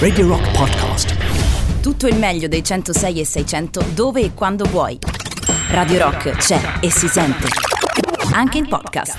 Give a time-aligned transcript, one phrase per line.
[0.00, 1.14] Radio Rock Podcast.
[1.80, 4.98] Tutto il meglio dei 106 e 600 dove e quando vuoi.
[5.68, 7.46] Radio Rock c'è e si sente.
[8.32, 9.16] Anche in podcast.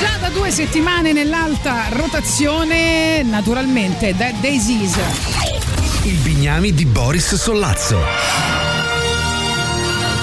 [0.00, 4.96] Già da due settimane nell'alta rotazione, naturalmente, Dead Daisies.
[6.02, 8.00] Il Bignami di Boris Sollazzo.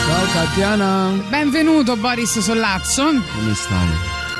[0.07, 1.23] Ciao Tatiana.
[1.29, 3.03] Benvenuto Boris Sollazzo.
[3.05, 3.87] Come stai?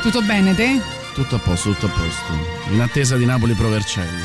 [0.02, 1.02] Tutto bene te?
[1.14, 2.71] Tutto a posto, tutto a posto.
[2.73, 4.21] In attesa di Napoli Provercelli.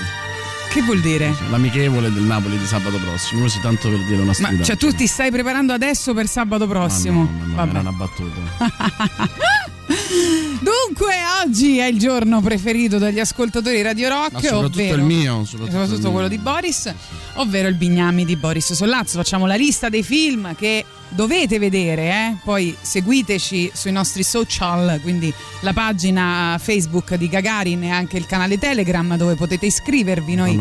[0.71, 1.35] Che vuol dire?
[1.51, 3.43] L'amichevole del Napoli di sabato prossimo.
[3.43, 4.65] Così tanto per dire una Ma sfida.
[4.65, 7.25] cioè tu ti stai preparando adesso per sabato prossimo?
[7.25, 7.71] Ma no, ma no, Vabbè.
[7.71, 8.41] era una battuta.
[10.61, 11.15] Dunque,
[11.45, 15.45] oggi è il giorno preferito dagli ascoltatori di Radio Rock, Ma soprattutto ovvero il mio.
[15.45, 16.11] Soprattutto, soprattutto il mio.
[16.13, 16.95] quello di Boris,
[17.35, 19.17] ovvero il Bignami di Boris Sollazzo.
[19.19, 22.37] Facciamo la lista dei film che dovete vedere, eh?
[22.45, 28.59] poi seguiteci sui nostri social, quindi la pagina Facebook di Gagarin e anche il canale
[28.59, 30.35] Telegram dove potete iscrivervi.
[30.35, 30.55] Noi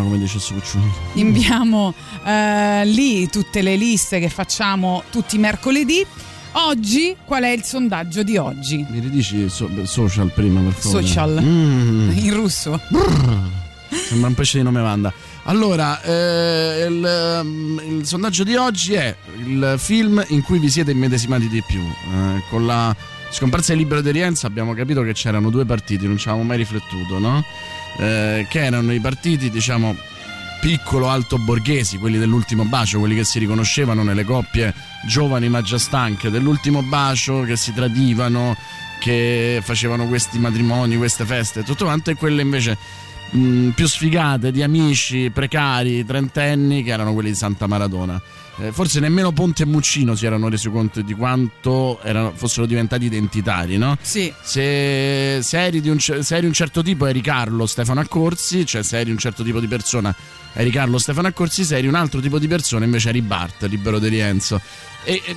[1.13, 1.93] inviamo
[2.25, 6.05] eh, lì tutte le liste che facciamo tutti i mercoledì.
[6.53, 8.83] Oggi, qual è il sondaggio di oggi?
[8.89, 11.05] Mi ridici so- social prima, per favore?
[11.05, 11.39] Social.
[11.41, 12.79] Mm, In russo.
[13.89, 15.13] sembra un pesce di nome Vanda.
[15.47, 20.91] Allora, eh, il, ehm, il sondaggio di oggi è il film in cui vi siete
[20.91, 21.79] immedesimati di più.
[21.79, 22.93] Eh, con la
[23.29, 26.57] scomparsa di Libero di Rienza abbiamo capito che c'erano due partiti, non ci avevamo mai
[26.57, 27.45] riflettuto, no?
[27.97, 29.95] Eh, che erano i partiti, diciamo,
[30.59, 34.73] piccolo alto borghesi, quelli dell'ultimo bacio, quelli che si riconoscevano nelle coppie
[35.07, 38.53] giovani ma già stanche dell'ultimo bacio, che si tradivano,
[38.99, 44.63] che facevano questi matrimoni, queste feste, tutto quanto, e quelle invece mh, più sfigate di
[44.63, 48.21] amici precari, trentenni, che erano quelli di Santa Maradona.
[48.59, 53.05] Eh, forse nemmeno Ponte e Muccino si erano resi conto di quanto erano- fossero diventati
[53.05, 53.95] identitari, no?
[54.01, 54.33] Sì.
[54.41, 58.81] Se, se eri di un, se eri un certo tipo eri Carlo Stefano Accorsi, cioè
[58.81, 60.15] se eri un certo tipo di persona
[60.53, 63.99] eri Carlo Stefano Accorsi, se eri un altro tipo di persona invece eri Bart, libero
[63.99, 64.59] di Rienzo.
[65.03, 65.35] E, e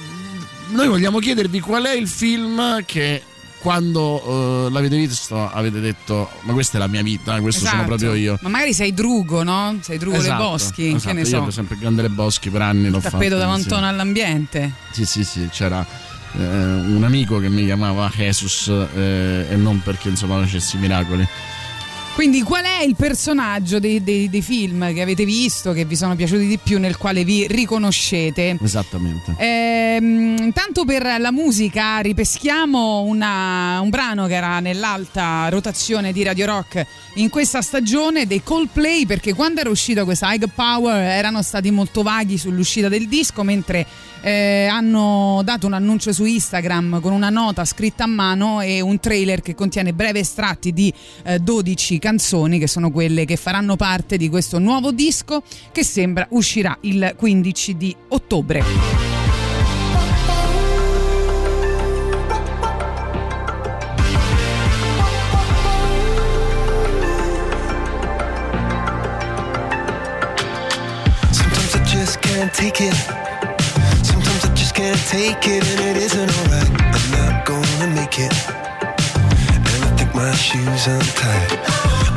[0.70, 3.22] noi vogliamo chiedervi qual è il film che
[3.60, 7.86] quando eh, l'avete visto avete detto ma questa è la mia vita, questo sono Esatto.
[7.88, 8.38] proprio io.
[8.42, 9.76] Ma magari sei Drugo, no?
[9.80, 11.06] Sei Drugo Esatto, dei Boschi, esatto.
[11.06, 11.38] che ne Io so.
[11.40, 13.16] per esempio Grande Le Boschi per anni l'ho fatto.
[13.16, 13.46] Tappeto da.
[13.46, 14.72] Montone all'ambiente.
[14.92, 15.84] Sì, sì, sì, c'era
[16.36, 21.26] eh, un amico che mi chiamava Jesus eh, e non perché insomma facessi miracoli.
[22.20, 26.14] Quindi qual è il personaggio dei, dei- dei film che avete visto, che vi sono
[26.16, 28.58] piaciuti di più, nel quale vi riconoscete?
[28.62, 29.34] Esattamente.
[29.38, 36.44] Ehm, intanto per la musica ripeschiamo una- un brano che era nell'alta rotazione di Radio
[36.44, 41.70] Rock in questa stagione dei Coldplay perché quando era uscita questa High Power erano stati
[41.70, 43.86] molto vaghi sull'uscita del disco mentre
[44.20, 48.98] eh, hanno dato un annuncio su Instagram con una nota scritta a mano e un
[48.98, 50.92] trailer che contiene brevi estratti di
[51.24, 55.42] eh, 12 canzoni che sono quelle che faranno parte di questo nuovo disco
[55.72, 59.08] che sembra uscirà il 15 di ottobre.
[72.52, 73.19] Take it.
[75.10, 76.70] Take it, and it isn't alright.
[76.94, 78.32] I'm not gonna make it.
[79.72, 81.50] And I think my shoes untied.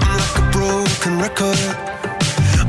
[0.03, 1.57] I'm like a broken record.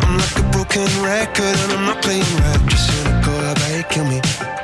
[0.00, 2.60] I'm like a broken record, and I'm not playing right.
[2.70, 2.88] Just
[3.20, 4.63] how about you kill me?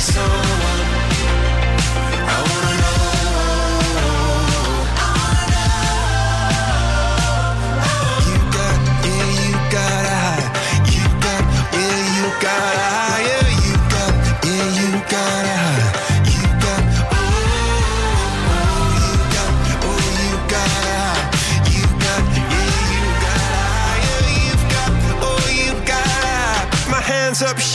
[0.00, 0.79] someone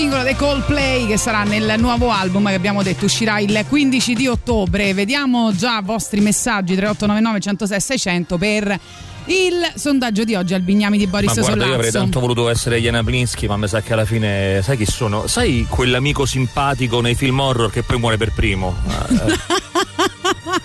[0.00, 4.28] singolo dei Coldplay che sarà nel nuovo album che abbiamo detto uscirà il 15 di
[4.28, 4.94] ottobre.
[4.94, 8.80] Vediamo già i vostri messaggi 3899 106 600 per
[9.26, 11.68] il sondaggio di oggi al Bignami di Boris Ma guarda, Sollazzo.
[11.68, 14.86] io avrei tanto voluto essere Jana Plinsky, ma mi sa che alla fine, sai chi
[14.86, 15.26] sono?
[15.26, 18.74] Sai quell'amico simpatico nei film horror che poi muore per primo?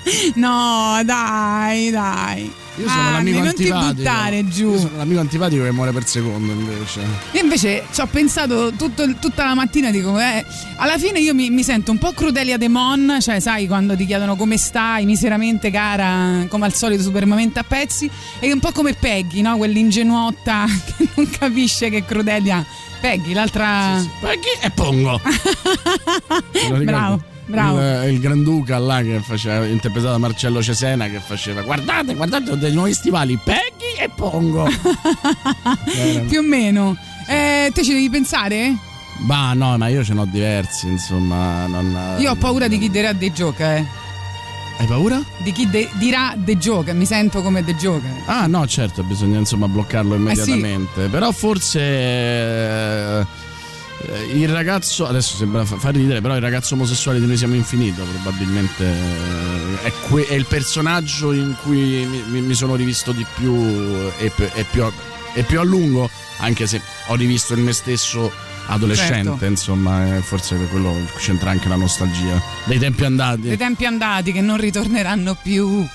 [0.05, 2.64] Eh, No, dai, dai.
[2.77, 3.94] Io sono Anni, l'amico non ti antipatico.
[3.94, 4.72] buttare giù.
[4.72, 7.01] Io sono l'amico antipatico che muore per secondo invece.
[7.31, 10.45] Io invece ci ho pensato tutto tutta la mattina, dico, eh,
[10.75, 14.06] alla fine io mi, mi sento un po' Crudelia De Mon, cioè sai quando ti
[14.06, 18.94] chiedono come stai, miseramente cara, come al solito supermamente a pezzi, e un po' come
[18.94, 19.56] Peggy, no?
[19.57, 20.66] Quell'ingenuotta
[20.98, 22.66] che non capisce che Crudelia...
[22.98, 24.01] Peggy, l'altra...
[24.19, 25.21] Peggy e Pongo.
[26.83, 27.80] Bravo, bravo.
[27.80, 32.56] Il, il Granduca là che faceva, interpretato da Marcello Cesena, che faceva guardate, guardate, ho
[32.56, 34.68] dei nuovi stivali, Peggy e Pongo.
[36.27, 36.97] Più o meno.
[37.27, 38.75] Eh, te ci devi pensare?
[39.19, 41.65] Ma no, ma io ce n'ho diversi, insomma.
[41.68, 43.86] Non, Io ho paura di chi dirà The Joker, eh.
[44.77, 45.24] Hai paura?
[45.38, 48.12] Di chi de- dirà The Joker, mi sento come The Joker.
[48.25, 51.07] Ah no, certo, bisogna insomma bloccarlo immediatamente.
[51.07, 53.25] Però forse eh,
[54.33, 58.03] il ragazzo, adesso sembra fa- far ridere, però il ragazzo omosessuale di Noi Siamo Infinito
[58.03, 63.25] probabilmente eh, è, que- è il personaggio in cui mi, mi- mi sono rivisto di
[63.36, 63.53] più
[64.18, 64.92] e, pe- e più a-
[65.33, 66.09] e più a lungo,
[66.39, 68.31] anche se ho rivisto il me stesso
[68.68, 69.45] adolescente, Certo.
[69.45, 73.42] insomma, eh, forse per quello c'entra anche la nostalgia dei tempi andati.
[73.42, 75.86] Dei tempi andati che non ritorneranno più.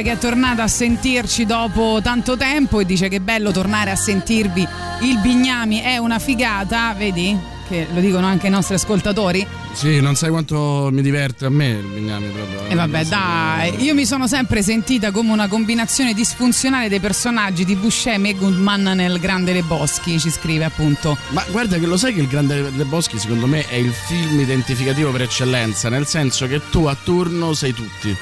[0.00, 3.90] Dice che è tornata a sentirci dopo tanto tempo e dice che è bello tornare
[3.90, 4.66] a sentirvi.
[5.02, 7.36] Il Bignami è una figata, vedi?
[7.68, 9.46] Che lo dicono anche i nostri ascoltatori.
[9.72, 12.66] Sì, non sai quanto mi diverte a me il Bignami proprio.
[12.66, 17.76] E vabbè, dai, io mi sono sempre sentita come una combinazione disfunzionale dei personaggi di
[17.76, 21.16] Buscemi e Goodman nel Grande Le Boschi, ci scrive appunto.
[21.28, 24.40] Ma guarda che lo sai che il Grande Le Boschi secondo me è il film
[24.40, 28.16] identificativo per eccellenza, nel senso che tu a turno sei tutti.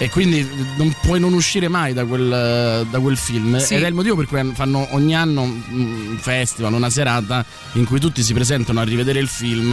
[0.00, 3.58] E quindi non puoi non uscire mai da quel, da quel film.
[3.58, 3.74] Sì.
[3.74, 7.98] Ed è il motivo per cui fanno ogni anno un festival, una serata in cui
[7.98, 9.72] tutti si presentano a rivedere il film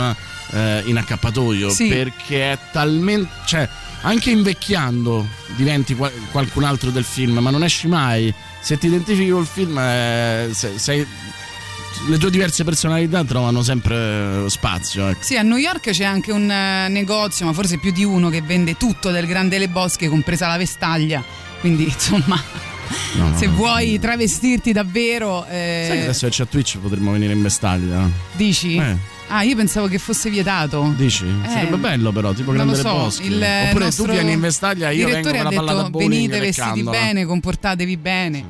[0.52, 1.70] eh, in accappatoio.
[1.70, 1.90] Sì.
[1.90, 3.30] Perché è talmente.
[3.46, 3.70] cioè,
[4.02, 8.34] anche invecchiando diventi qual- qualcun altro del film, ma non esci mai.
[8.62, 11.06] Se ti identifichi col film, eh, se- sei-
[12.08, 15.08] le tue diverse personalità trovano sempre eh, spazio.
[15.08, 15.24] Ecco.
[15.24, 18.42] Sì, a New York c'è anche un eh, negozio, ma forse più di uno, che
[18.42, 21.24] vende tutto del Grande Le Boschi, compresa la vestaglia.
[21.60, 22.42] Quindi, insomma,
[23.16, 27.42] No, no, se vuoi travestirti davvero, eh, Sai che adesso c'è Twitch potremmo venire in
[27.42, 28.08] vestaglia?
[28.34, 28.76] dici?
[28.76, 29.14] Eh.
[29.28, 30.94] Ah, io pensavo che fosse vietato.
[30.96, 31.26] Dici?
[31.26, 33.26] Eh, Sarebbe bello però, tipo Grande so, Le Boschi.
[33.26, 36.68] il Oppure tu vieni in vestaglia, io vengo con la palla da bowling venite vestiti
[36.68, 38.46] leccandola." bene, comportatevi bene.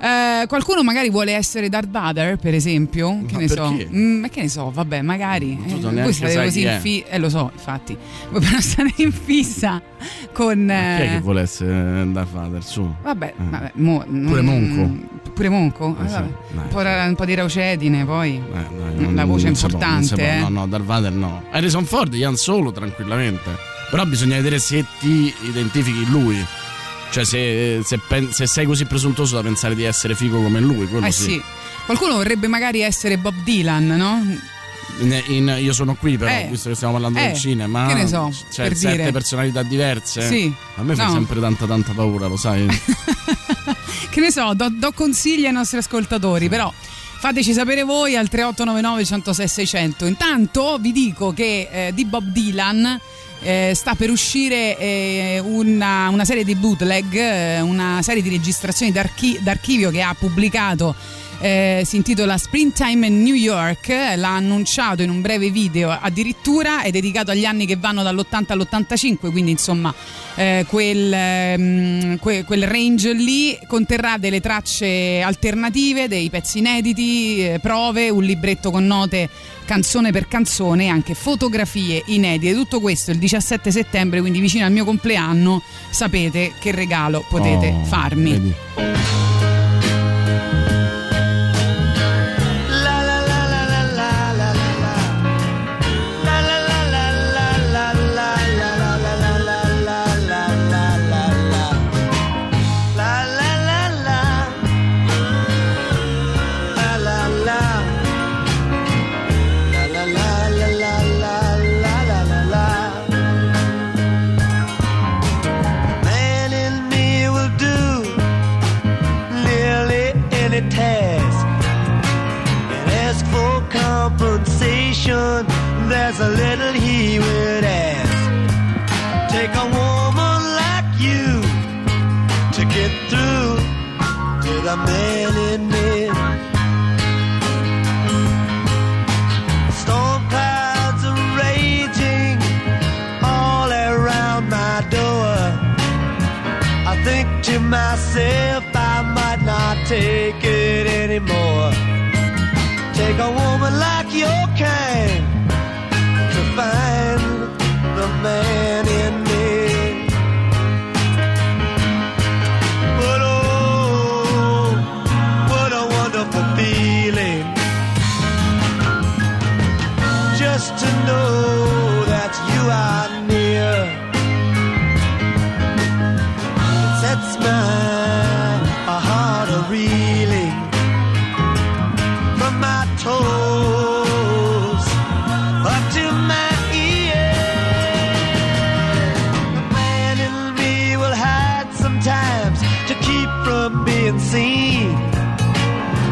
[0.00, 3.18] Eh, qualcuno magari vuole essere Darth Vader, per esempio.
[3.26, 3.68] Che Ma ne so?
[3.68, 3.88] perché?
[3.92, 5.58] Mm, ma che ne so, vabbè, magari.
[5.66, 6.78] Eh, voi state sai così in è.
[6.78, 7.06] fissa.
[7.08, 7.96] Eh, lo so, infatti.
[8.30, 9.82] Voi però state in fissa
[10.32, 10.58] con.
[10.66, 12.62] Ma Chi è che eh, vuole essere Darth Vader?
[12.62, 12.94] Su.
[13.02, 13.42] Vabbè, Eh.
[13.50, 15.06] vabbè, mo- Pure non- Monco.
[15.32, 15.96] Pure Monco?
[16.02, 16.28] Eh sì, vabbè.
[16.52, 18.36] dai, un, po', ra- un po' di raucedine poi.
[18.36, 20.24] Eh, dai, La voce non può, non si importante, può.
[20.24, 20.38] eh.
[20.40, 21.42] No, no, Darth Vader no.
[21.50, 23.50] Harrison Ford, Ian Solo, tranquillamente.
[23.90, 26.44] Però bisogna vedere se ti identifichi lui.
[27.10, 30.86] Cioè, se, se pen- se sei così presuntuoso da pensare di essere figo come lui,
[30.88, 31.22] quello Eh sì.
[31.22, 31.42] sì.
[31.86, 34.22] Qualcuno vorrebbe magari essere Bob Dylan, no?
[35.00, 36.48] In- in- io sono qui, però, Eh.
[36.50, 37.86] visto che stiamo parlando Eh, del cinema.
[37.86, 39.12] che ne so, C'è per sette dire.
[39.12, 40.26] personalità diverse.
[40.26, 40.52] Sì.
[40.76, 41.12] A me fa No.
[41.12, 42.66] sempre tanta, tanta paura, lo sai.
[44.10, 46.72] Che ne so, do, do consigli ai nostri ascoltatori, però
[47.20, 50.06] fateci sapere voi al 3899 106 600.
[50.06, 52.98] Intanto vi dico che eh, di Bob Dylan
[53.40, 58.92] eh, sta per uscire eh, una, una serie di bootleg, eh, una serie di registrazioni
[58.92, 60.94] d'archi- d'archivio che ha pubblicato.
[61.40, 66.90] Eh, si intitola Springtime in New York, l'ha annunciato in un breve video addirittura, è
[66.90, 69.94] dedicato agli anni che vanno dall'80 all'85, quindi insomma
[70.34, 77.58] eh, quel, ehm, que- quel range lì conterrà delle tracce alternative, dei pezzi inediti, eh,
[77.60, 79.28] prove, un libretto con note
[79.64, 82.54] canzone per canzone e anche fotografie inedite.
[82.54, 87.84] Tutto questo il 17 settembre, quindi vicino al mio compleanno, sapete che regalo potete Oh,
[87.84, 88.30] farmi.
[88.30, 89.37] vedi.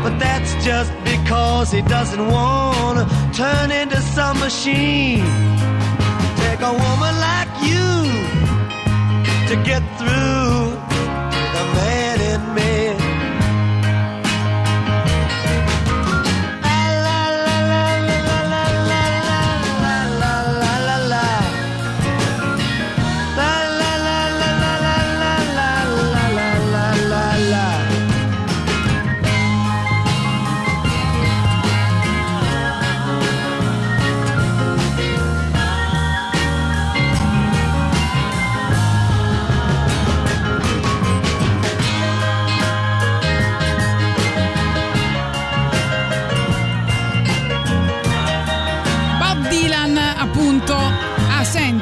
[0.06, 3.04] But that's just because he doesn't want to
[3.36, 5.26] turn into some machine.
[6.42, 7.90] Take a woman like you
[9.48, 10.78] to get through
[11.56, 12.65] the man in me.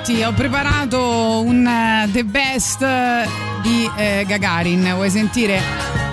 [0.05, 3.27] Senti, ho preparato un eh, The Best eh,
[3.63, 4.93] di eh, Gagarin.
[4.95, 5.61] Vuoi sentire?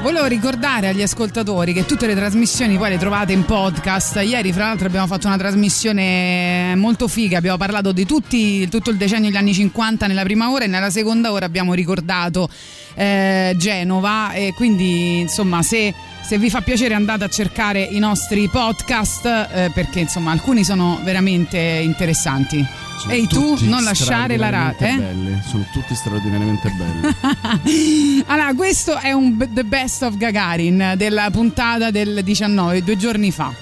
[0.01, 4.21] Volevo ricordare agli ascoltatori che tutte le trasmissioni poi le trovate in podcast.
[4.23, 7.37] Ieri, fra l'altro, abbiamo fatto una trasmissione molto figa.
[7.37, 10.89] Abbiamo parlato di tutti, tutto il decennio degli anni 50 nella prima ora e nella
[10.89, 12.49] seconda ora abbiamo ricordato
[12.95, 14.31] eh, Genova.
[14.31, 15.93] E quindi, insomma, se
[16.31, 20.97] se vi fa piacere andate a cercare i nostri podcast eh, perché insomma alcuni sono
[21.03, 22.65] veramente interessanti.
[22.97, 24.87] Sono Ehi tu, non lasciare la radio.
[24.87, 25.41] Eh?
[25.45, 28.23] Sono tutti straordinariamente belli.
[28.27, 33.53] allora, questo è un The Best of Gagarin della puntata del 19, due giorni fa.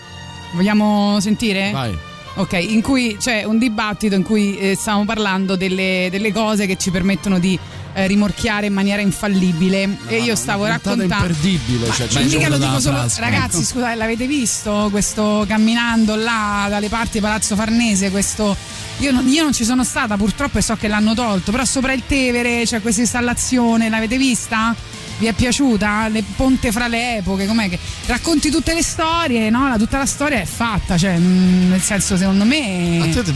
[0.52, 1.72] Vogliamo sentire?
[1.72, 1.98] Vai.
[2.36, 6.78] Ok, in cui c'è un dibattito in cui eh, stiamo parlando delle, delle cose che
[6.78, 7.58] ci permettono di
[7.94, 9.98] eh, rimorchiare in maniera infallibile.
[10.08, 11.04] e io stavo raccontando.
[11.04, 11.92] imperdibile.
[11.92, 13.22] Cioè, Ma c'è mica giorno lo dico solo, frasca.
[13.22, 18.10] ragazzi, scusate, l'avete visto questo camminando là dalle parti di Palazzo Farnese?
[18.12, 18.56] Questo.
[19.00, 21.94] Io non, io non ci sono stata purtroppo e so che l'hanno tolto, però sopra
[21.94, 24.76] il Tevere c'è questa installazione, l'avete vista?
[25.20, 26.08] Vi è piaciuta?
[26.08, 29.68] Le ponte fra le epoche, com'è che racconti tutte le storie, no?
[29.68, 33.10] La- tutta la storia è fatta, cioè, mm, nel senso, secondo A me.
[33.14, 33.34] te te,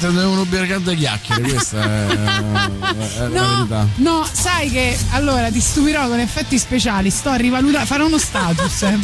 [0.00, 3.86] te devono ubriacare chiacchiere, questa è, è la No, verità.
[3.96, 7.10] no, sai che allora ti stupirò con effetti speciali.
[7.10, 8.82] Sto rivalutando, farò uno status.
[8.82, 8.98] eh.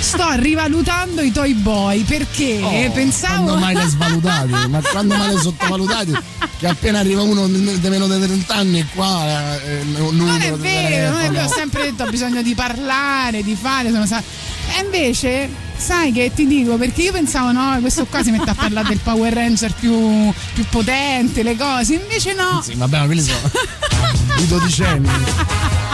[0.00, 3.44] Sto rivalutando i Toy Boy perché Oh, pensavo.
[3.44, 4.52] Quando mai le svalutati?
[4.68, 6.12] Ma quando mai le sottovalutati?
[6.58, 9.24] Che appena arriva uno di meno di 30 anni qua
[9.60, 12.54] è un numero Non è vero, non è vero, ho sempre detto ho bisogno di
[12.54, 14.22] parlare, di fare, sono sa-
[14.76, 18.54] E invece, sai che ti dico, perché io pensavo no, questo qua si mette a
[18.54, 22.60] parlare del Power Ranger più, più potente, le cose, invece no.
[22.62, 23.38] Sì, vabbè, ma quelli sono
[24.38, 25.08] i dodicenni.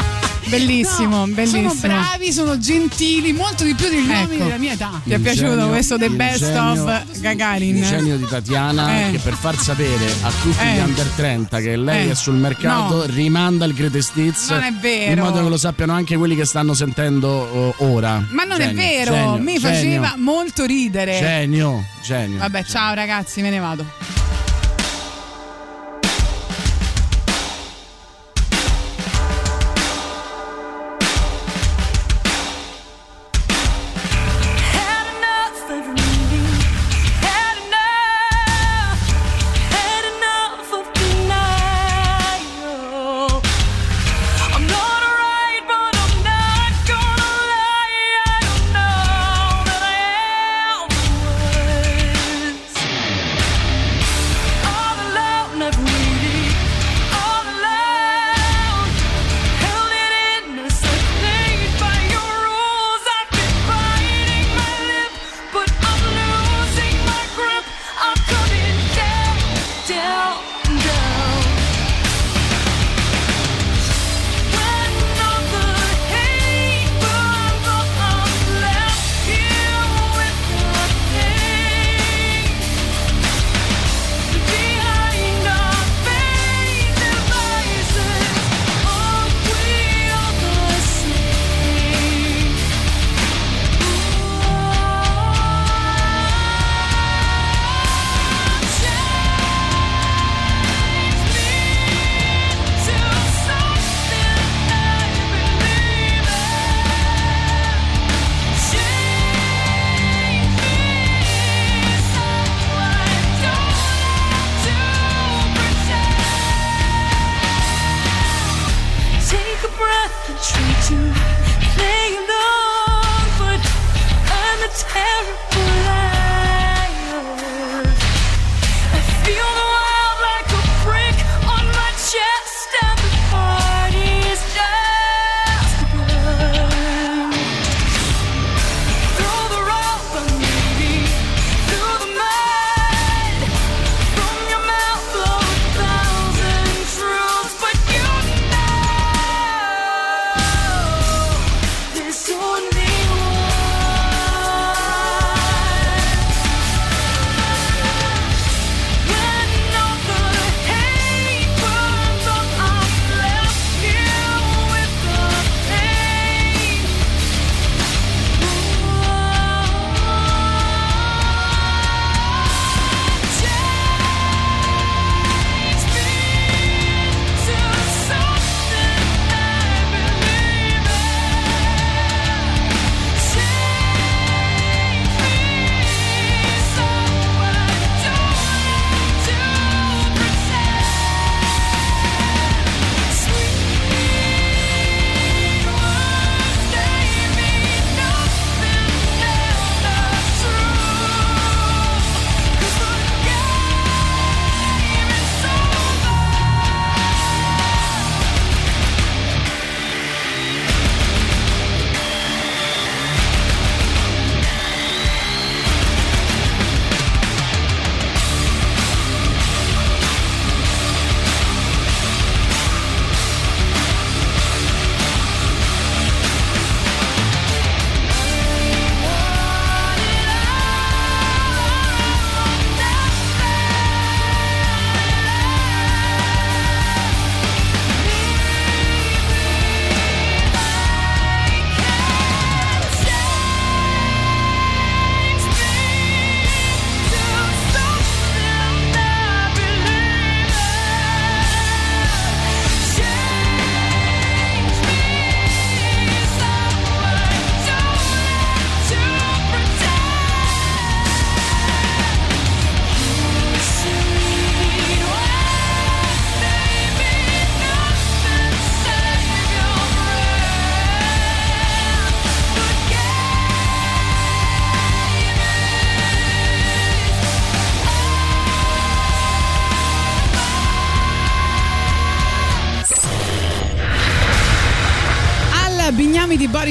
[0.50, 1.68] Bellissimo, Eh, bellissimo.
[1.72, 4.44] Sono bravi, sono gentili, molto di più degli uomini Ecco.
[4.44, 5.00] della mia età.
[5.04, 7.76] Ti è piaciuto genio- questo The Best genio- of Gagarin?
[7.76, 9.10] Il genio di Tatiana Eh.
[9.12, 10.74] che per far sapere a tutti Eh.
[10.74, 12.10] gli under 30 che lei Eh.
[12.10, 13.04] è sul mercato No.
[13.06, 15.12] rimanda il Greatest Hits Non è vero.
[15.12, 18.22] in modo che lo sappiano anche quelli che stanno sentendo oh, ora.
[18.30, 21.18] Ma non è Genio, vero, genio, mi genio, faceva molto ridere.
[21.20, 22.38] Genio, genio.
[22.38, 23.84] Vabbè, ciao ragazzi, me ne vado.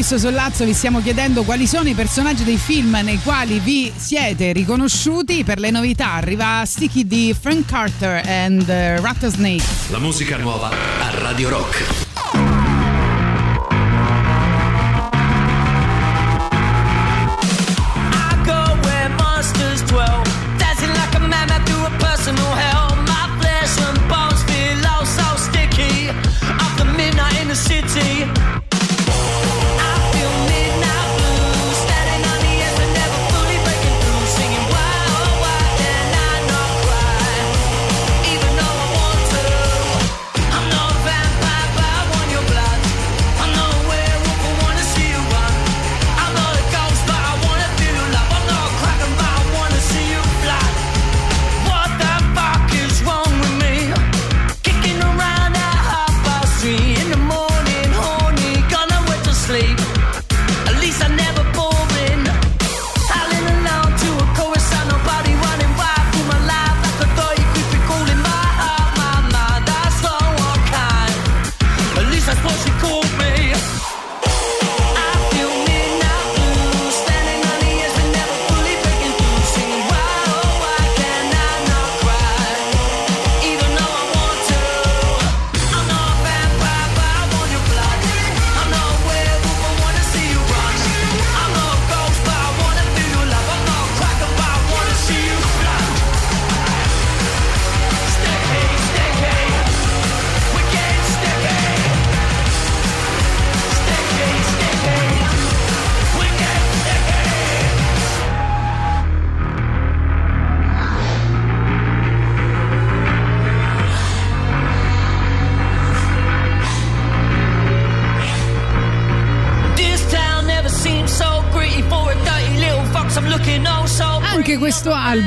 [0.10, 4.52] Boris Sollazzo vi stiamo chiedendo quali sono i personaggi dei film nei quali vi siete
[4.54, 5.44] riconosciuti.
[5.44, 9.64] Per le novità arriva Sticky di Frank Carter and uh, Rattlesnake.
[9.90, 11.99] La musica nuova a Radio Rock.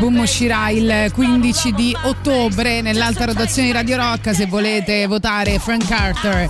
[0.03, 4.35] Questo album uscirà il 15 di ottobre nell'alta rotazione di Radio Rock.
[4.35, 6.49] Se volete votare Frank Carter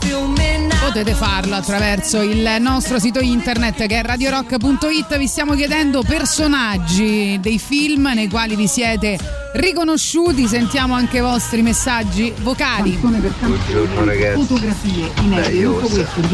[0.81, 5.19] potete farlo attraverso il nostro sito internet che è radiorock.it.
[5.19, 9.19] Vi stiamo chiedendo personaggi dei film nei quali vi siete
[9.55, 10.47] riconosciuti.
[10.47, 12.93] Sentiamo anche i vostri messaggi vocali.
[12.93, 15.11] Buongiorno ragazzi.
[15.29, 15.81] Beh, io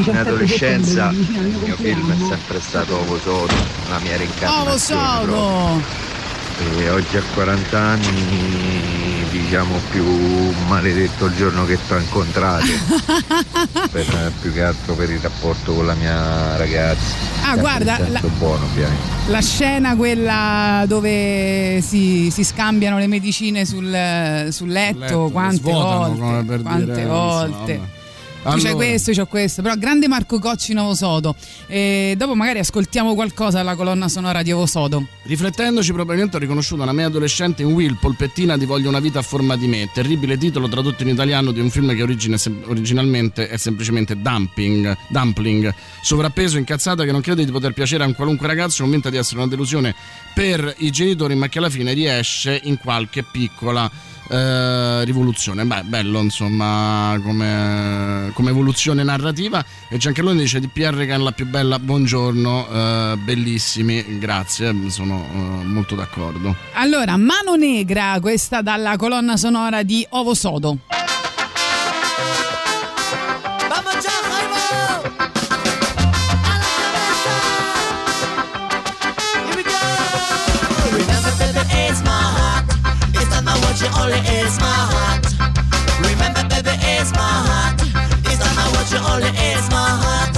[0.05, 3.55] in adolescenza il mio film è sempre stato Ovo Sodo,
[3.89, 5.25] la mia Ovo reincarnazione.
[5.25, 5.83] proprio.
[5.83, 6.17] Sodo!
[6.61, 8.79] E oggi a 40 anni
[9.31, 10.05] diciamo più
[10.67, 12.67] maledetto il giorno che ti ho incontrato.
[13.91, 17.15] per, più che altro per il rapporto con la mia ragazza.
[17.45, 18.67] Ah, guarda, la- buono.
[19.29, 25.99] La scena quella dove si, si scambiano le medicine sul, sul letto, letto, quante svuotano,
[25.99, 27.73] volte, come per quante dire, volte.
[27.73, 27.97] insomma.
[28.43, 28.75] Tu c'hai Allora.
[28.87, 31.35] questo, c'ho questo, però grande Marco Cocci Nuovo Sodo.
[31.67, 35.07] E dopo magari ascoltiamo qualcosa alla colonna sonora di Ovo Sodo.
[35.25, 39.23] Riflettendoci, probabilmente ho riconosciuto una mia adolescente in Will, polpettina di Voglio una vita a
[39.23, 39.91] forma di me.
[39.93, 45.75] Terribile titolo tradotto in italiano di un film che origine- originalmente è semplicemente dumping, dumpling.
[46.01, 49.41] Sovrappeso, incazzata, che non crede di poter piacere a un qualunque ragazzo, convinta di essere
[49.41, 49.95] una delusione
[50.33, 53.91] per i genitori, ma che alla fine riesce in qualche piccola
[54.29, 55.65] eh, rivoluzione.
[55.65, 59.65] Beh, bello insomma come, come evoluzione narrativa.
[59.89, 65.25] E Giancarlone dice di PR che è la più bella, buongiorno, eh, bellissimi, grazie, sono
[65.33, 66.55] eh, molto d'accordo.
[66.75, 70.79] Allora, Mano Negra, questa dalla colonna sonora di Ovo Sodo.
[89.19, 90.35] slowly eats my heart.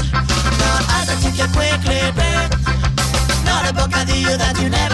[0.59, 2.51] Not as I took you quickly, babe.
[3.45, 4.90] Not a book I you that you never.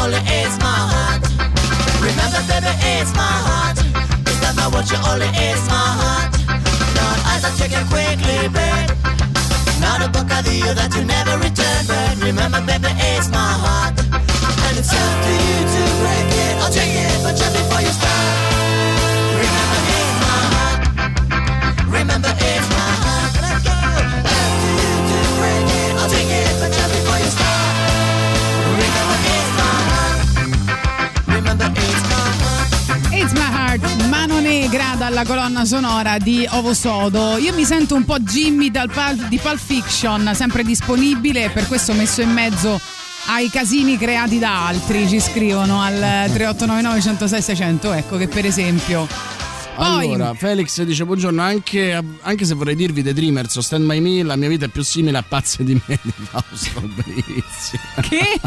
[0.00, 1.22] Only it's my heart.
[2.00, 3.78] Remember baby it's my heart.
[4.26, 6.32] It's not watch, you only it's my heart.
[6.96, 8.40] Now as I check it quickly.
[9.80, 10.08] Not a
[10.74, 11.82] that you never return,
[12.20, 13.96] remember, baby, it's my heart.
[13.98, 16.54] And it's up to you to break it.
[16.60, 18.24] I'll take it, but just before you start.
[19.40, 20.80] Remember, it's my heart.
[21.88, 22.32] Remember,
[34.78, 37.36] la colonna sonora di Ovo Sodo.
[37.38, 41.94] Io mi sento un po' Jimmy Pul- di Pulp Fiction, sempre disponibile, per questo ho
[41.96, 42.80] messo in mezzo
[43.26, 45.94] ai casini creati da altri, ci scrivono al
[46.32, 49.08] 3899 106 600, ecco che per esempio.
[49.76, 54.22] Allora, Felix dice buongiorno, anche, anche se vorrei dirvi The Dreamers o Stand By Me,
[54.22, 57.78] la mia vita è più simile a Pazze di me di Fausto Brizzi.
[58.08, 58.40] che?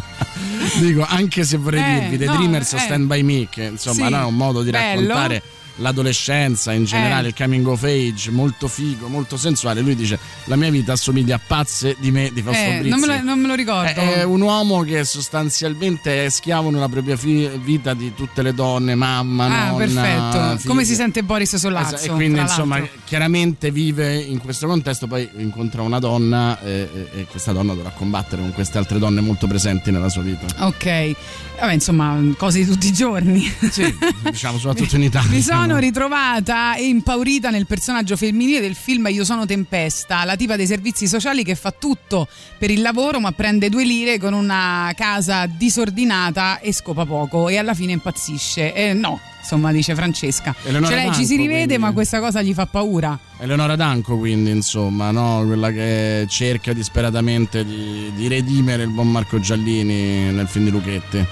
[0.79, 2.79] Dico, anche se vorrei Eh, dirvi The no, Dreamers o eh.
[2.79, 5.01] Stand By Me, che insomma Sì, no, è un modo di bello.
[5.01, 5.43] raccontare
[5.77, 7.29] l'adolescenza, in generale Eh.
[7.29, 9.81] il coming of age, molto figo, molto sensuale.
[9.81, 12.89] Lui dice la mia vita assomiglia a Pazze di me di Fausto Eh, Brizzi.
[12.89, 13.89] non, me lo, non me lo ricordo.
[13.89, 18.53] È è un uomo che sostanzialmente è schiavo nella propria fi- vita di tutte le
[18.53, 20.57] donne, mamma, ah, nonna, perfetto.
[20.57, 20.67] figlia.
[20.69, 21.95] Come si sente Boris Sollazzo?
[21.95, 22.99] Esatto, e quindi insomma l'altro.
[23.13, 27.91] Chiaramente vive in questo contesto poi incontra una donna e, e- e questa donna dovrà
[27.91, 31.11] combattere con queste altre donne molto presenti nella sua vita Ok,
[31.59, 33.41] vabbè, insomma, cose di tutti i giorni.
[33.69, 39.05] sì diciamo soprattutto in Italia Mi sono ritrovata e impaurita nel personaggio femminile del film
[39.11, 43.31] Io sono Tempesta, la tipa dei servizi sociali che fa tutto per il lavoro ma
[43.31, 48.73] prende due lire con una casa disordinata e scopa poco e alla fine impazzisce.
[48.73, 50.55] E no, insomma, dice Francesca.
[50.63, 51.83] Eleonora Cioè lei ci si Danco, rivede quindi.
[51.83, 53.19] ma questa cosa gli fa paura.
[53.39, 55.43] Eleonora Danco quindi insomma no?
[55.45, 61.25] quella che cerca disperatamente di, di redimere il buon Marco Giallini nel film di Luchetti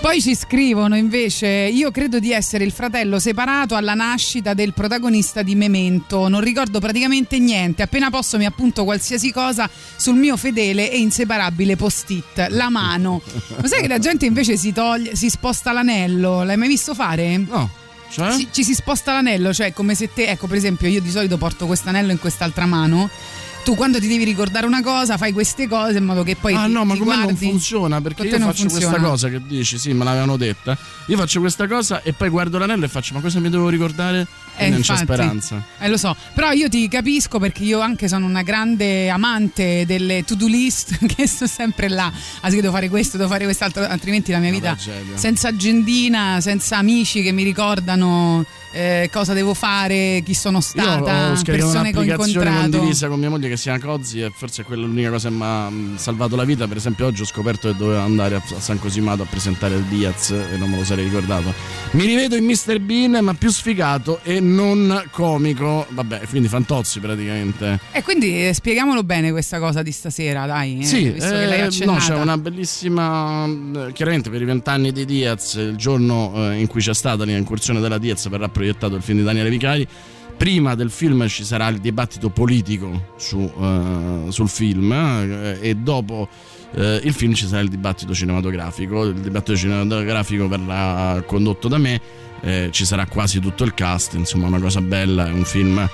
[0.00, 5.42] Poi ci scrivono invece: Io credo di essere il fratello separato alla nascita del protagonista
[5.42, 6.26] di Memento.
[6.28, 7.82] Non ricordo praticamente niente.
[7.82, 13.20] Appena posso mi appunto qualsiasi cosa sul mio fedele e inseparabile post-it, la mano.
[13.60, 16.42] Ma sai che la gente invece si toglie, si sposta l'anello?
[16.44, 17.36] L'hai mai visto fare?
[17.36, 18.36] no cioè?
[18.36, 21.38] Ci, ci si sposta l'anello, cioè come se te, ecco per esempio io di solito
[21.38, 23.08] porto questo anello in quest'altra mano.
[23.62, 26.54] Tu quando ti devi ricordare una cosa fai queste cose in modo che poi...
[26.54, 29.08] Ah ti- no, ma ti con me non funziona perché io faccio questa funziona.
[29.08, 30.76] cosa che dici, sì, me l'avevano detta.
[31.06, 34.26] Io faccio questa cosa e poi guardo l'anello e faccio, ma cosa mi devo ricordare?
[34.56, 35.02] E Eh, non c'è infatti.
[35.02, 35.62] speranza.
[35.78, 40.24] Eh, lo so, però io ti capisco perché io anche sono una grande amante delle
[40.24, 42.10] to-do list che sto sempre là.
[42.40, 45.16] Ah, sì, devo fare questo, devo fare quest'altro, altrimenti la mia Una vita tragedia.
[45.16, 51.36] senza agendina, senza amici che mi ricordano eh, cosa devo fare, chi sono Io stata,
[51.36, 52.60] scaricato persone che ho incontrato.
[52.70, 55.34] condivisa con mia moglie che si chiama Cozzi e forse è quella l'unica cosa che
[55.34, 56.66] mi ha mm, salvato la vita.
[56.68, 60.30] Per esempio oggi ho scoperto che dovevo andare a San Cosimato a presentare il Diaz
[60.30, 61.52] e non me lo sarei ricordato.
[61.92, 62.78] Mi rivedo in Mr.
[62.80, 65.86] Bean ma più sfigato e non comico.
[65.90, 67.80] Vabbè, quindi Fantozzi praticamente.
[67.92, 70.78] E quindi eh, spieghiamolo bene questa cosa di stasera, dai.
[70.80, 73.44] eh, Sì, visto che l'hai eh, no, c'è una bellissima.
[73.46, 77.80] eh, Chiaramente per i vent'anni di Diaz, il giorno eh, in cui c'è stata l'incursione
[77.80, 79.86] della Diaz, verrà proiettato il film di Daniele Vicari.
[80.36, 86.28] Prima del film ci sarà il dibattito politico su, eh, sul film eh, e dopo
[86.74, 89.04] eh, il film ci sarà il dibattito cinematografico.
[89.04, 92.00] Il dibattito cinematografico verrà condotto da me,
[92.40, 95.88] eh, ci sarà quasi tutto il cast, insomma una cosa bella, è un film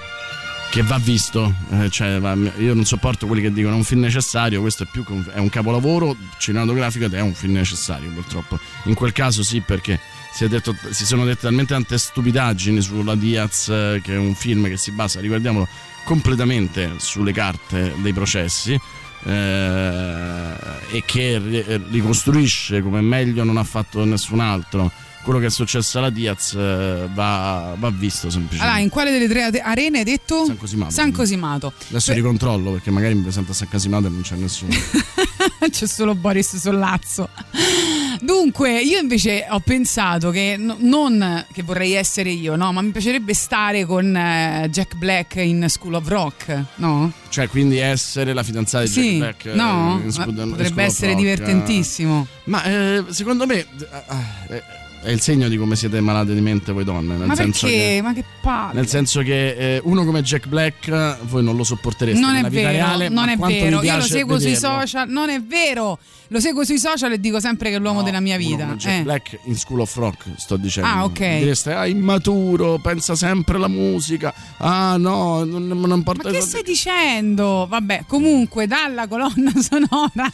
[0.71, 4.01] che va visto, eh, cioè, va- io non sopporto quelli che dicono è un film
[4.01, 8.11] necessario, questo è più che un, è un capolavoro cinematografico ed è un film necessario
[8.11, 8.59] purtroppo.
[8.85, 9.99] In quel caso sì perché
[10.37, 14.69] si, detto- si sono dette talmente tante stupidaggini sulla Diaz eh, che è un film
[14.69, 15.67] che si basa, ricordiamolo,
[16.05, 18.79] completamente sulle carte dei processi.
[19.25, 20.55] eh,
[20.91, 24.93] e che ri- ricostruisce come meglio non ha fatto nessun altro
[25.27, 29.27] quello che è successo alla Diaz eh, va, va visto semplicemente Allora, in quale delle
[29.29, 30.45] tre arene hai detto?
[30.45, 30.91] San Cosimato.
[30.93, 31.73] San Cosimato.
[31.89, 34.73] Adesso Beh, ricontrollo perché magari mi presento a San Casimato e non c'è nessuno.
[35.69, 37.29] C'è solo Boris Sollazzo.
[38.21, 42.91] Dunque, io invece ho pensato che no- non che vorrei essere io, no, ma mi
[42.91, 47.13] piacerebbe stare con eh, Jack Black in School of Rock, no?
[47.29, 49.47] cioè, quindi essere la fidanzata di Sì, Jack Black.
[49.47, 50.01] eh, no?
[50.05, 51.21] in Ma in potrebbe essere Rock.
[51.21, 52.27] divertentissimo.
[52.45, 53.67] Ma eh, secondo me eh,
[54.49, 54.63] eh,
[55.07, 57.17] è il segno di come siete malate di mente voi donne.
[57.17, 57.81] Nel Ma senso perché?
[57.81, 58.75] Che, Ma che palle.
[58.75, 62.49] nel senso che eh, uno come Jack Black voi non lo sopportereste non è nella
[62.49, 63.09] vita vero, reale.
[63.09, 63.83] non è vero.
[63.83, 64.79] Io lo seguo sui vederlo.
[64.81, 65.99] social, non è vero.
[66.29, 68.65] Lo seguo sui social e dico sempre che è l'uomo No, della mia uno vita.
[68.75, 69.03] Jack Eh.
[69.03, 70.89] Black in School of Rock, sto dicendo.
[70.89, 71.19] Ah, ok.
[71.39, 74.35] Direste, ah, immaturo, pensa sempre alla musica.
[74.59, 76.29] Ah, no, non, non importa.
[76.29, 77.67] Ma che stai dicendo?
[77.69, 80.31] Vabbè, comunque dalla colonna sonora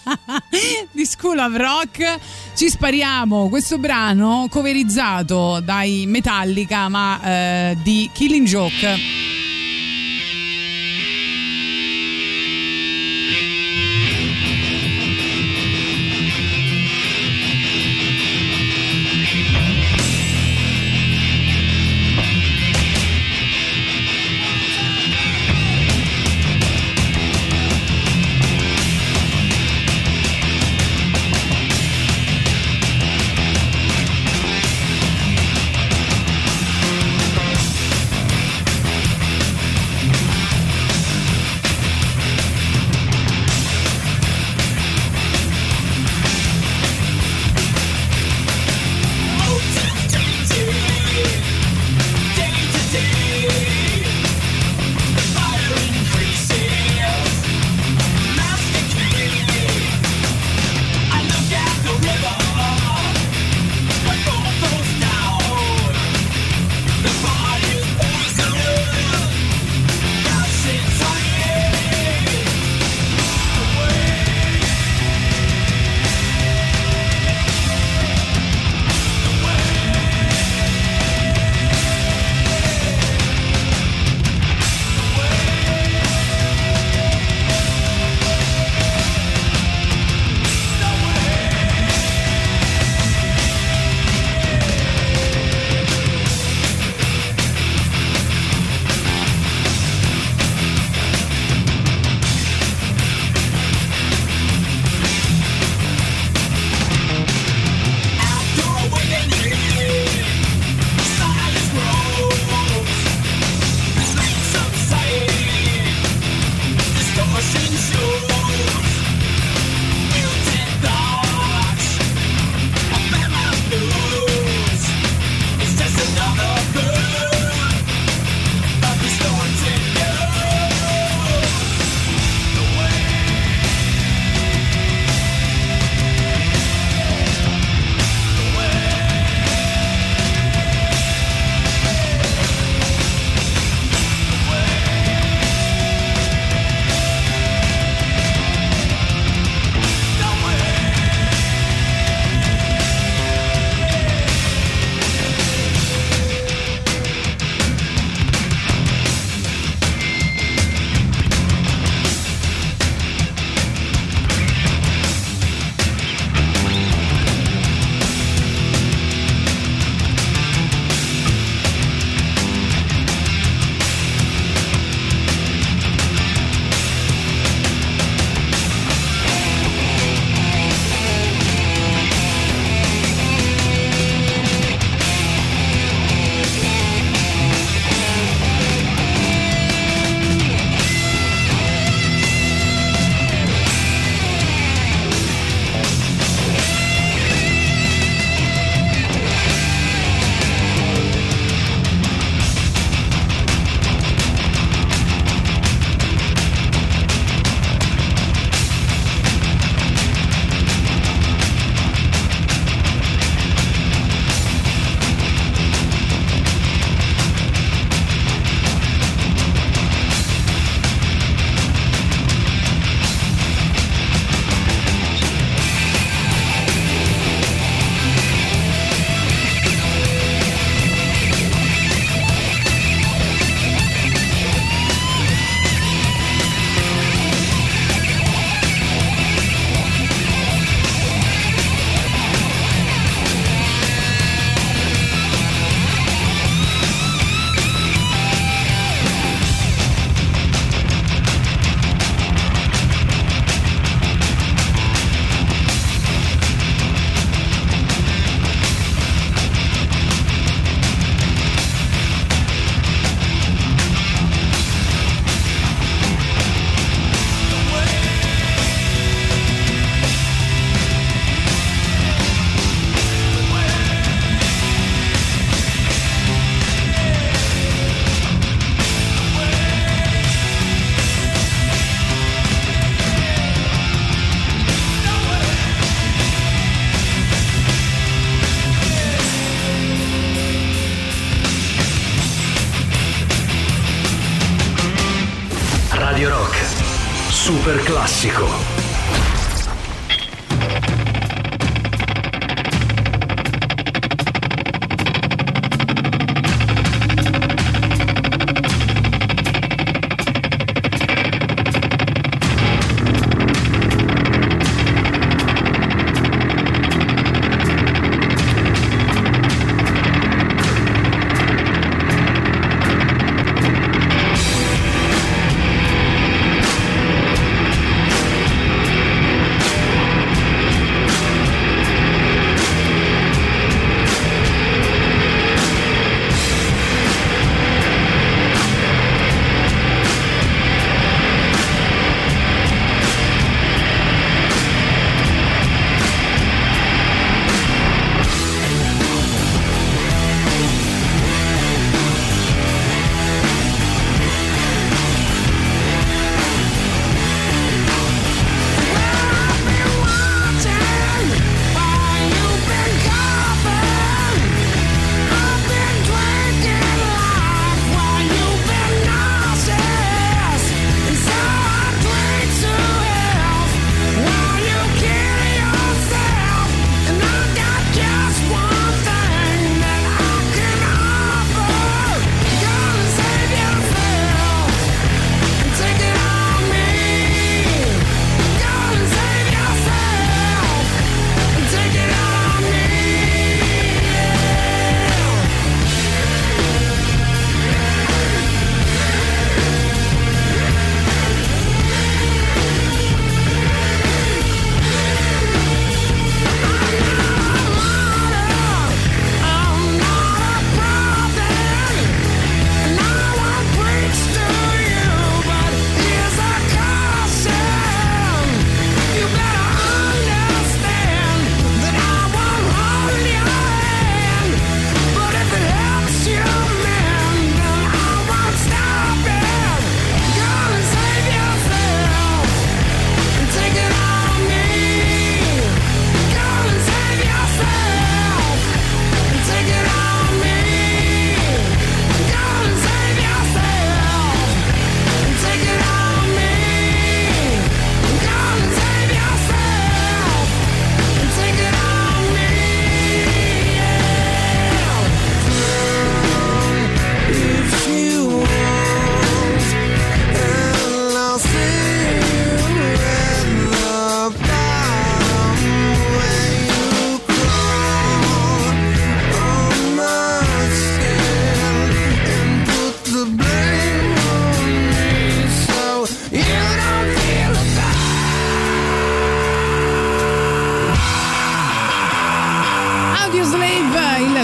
[0.90, 2.18] di School of Rock
[2.54, 8.96] ci spariamo questo brano coverizzato dai Metallica ma eh, di Killing Joke.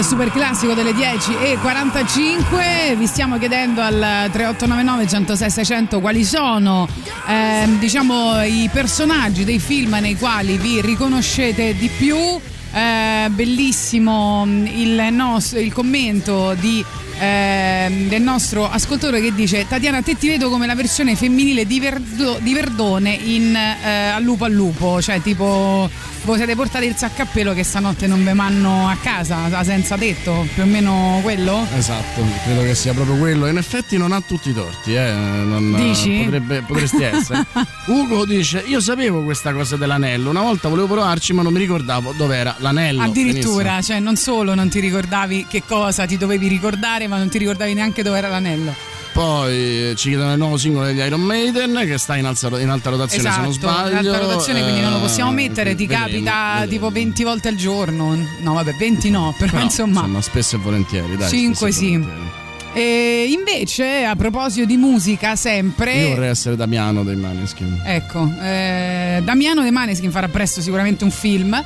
[0.03, 6.87] Super classico delle 10 e 45 vi stiamo chiedendo al 3899 106 600 quali sono
[7.27, 12.17] ehm, diciamo i personaggi dei film nei quali vi riconoscete di più.
[12.17, 16.85] Eh, bellissimo il, nos- il commento di,
[17.19, 21.79] ehm, del nostro ascoltatore che dice Tatiana te ti vedo come la versione femminile di,
[21.79, 25.89] Verdo- di Verdone in eh, Al lupo al lupo cioè tipo
[26.23, 29.97] voi siete portati il sacco a pelo che stanotte non ve manno a casa senza
[29.97, 31.65] tetto più o meno quello?
[31.75, 33.47] Esatto, credo che sia proprio quello.
[33.47, 35.11] In effetti non ha tutti i torti, eh.
[35.13, 36.21] non- Dici?
[36.25, 37.45] potrebbe- potresti essere.
[37.87, 40.29] Ugo dice: Io sapevo questa cosa dell'anello.
[40.29, 43.01] Una volta volevo provarci, ma non mi ricordavo dove era l'anello.
[43.01, 43.81] Addirittura, Benissimo.
[43.81, 47.73] cioè non solo non ti ricordavi che cosa ti dovevi ricordare, ma non ti ricordavi
[47.73, 48.73] neanche dove era l'anello.
[49.11, 49.53] Poi
[49.89, 52.89] eh, ci chiedono il nuovo singolo degli Iron Maiden che sta in, alza- in alta
[52.91, 53.89] rotazione esatto, se non sbaglio.
[53.89, 56.69] in alta rotazione, quindi non lo possiamo Eh, mettere, ti vedremo, capita vedremo.
[56.71, 58.15] tipo 20 volte al giorno.
[58.39, 60.21] No, vabbè, 20 no, però Però, insomma.
[60.21, 61.27] spesso e volentieri, dai.
[61.27, 61.89] Cinque spesso e sì.
[61.97, 62.37] volentieri.
[62.71, 65.91] E invece, a proposito di musica, sempre.
[66.01, 67.81] Io vorrei essere Damiano dei Maneskin.
[67.83, 71.61] Ecco, eh, Damiano De Maneskin farà presto sicuramente un film.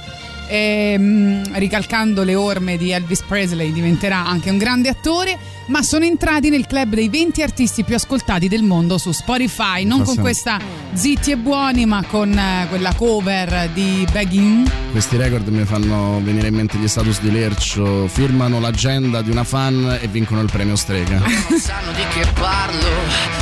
[0.53, 5.35] E, mm, ricalcando le orme di Elvis Presley diventerà anche un grande attore
[5.67, 9.83] ma sono entrati nel club dei 20 artisti più ascoltati del mondo su Spotify.
[9.85, 10.59] Non con questa
[10.93, 16.47] Zitti e Buoni ma con eh, quella cover di Begging Questi record mi fanno venire
[16.47, 18.07] in mente gli status di Lercio.
[18.07, 21.19] Firmano l'agenda di una fan e vincono il premio strega.
[21.49, 22.89] Non sanno di che parlo.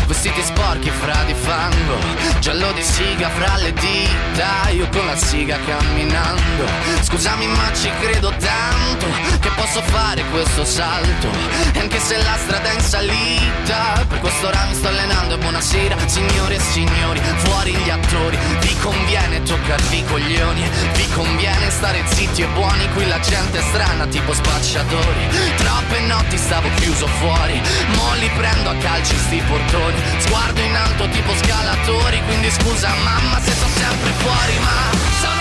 [0.08, 1.98] Vestiti sporchi fra di fango.
[2.40, 4.70] Giallo di siga fra le dita.
[4.70, 6.66] Io con la siga camminando.
[7.02, 9.08] Scusami ma ci credo tanto
[9.40, 11.28] Che posso fare questo salto.
[11.74, 14.06] E anche se se la strada è in salita.
[14.06, 18.38] Per questo ora mi sto allenando e buonasera Signore e signori, fuori gli attori.
[18.60, 23.62] Vi conviene toccarvi i coglioni Vi conviene stare zitti e buoni Qui la gente è
[23.62, 25.24] strana tipo spacciatori.
[25.56, 27.62] Troppe notti stavo chiuso fuori
[27.96, 30.02] Mo li prendo a calci sti portoni.
[30.18, 35.41] Sguardo in alto tipo scalatori Quindi scusa mamma se sono sempre fuori Ma sono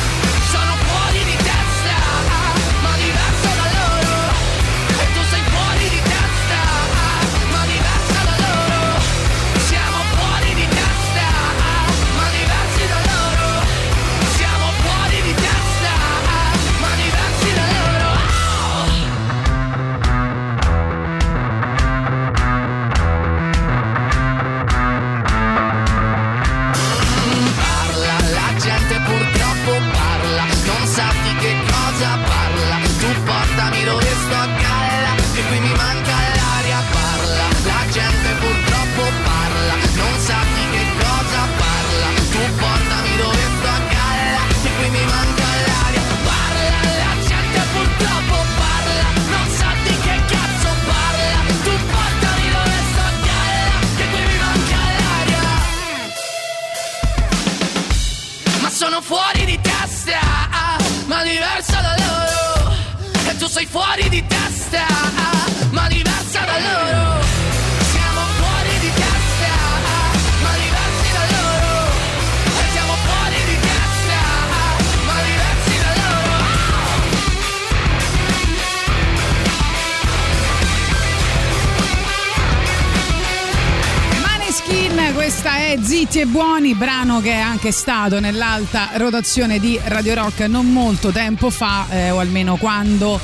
[85.31, 90.41] questa è Zitti e Buoni, brano che è anche stato nell'alta rotazione di Radio Rock
[90.41, 93.17] non molto tempo fa, eh, o almeno quando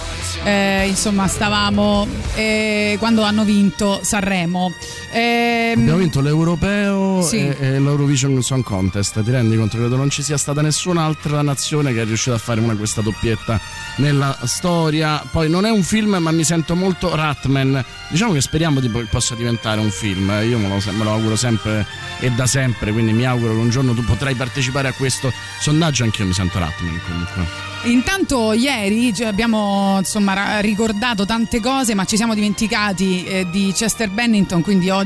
[0.46, 4.72] eh, insomma stavamo eh, quando hanno vinto Sanremo.
[5.12, 7.38] Ehm, Abbiamo vinto l'europeo Sì.
[7.38, 9.22] e, e l'Eurovision Song Contest.
[9.24, 9.78] Ti rendi conto?
[9.78, 13.60] Credo non ci sia stata nessun'altra nazione che è riuscita a fare una questa doppietta
[13.98, 15.24] nella storia.
[15.32, 17.84] Poi non è un film, ma mi sento molto Ratman.
[18.10, 20.30] Diciamo che speriamo di, che possa diventare un film.
[20.48, 21.86] Io me lo, me lo auguro sempre
[22.20, 22.92] e da sempre.
[22.92, 26.04] Quindi mi auguro che un giorno tu potrai partecipare a questo sondaggio.
[26.04, 27.66] Anch'io mi sento Ratman comunque.
[27.84, 34.62] Intanto ieri abbiamo insomma, ricordato tante cose, ma ci siamo dimenticati eh, di Chester Bennington,
[34.62, 34.97] quindi oggi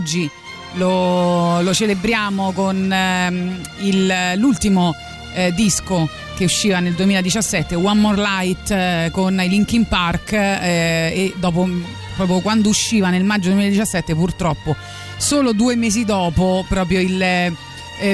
[0.74, 4.94] lo, lo celebriamo con ehm, il- l'ultimo
[5.34, 11.12] eh, disco che usciva nel 2017, One More Light eh, con i Linkin Park eh,
[11.14, 11.68] e dopo
[12.16, 14.76] proprio quando usciva nel maggio 2017 purtroppo
[15.18, 17.54] solo due mesi dopo proprio il eh,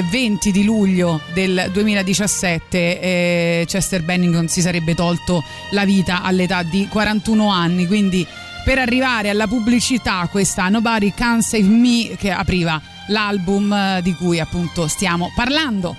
[0.08, 6.86] 20 di luglio del 2017 eh, Chester Bennington si sarebbe tolto la vita all'età di
[6.88, 8.24] 41 anni quindi
[8.68, 14.40] per arrivare alla pubblicità questa Nobody Can Save Me che apriva l'album eh, di cui
[14.40, 15.96] appunto stiamo parlando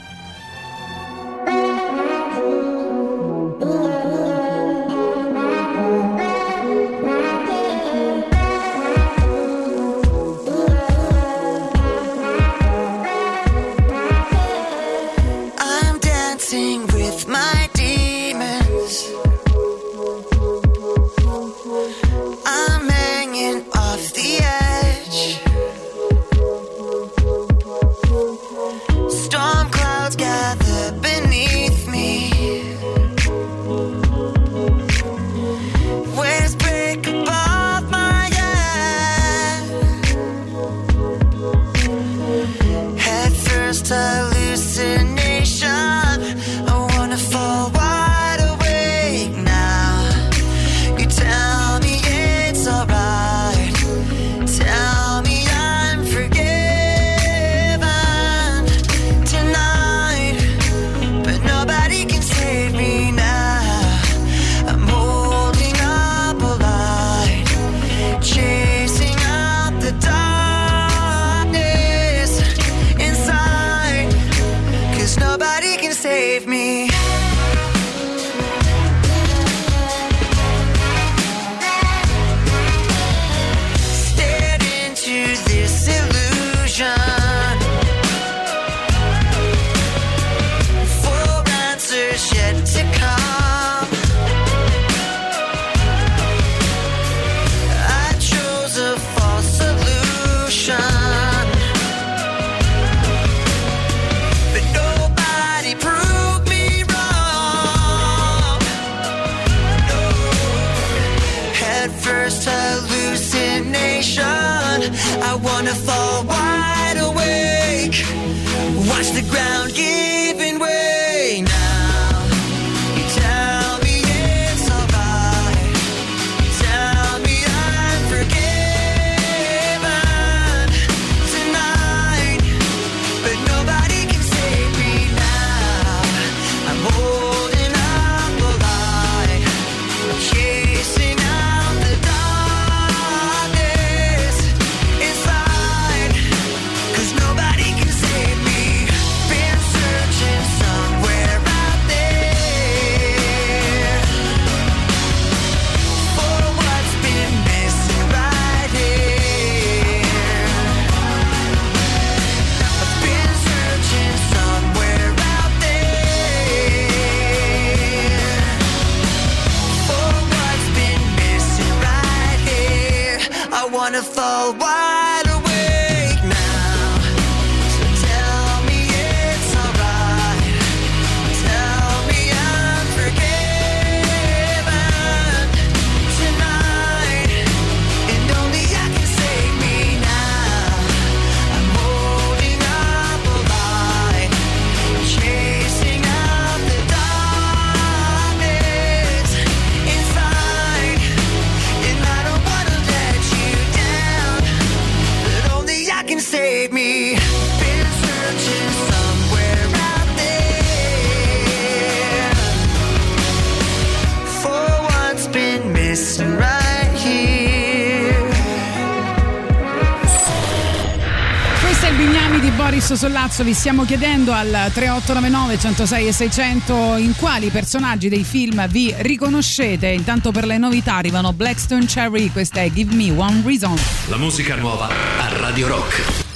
[223.37, 229.87] Vi stiamo chiedendo al 3899 106 e 600 in quali personaggi dei film vi riconoscete.
[229.87, 233.75] Intanto per le novità arrivano Blackstone Cherry, questa è Give Me One Reason.
[234.07, 236.27] La musica nuova a Radio Rock.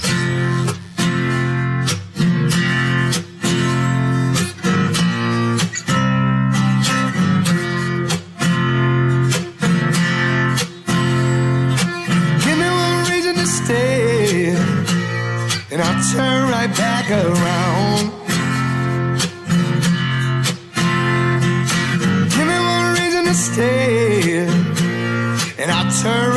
[12.38, 13.93] Give me one reason to stay
[15.74, 18.12] and I turn right back around.
[22.30, 24.46] Give me one reason to stay,
[25.58, 26.33] and I turn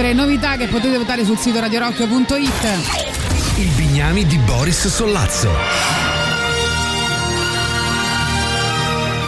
[0.00, 3.58] nostre novità che potete votare sul sito radiorock.it.
[3.58, 5.50] Il Bignami di Boris Sollazzo.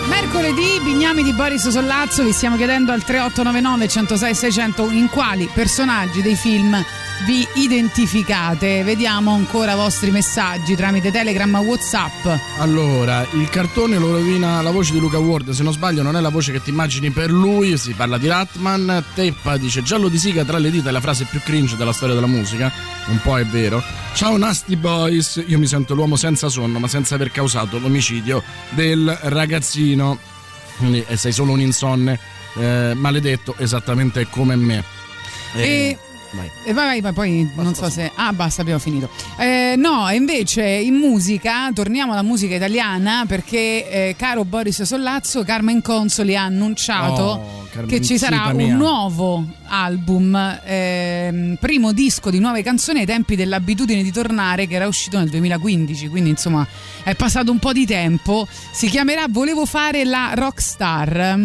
[0.09, 6.23] Mercoledì, Bignami di Boris Sollazzo, vi stiamo chiedendo al 3899 106 600 in quali personaggi
[6.23, 6.83] dei film
[7.27, 8.83] vi identificate.
[8.83, 12.27] Vediamo ancora i vostri messaggi tramite Telegram Whatsapp.
[12.59, 16.21] Allora, il cartone lo rovina la voce di Luca Ward, se non sbaglio non è
[16.21, 20.19] la voce che ti immagini per lui, si parla di Ratman, Teppa dice giallo di
[20.19, 22.73] siga tra le dita è la frase più cringe della storia della musica,
[23.07, 23.83] un po' è vero.
[24.15, 29.17] Ciao Nasty Boys, io mi sento l'uomo senza sonno ma senza aver causato l'omicidio del
[29.23, 30.19] ragazzino,
[30.79, 32.19] quindi eh, sei solo un insonne,
[32.55, 34.85] eh, maledetto esattamente come me.
[35.55, 35.99] E-
[36.33, 36.51] vai.
[36.65, 38.11] E vai, vai, poi non so se.
[38.15, 39.09] Ah, basta, abbiamo finito.
[39.39, 45.83] Eh, no, invece in musica, torniamo alla musica italiana perché, eh, caro Boris Sollazzo, Carmen
[45.83, 48.67] Consoli ha annunciato Oh, che ci sarà mia.
[48.67, 54.75] un nuovo album, ehm, primo disco di nuove canzoni ai tempi dell'abitudine di tornare, che
[54.75, 56.09] era uscito nel 2015.
[56.09, 56.67] Quindi, insomma,
[57.03, 58.47] è passato un po' di tempo.
[58.73, 61.39] Si chiamerà Volevo fare la rockstar.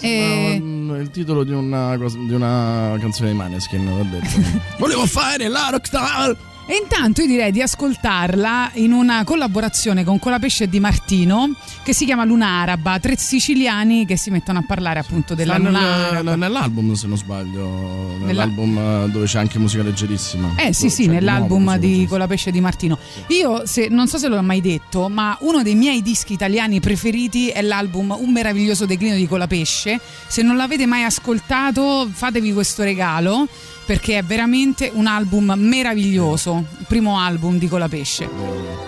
[0.00, 4.40] E- un- il titolo di una, di una canzone di Maneskin, l'ho detto.
[4.78, 6.36] Volevo fare la rockstar!
[6.70, 11.94] E intanto io direi di ascoltarla in una collaborazione con Colapesce e Di Martino che
[11.94, 15.78] si chiama Luna Araba, tre siciliani che si mettono a parlare appunto della Sta Luna
[16.10, 16.36] Araba.
[16.36, 20.56] nell'album, se non sbaglio, Nella- nell'album eh, dove c'è anche musica leggerissima.
[20.56, 22.98] Eh sì, sì, nell'album musica di Colapesce e Di Martino.
[23.28, 27.48] Io se, non so se l'ho mai detto, ma uno dei miei dischi italiani preferiti
[27.48, 29.98] è l'album Un meraviglioso declino di Colapesce.
[30.26, 33.48] Se non l'avete mai ascoltato, fatevi questo regalo
[33.88, 38.87] perché è veramente un album meraviglioso, il primo album di Colapesce.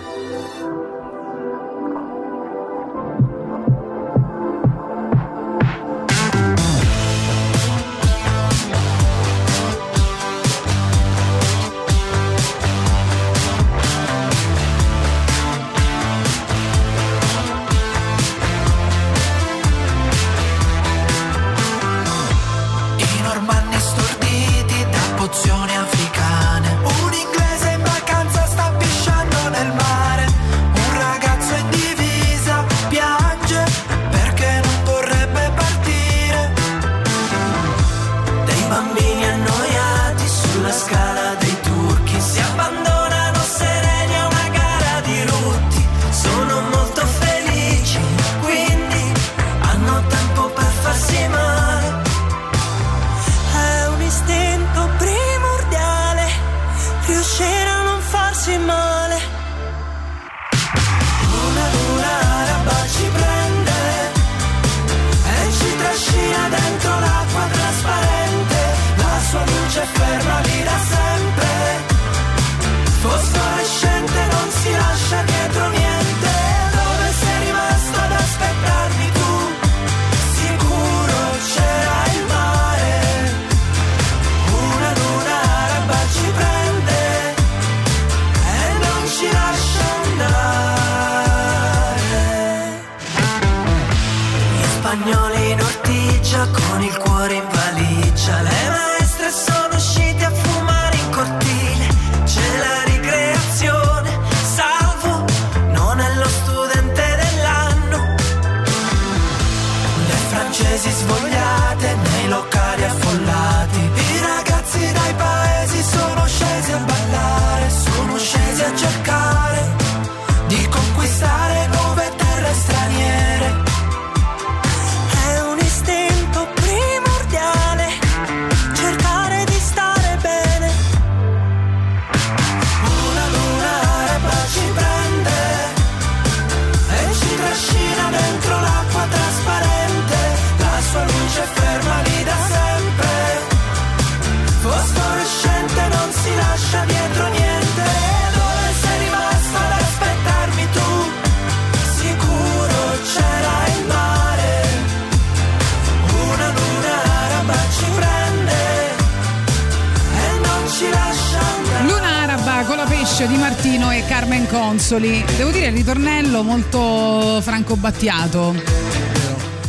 [164.91, 165.23] Consoli.
[165.37, 168.53] Devo dire il ritornello molto franco battiato.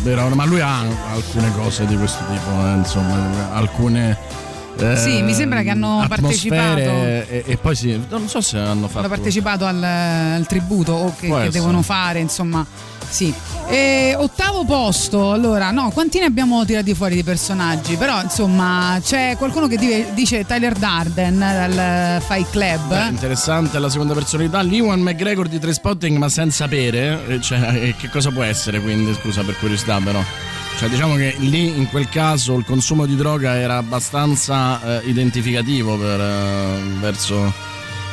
[0.03, 0.81] Vero, ma lui ha
[1.13, 4.19] alcune cose di questo tipo, eh, insomma, alcune
[4.79, 6.81] eh, Sì, mi sembra che hanno partecipato.
[6.81, 8.99] E, e poi sì, non so se hanno fatto.
[8.99, 12.67] hanno partecipato al, al tributo o che, che devono fare, insomma.
[13.09, 13.33] Sì.
[13.69, 14.17] E
[14.63, 17.97] ottavo posto, allora, no, quanti ne abbiamo tirati fuori di personaggi?
[17.97, 22.89] Però, insomma, c'è qualcuno che dive- dice Tyler Darden dal Fight Club.
[22.89, 24.61] Beh, interessante la seconda personalità.
[24.61, 27.27] L'Iwan McGregor di Trainspotting, ma senza pere.
[27.27, 29.15] eh, Cioè, eh, che cosa può essere quindi?
[29.15, 30.23] Scusa per curiosità, però.
[30.79, 35.97] Cioè, diciamo che lì in quel caso il consumo di droga era abbastanza eh, identificativo
[35.99, 37.53] per, eh, verso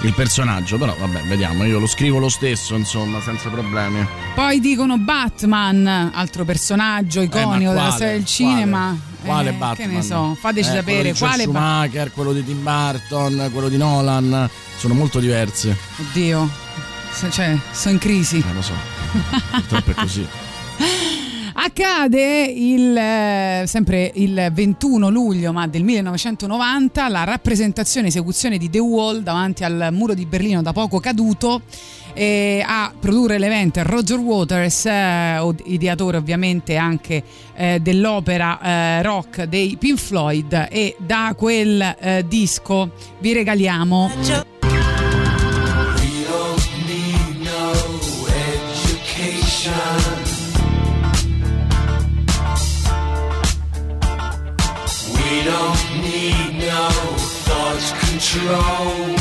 [0.01, 0.77] il personaggio.
[0.77, 1.63] Però vabbè, vediamo.
[1.65, 4.05] Io lo scrivo lo stesso, insomma, senza problemi.
[4.35, 7.91] Poi dicono Batman, altro personaggio iconico Eh, della quale?
[7.91, 8.97] storia del cinema.
[9.23, 9.87] Quale Eh, Batman?
[9.89, 11.61] Che ne so, fateci Eh, sapere quello quale Batman.
[11.83, 14.49] Schumacher, quello di Tim Burton, quello di Nolan.
[14.77, 15.75] Sono molto diversi.
[15.97, 16.49] Oddio,
[17.31, 18.37] cioè, sono in crisi.
[18.37, 18.73] Eh, lo so.
[19.51, 20.27] Purtroppo è così.
[21.80, 28.69] Accade il, eh, sempre il 21 luglio ma del 1990 la rappresentazione e esecuzione di
[28.69, 31.61] The Wall davanti al muro di Berlino da poco caduto
[32.13, 37.23] e a produrre l'evento Roger Waters, eh, ideatore ovviamente anche
[37.55, 44.48] eh, dell'opera eh, rock dei Pink Floyd e da quel eh, disco vi regaliamo
[58.32, 59.18] control.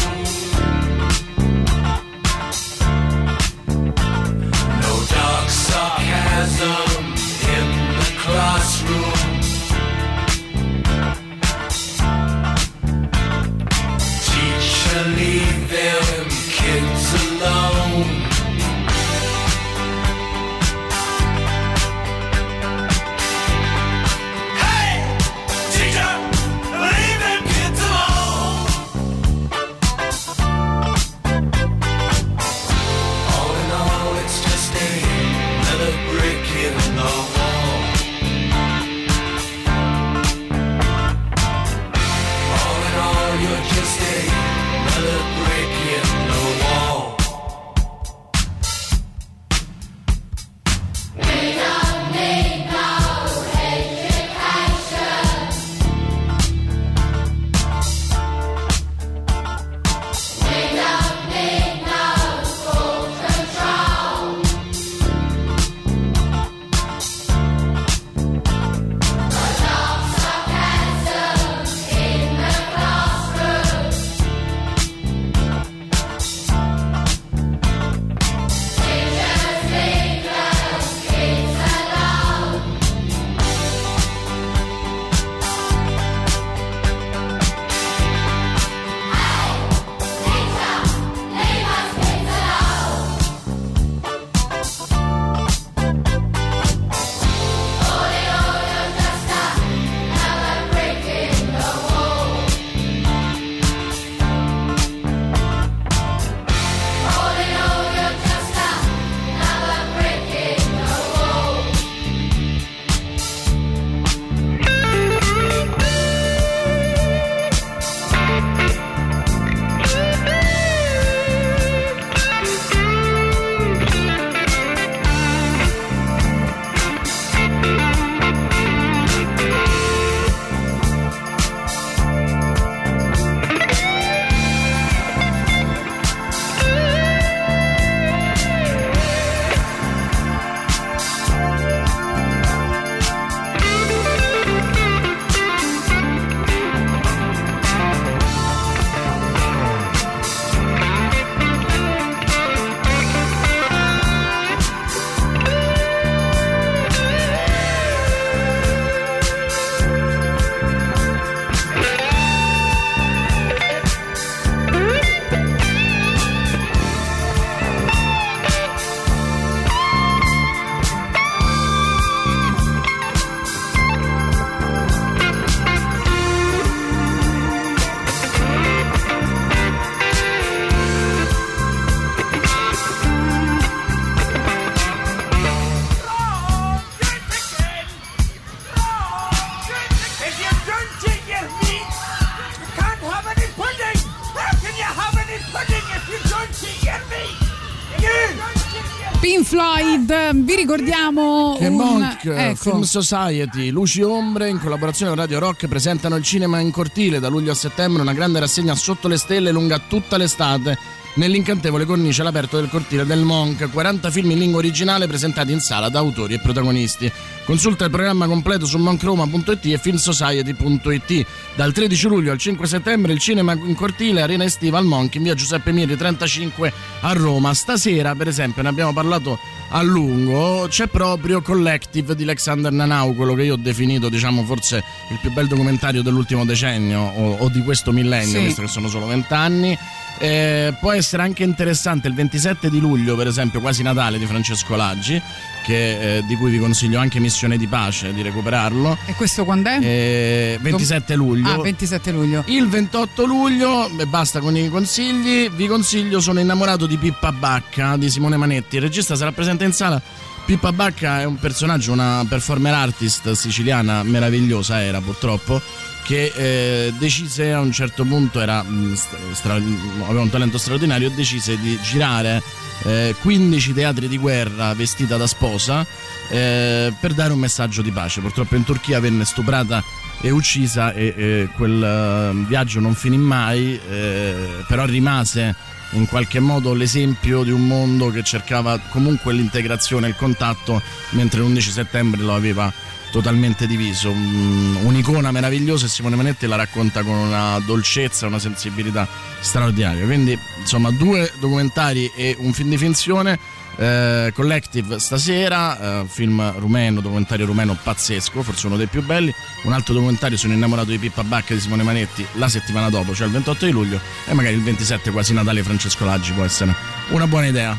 [202.23, 202.57] Un Monk, ecco.
[202.57, 207.29] Film Society, Luci Ombre in collaborazione con Radio Rock presentano il cinema in cortile da
[207.29, 210.79] luglio a settembre, una grande rassegna sotto le stelle lunga tutta l'estate
[211.15, 215.89] nell'incantevole cornice all'aperto del cortile del Monk, 40 film in lingua originale presentati in sala
[215.89, 217.11] da autori e protagonisti.
[217.45, 221.27] Consulta il programma completo su monkroma.it e filmsociety.it.
[221.57, 225.25] Dal 13 luglio al 5 settembre il cinema in cortile Arena Estiva al Monk in
[225.25, 227.53] via Giuseppe Miri 35 a Roma.
[227.53, 229.39] Stasera, per esempio, ne abbiamo parlato
[229.71, 234.83] a lungo, c'è proprio Collective di Alexander Nanau, quello che io ho definito, diciamo, forse
[235.11, 238.45] il più bel documentario dell'ultimo decennio o, o di questo millennio, Sì.
[238.47, 239.77] visto che sono solo vent'anni.
[240.21, 244.75] Eh, può essere anche interessante il 27 di luglio, per esempio, quasi Natale di Francesco
[244.75, 245.21] Laggi,
[245.69, 248.97] che, eh, di cui vi consiglio anche Missione di Pace di recuperarlo.
[249.05, 249.79] E questo quando è?
[249.83, 251.47] Eh, 27 luglio.
[251.47, 252.43] Ah, 27 luglio.
[252.47, 257.99] Il 28 luglio, e basta con i consigli, vi consiglio Sono innamorato di Pippa Bacca
[257.99, 258.77] di Simone Manetti.
[258.77, 260.01] Il regista sarà presente in sala.
[260.47, 265.61] Pippa Bacca è un personaggio, una performer artist siciliana meravigliosa, era purtroppo,
[266.09, 268.95] che eh, decise a un certo punto, era, mh,
[269.33, 272.43] stra- aveva un talento straordinario, e decise di girare
[272.85, 275.87] eh, 15 teatri di guerra vestita da sposa
[276.31, 278.23] eh, per dare un messaggio di pace.
[278.23, 279.85] Purtroppo in Turchia venne stuprata
[280.23, 285.55] e uccisa e eh, quel eh, viaggio non finì mai, eh, però rimase
[285.91, 290.81] in qualche modo l'esempio di un mondo che cercava comunque l'integrazione, il contatto,
[291.11, 292.73] mentre l'11 settembre lo aveva
[293.11, 294.11] totalmente diviso.
[294.11, 299.07] Un- Un'icona meravigliosa e Simone Manetti la racconta con una dolcezza una sensibilità
[299.41, 300.05] straordinaria.
[300.05, 303.39] Quindi, insomma, due documentari e un film di finzione.
[303.81, 309.33] eh, Collective stasera, eh, film rumeno, documentario rumeno pazzesco, forse uno dei più belli.
[309.63, 313.27] Un altro documentario, Sono innamorato di Pippa Bacca di Simone Manetti, la settimana dopo, cioè
[313.29, 316.75] il 28 di luglio, e magari il 27, quasi Natale, Francesco Laggi può essere
[317.11, 317.79] una buona idea.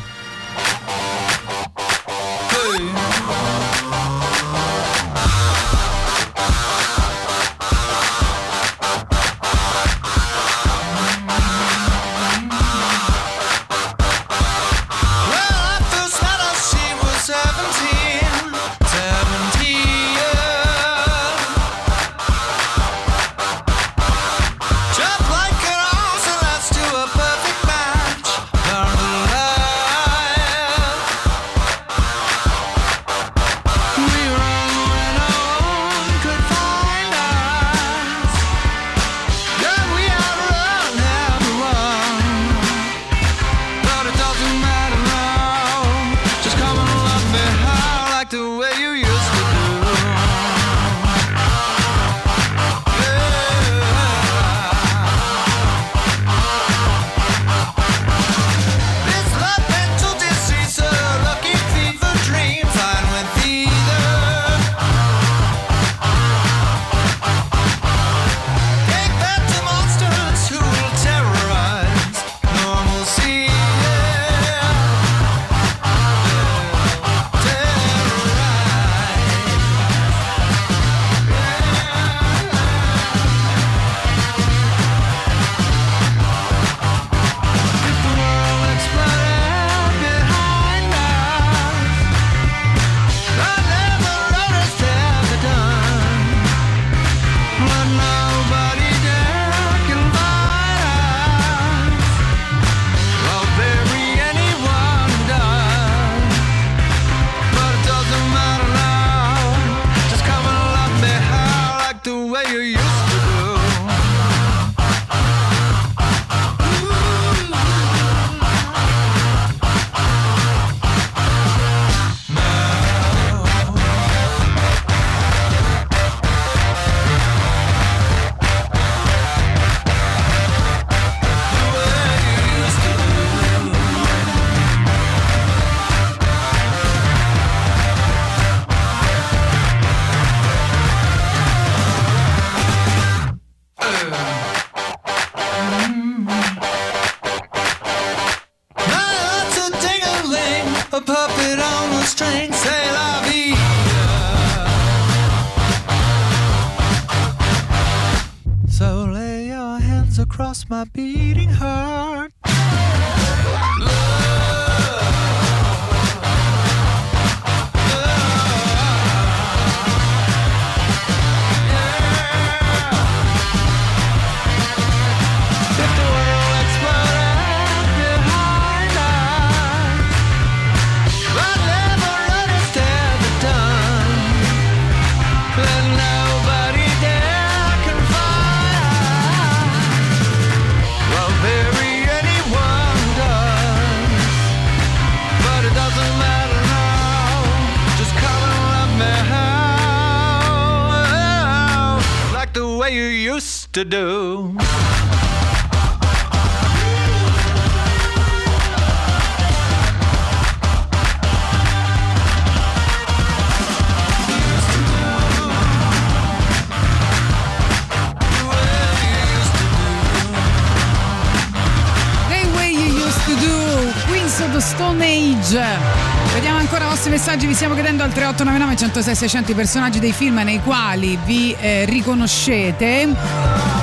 [228.80, 233.02] 3899 106 600 i personaggi dei film nei quali vi eh, riconoscete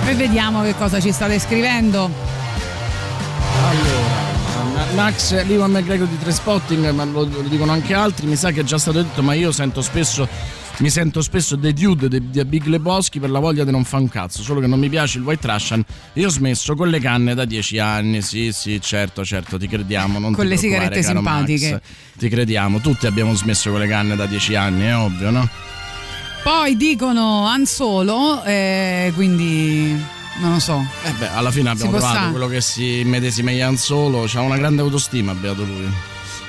[0.08, 2.10] e vediamo che cosa ci state scrivendo.
[3.64, 8.62] Allora, Max Livan McGregor di Trainspotting, ma lo, lo dicono anche altri, mi sa che
[8.62, 10.28] è già stato detto, ma io sento spesso
[10.80, 14.10] mi sento spesso The Dude di, Big Lebowski per la voglia di non fa un
[14.10, 15.84] cazzo, solo che non mi piace il White Russian.
[16.18, 20.18] Io ho smesso con le canne da dieci anni, sì, sì, certo, certo, ti crediamo.
[20.18, 21.72] Non Con le sigarette simpatiche.
[21.74, 21.82] Max.
[22.18, 25.48] Ti crediamo, tutti abbiamo smesso con le canne da dieci anni, è ovvio, no?
[26.44, 29.96] Poi dicono Han Solo, eh, quindi
[30.40, 30.84] non lo so.
[31.04, 34.58] Eh beh, alla fine abbiamo trovato sta- quello che si medesima in solo, c'ha una
[34.58, 35.88] grande autostima, beato lui.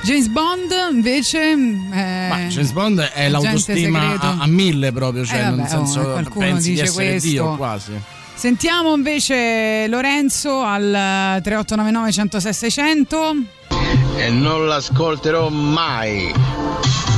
[0.01, 1.51] James Bond invece...
[1.51, 5.69] eh, Ma James Bond è l'autostima a, a mille proprio, cioè Eh, vabbè, nel oh,
[5.69, 7.28] senso qualcuno pensi dice di essere questo.
[7.28, 7.93] Dio quasi.
[8.39, 13.35] Sentiamo invece Lorenzo al 3899 106 600.
[14.16, 16.32] E non l'ascolterò mai.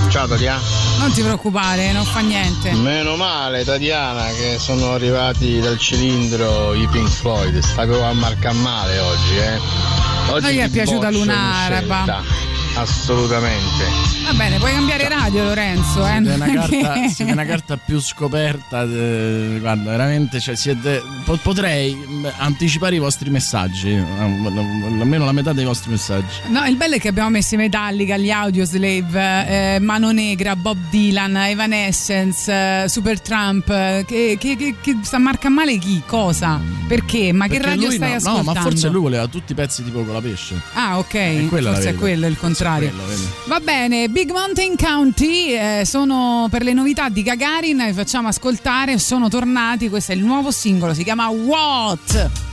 [0.08, 0.62] Ciao Tatiana.
[0.98, 2.72] Non ti preoccupare, non fa niente.
[2.72, 7.58] Meno male Tatiana che sono arrivati dal cilindro i Pink Floyd.
[7.58, 9.58] Stavo a marcar male oggi, eh.
[10.30, 12.02] Oggi Non gli è piaciuta Lunaraba.
[12.02, 12.49] scelta.
[12.76, 13.84] Assolutamente.
[14.24, 16.06] Va bene, puoi cambiare radio Lorenzo.
[16.06, 16.10] Eh?
[16.22, 18.82] Siete una, carta, che- siete una carta più scoperta.
[18.84, 25.32] eh, guarda, veramente, cioè, siete, po- potrei mh, anticipare i vostri messaggi, eh, almeno la
[25.32, 26.40] metà dei vostri messaggi.
[26.48, 30.78] No, il bello è che abbiamo messo i Metallica, gli Audioslave, eh, Mano Negra, Bob
[30.90, 32.50] Dylan, Evanescence,
[32.84, 33.68] eh, Super Trump.
[33.68, 36.02] eh, Che, che, che, che sta marca male chi?
[36.06, 36.58] Cosa?
[36.86, 37.32] Perché?
[37.32, 38.52] Ma che Perché radio lui stai no, ascoltando?
[38.52, 40.60] No, ma forse lui voleva tutti i pezzi tipo con la pesce.
[40.74, 41.14] Ah, ok.
[41.14, 42.90] È Forse è quello il contrario.
[42.90, 43.26] Quello.
[43.46, 48.98] Va bene, Big Mountain County eh, sono per le novità di Gagarin, vi facciamo ascoltare,
[48.98, 52.49] sono tornati, questo è il nuovo singolo, si chiama What?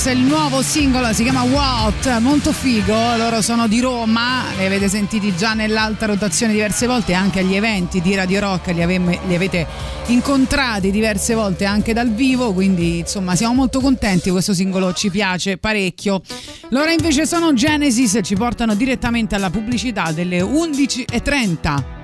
[0.00, 4.64] questo è il nuovo singolo, si chiama What, molto figo, loro sono di Roma, li
[4.64, 9.18] avete sentiti già nell'alta rotazione diverse volte, anche agli eventi di Radio Rock li, ave-
[9.26, 9.66] li avete
[10.06, 15.56] incontrati diverse volte anche dal vivo, quindi insomma siamo molto contenti, questo singolo ci piace
[15.56, 16.22] parecchio.
[16.68, 21.97] Loro invece sono Genesis, e ci portano direttamente alla pubblicità delle 11.30.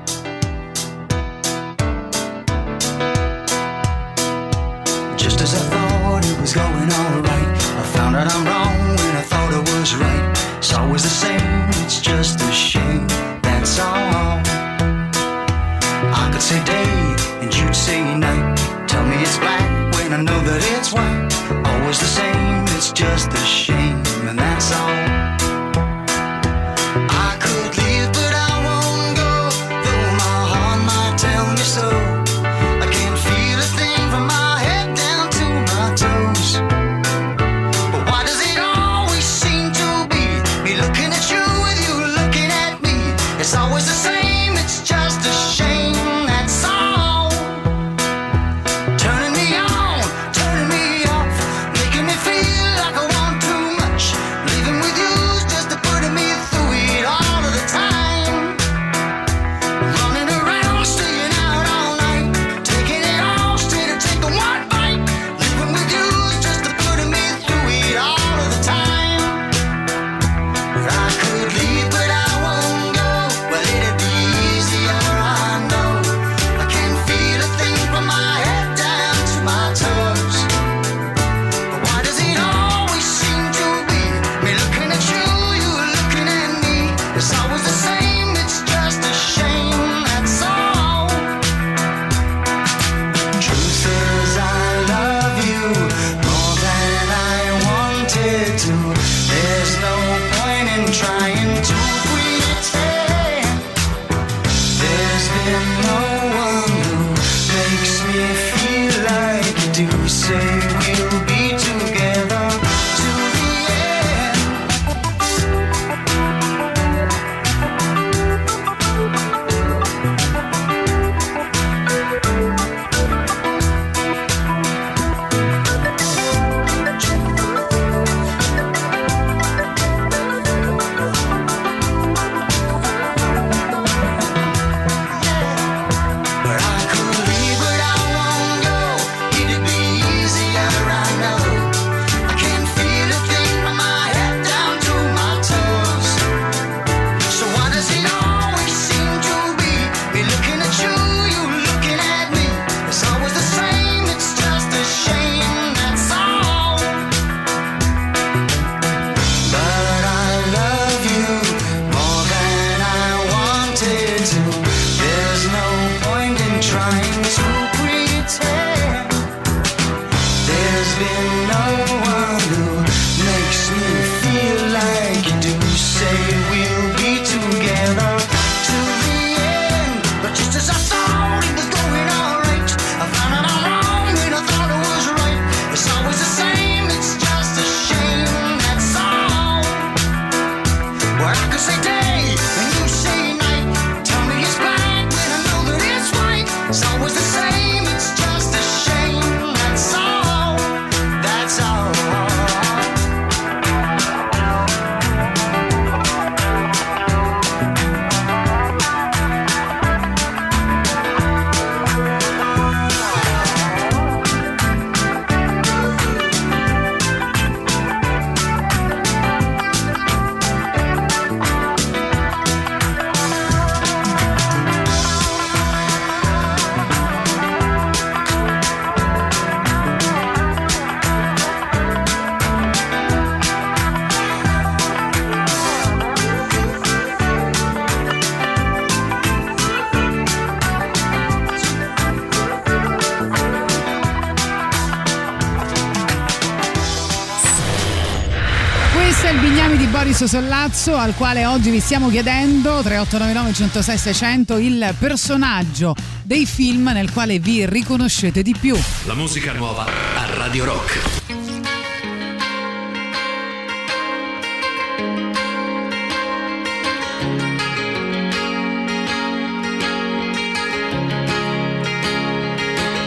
[250.26, 257.12] Sollazzo al quale oggi vi stiamo chiedendo 3899 106 600 il personaggio dei film nel
[257.12, 258.76] quale vi riconoscete di più.
[259.04, 260.98] La musica nuova a Radio Rock.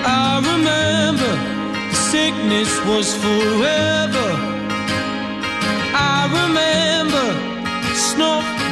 [0.06, 1.38] I remember
[1.89, 4.56] the sickness was forever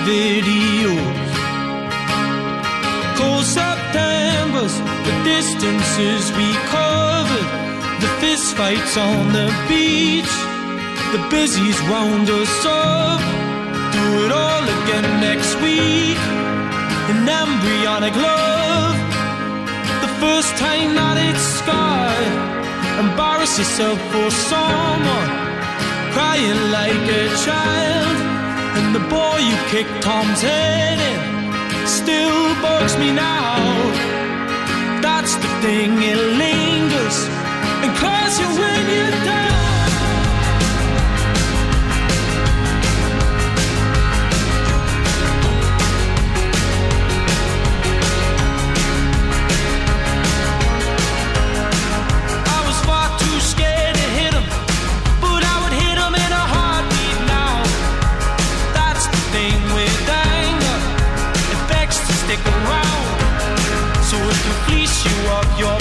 [0.06, 1.30] videos.
[3.18, 4.76] Cold Septembers,
[5.08, 7.50] the distances we covered,
[8.02, 10.34] the fist fights on the beach,
[11.14, 13.22] the busies wound us up.
[13.96, 16.22] Do it all again next week.
[17.12, 18.98] An embryonic love,
[20.06, 22.34] the first time that it's scarred.
[23.04, 25.30] Embarrass yourself for someone,
[26.14, 28.25] crying like a child.
[28.96, 33.58] The boy you kicked Tom's head in still bugs me now.
[35.02, 37.18] That's the thing, it lingers
[37.84, 39.45] and claws you when you're down.
[65.06, 65.75] You of your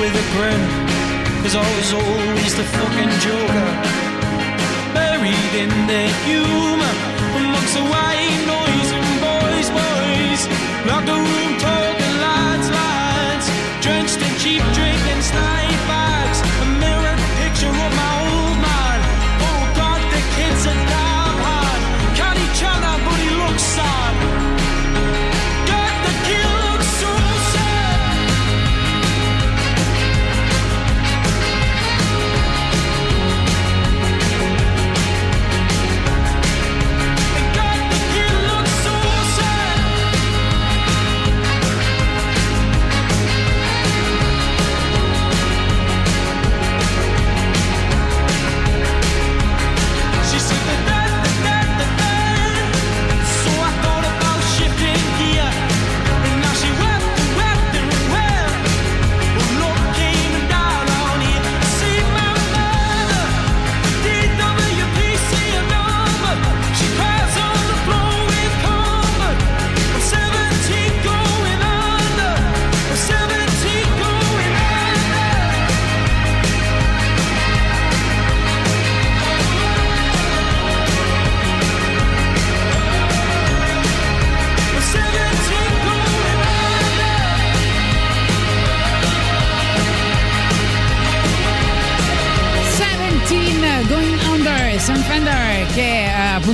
[0.00, 0.62] with a grin,
[1.42, 3.68] cause I was always the fucking joker,
[4.92, 6.94] buried in the humor,
[7.40, 10.42] amongst the white noise and boys, boys,
[10.86, 11.45] like a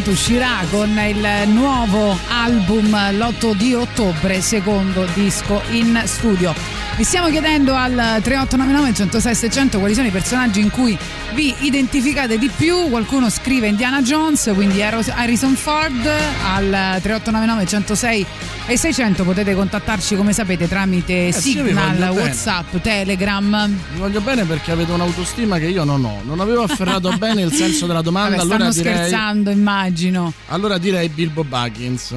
[0.03, 6.53] appunto uscirà con il nuovo album l'8 di ottobre, secondo disco in studio.
[6.97, 10.99] Vi stiamo chiedendo al 3899 106 600 quali sono i personaggi in cui
[11.35, 12.89] vi identificate di più.
[12.89, 18.27] Qualcuno scrive Indiana Jones, quindi Harris- Harrison Ford al 3899 106
[18.67, 22.09] e 600 potete contattarci come sapete tramite Eh sì, Signal, bene.
[22.09, 23.67] Whatsapp, Telegram.
[23.93, 26.21] Vi voglio bene perché avete un'autostima che io non ho.
[26.25, 28.37] Non avevo afferrato bene il senso della domanda.
[28.37, 30.33] Vabbè, allora stanno direi, scherzando, immagino.
[30.49, 32.13] allora direi Bilbo Baggins.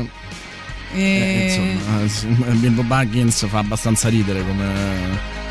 [0.93, 2.27] E- Eh, insomma, eh, sì,
[2.57, 5.43] Bilbo Baggins fa abbastanza ridere come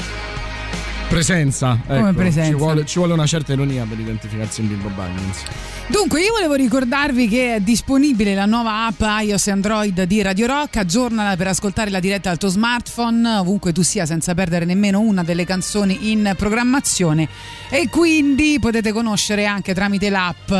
[1.15, 1.79] presenza.
[1.87, 2.13] Come ecco.
[2.15, 2.51] presenza.
[2.51, 5.43] Ci vuole, ci vuole una certa ironia per identificarsi in Bilbo Baggins.
[5.87, 10.47] Dunque, io volevo ricordarvi che è disponibile la nuova app iOS e Android di Radio
[10.47, 10.79] Rock.
[10.79, 15.23] Aggiornala per ascoltare la diretta al tuo smartphone, ovunque tu sia, senza perdere nemmeno una
[15.23, 17.29] delle canzoni in programmazione.
[17.69, 20.51] E quindi potete conoscere anche tramite l'app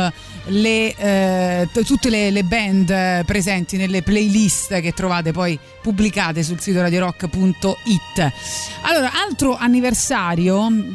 [0.47, 6.43] le, eh, t- tutte le, le band eh, presenti nelle playlist che trovate poi pubblicate
[6.43, 8.31] sul sito radiorock.it.
[8.81, 10.44] Allora, altro anniversario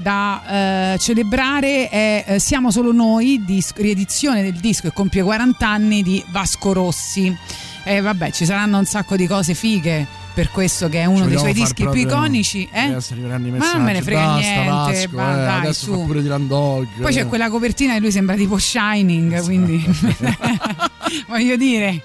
[0.03, 5.69] da eh, celebrare è eh, Siamo solo noi, dis- riedizione del disco che compie 40
[5.69, 7.37] anni di Vasco Rossi.
[7.83, 11.39] E vabbè, ci saranno un sacco di cose fighe per questo che è uno dei
[11.39, 12.69] suoi dischi più iconici.
[12.73, 12.89] Eh?
[12.89, 14.69] Ma non me ne frega Basta, niente.
[14.69, 16.05] Vasco, ma eh, dai, adesso su.
[16.05, 16.87] pure Dylan Dog.
[17.01, 19.85] Poi c'è quella copertina e lui sembra tipo Shining, quindi
[21.29, 22.03] voglio dire.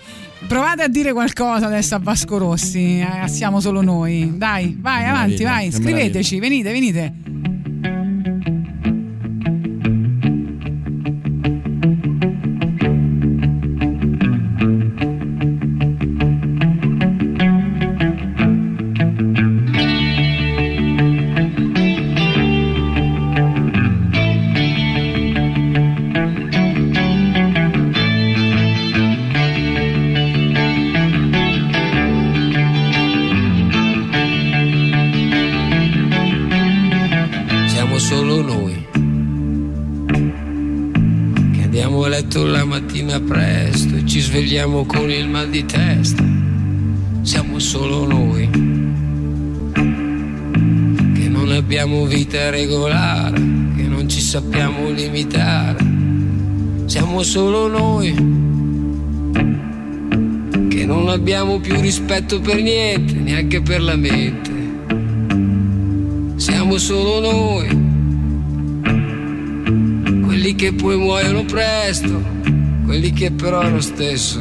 [0.48, 4.34] Provate a dire qualcosa adesso a Vasco Rossi, eh, siamo solo noi.
[4.36, 7.14] Dai, vai avanti, vai, scriveteci, venite, venite.
[61.26, 64.52] Abbiamo più rispetto per niente, neanche per la mente.
[66.36, 67.68] Siamo solo noi,
[70.24, 72.22] quelli che poi muoiono presto,
[72.86, 74.40] quelli che però lo stesso.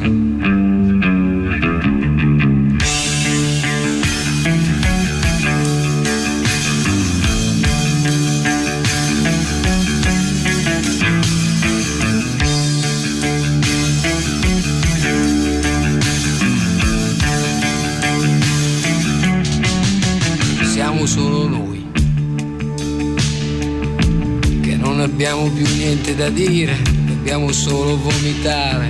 [26.05, 28.85] Niente da dire, dobbiamo solo vomitare.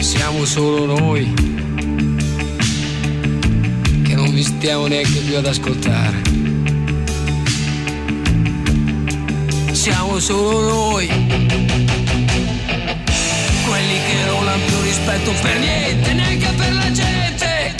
[0.00, 1.32] Siamo solo noi,
[4.02, 6.22] che non vi stiamo neanche più ad ascoltare.
[9.70, 11.06] Siamo solo noi,
[13.66, 17.74] quelli che non hanno più rispetto per niente, neanche per la gente.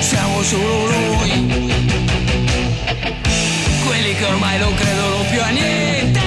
[0.00, 1.30] Siamo solo noi,
[3.86, 6.21] quelli che ormai non credono più a niente,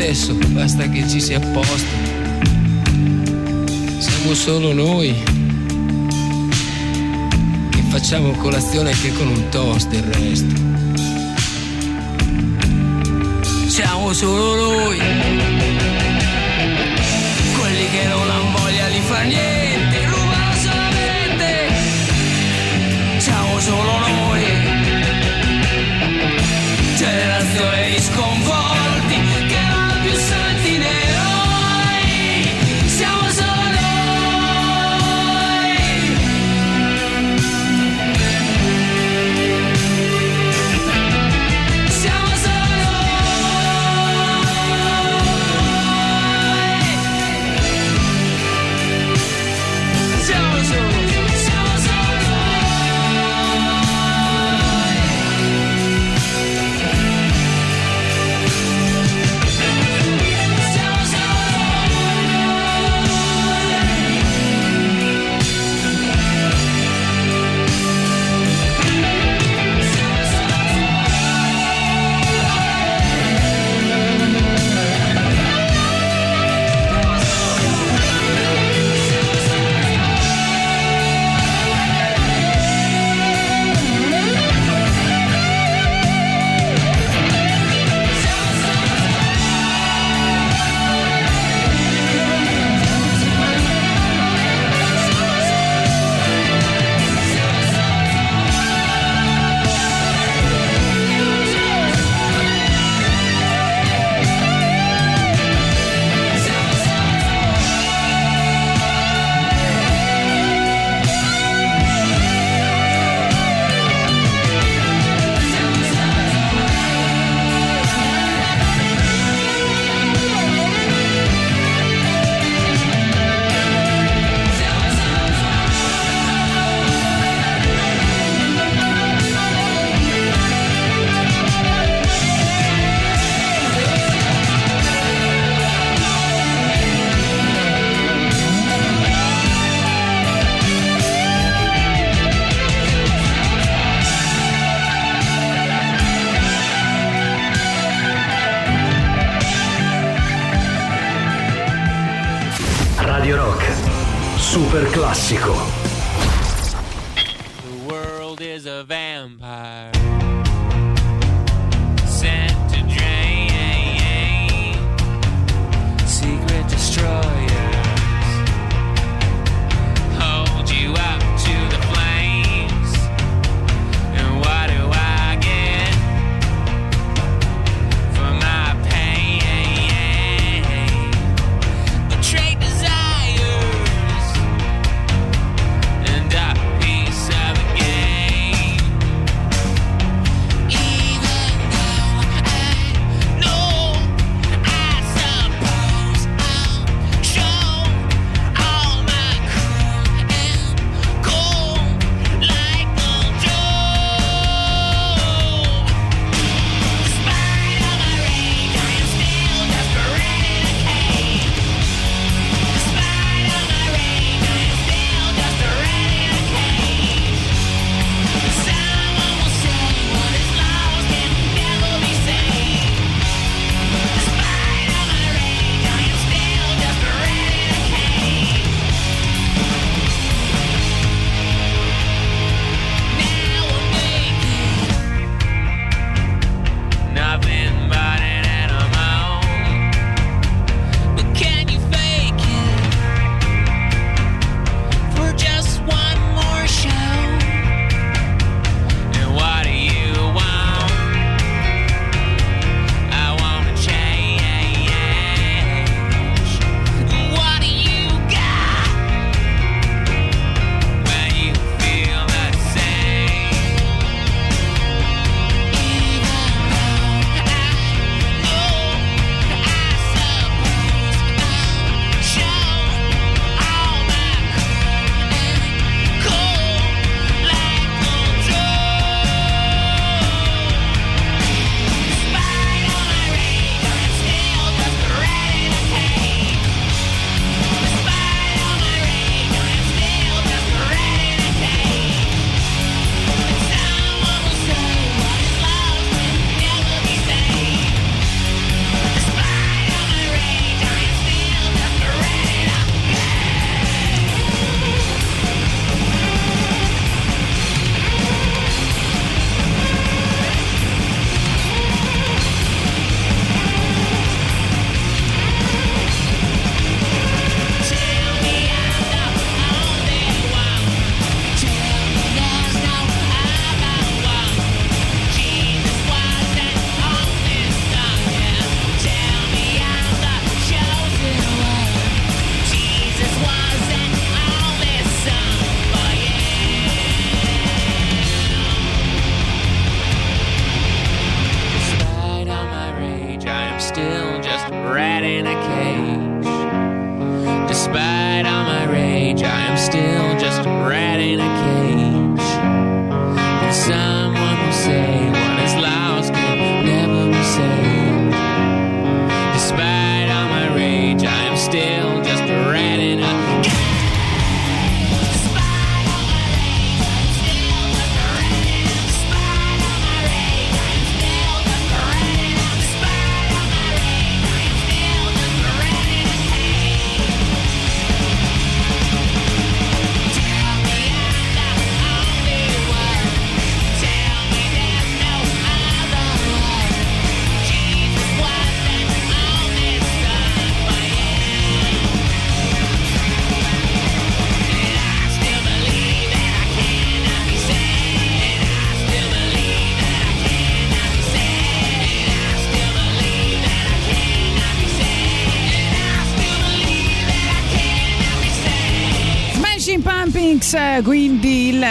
[0.00, 1.94] stesso, basta che ci sia posto.
[3.98, 5.14] Siamo solo noi.
[7.68, 10.54] Che facciamo colazione anche con un toast il resto.
[13.68, 15.59] Siamo solo noi.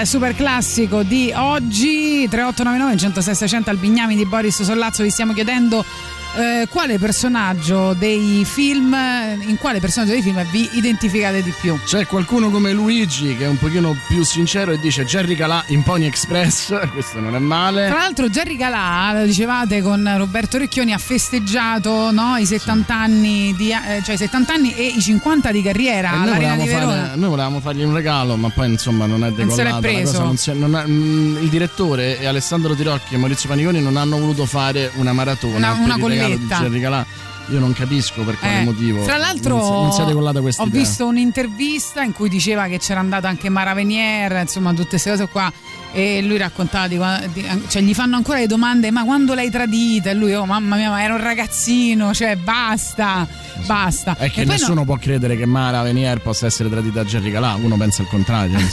[0.06, 2.28] Super classico di oggi.
[2.30, 5.84] 3899 106 600 Albignami di Boris Sollazzo vi stiamo chiedendo
[6.40, 8.94] eh, quale personaggio dei film
[9.46, 13.48] in quale personaggio dei film vi identificate di più C'è qualcuno come Luigi che è
[13.48, 17.88] un pochino più sincero e dice Jerry Calà in Pony Express, questo non è male.
[17.88, 23.54] Tra l'altro Jerry Calà, lo dicevate con Roberto Recchioni, ha festeggiato no, i 70 anni
[23.56, 27.12] di, eh, cioè i 70 anni e i 50 di carriera noi, volevamo di fare-
[27.16, 29.32] noi volevamo fargli un regalo, ma poi insomma non è
[29.74, 30.12] la preso.
[30.12, 33.82] cosa, non si è- non è- mm, il direttore e Alessandro Tirocchi e Maurizio Paniconi
[33.82, 37.06] non hanno voluto fare una maratona Una- una il Jerry Calà.
[37.50, 39.02] io non capisco per quale Eh, motivo.
[39.02, 40.80] Fra l'altro, non, si- non sia decollata questa ho idea.
[40.82, 45.28] visto un'intervista in cui diceva che c'era andata anche Mara Venier, insomma, tutte queste cose
[45.30, 45.52] qua.
[45.92, 47.00] E lui raccontava di,
[47.34, 50.12] di- cioè gli fanno ancora le domande: ma quando l'hai tradita?
[50.12, 53.28] E lui, oh mamma mia, ma era un ragazzino, cioè basta,
[53.66, 54.16] basta.
[54.18, 57.32] È che poi no- nessuno può credere che Mara Venier possa essere tradita a Jerry
[57.32, 58.58] Calà, uno pensa il contrario.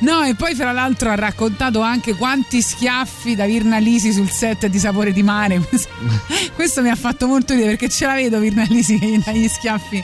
[0.00, 4.66] No, e poi fra l'altro ha raccontato anche quanti schiaffi da Virna Lisi sul set
[4.66, 5.60] di Sapore di Mare.
[6.54, 9.32] Questo, mi ha fatto molto ridere perché ce la vedo Virna Lisi che gli dà
[9.32, 10.02] gli schiaffi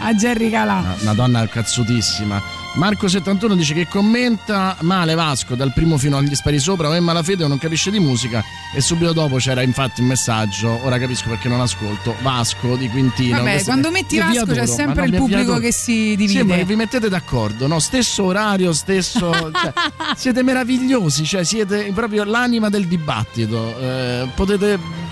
[0.00, 0.78] a Jerry Calà.
[0.78, 2.64] Una- Una donna cazzutissima.
[2.76, 7.44] Marco71 dice che commenta male Vasco dal primo fino agli spari sopra o è malafede
[7.44, 8.44] o non capisce di musica
[8.74, 13.38] e subito dopo c'era infatti un messaggio ora capisco perché non ascolto Vasco di Quintino
[13.38, 15.58] Vabbè, quando metti Vasco c'è adoro, sempre ma il no, vi pubblico adoro.
[15.58, 16.38] che si divide.
[16.38, 17.78] Sembra che vi mettete d'accordo, no?
[17.78, 19.30] Stesso orario, stesso.
[19.52, 19.72] cioè,
[20.14, 23.78] siete meravigliosi, cioè siete proprio l'anima del dibattito.
[23.78, 25.05] eh, potete.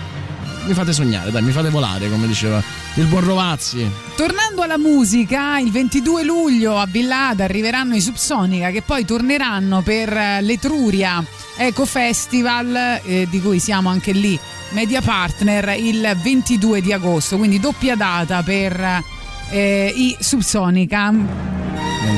[0.65, 2.61] Mi fate sognare, dai, mi fate volare, come diceva
[2.95, 3.87] il buon Rovazzi.
[4.15, 10.11] Tornando alla musica, il 22 luglio a Villada arriveranno i Subsonica che poi torneranno per
[10.11, 11.23] eh, l'Etruria
[11.57, 14.39] Eco Festival, eh, di cui siamo anche lì
[14.69, 19.03] media partner, il 22 di agosto, quindi doppia data per
[19.49, 21.13] eh, i Subsonica.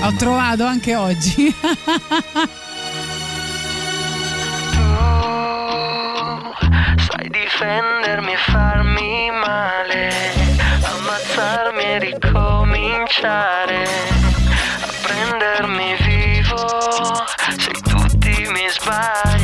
[0.03, 1.53] Ho trovato anche oggi.
[6.97, 10.09] Sai difendermi e farmi male,
[10.83, 13.83] ammazzarmi e ricominciare,
[14.81, 17.25] a prendermi vivo
[17.57, 19.36] se tutti mi sbagli.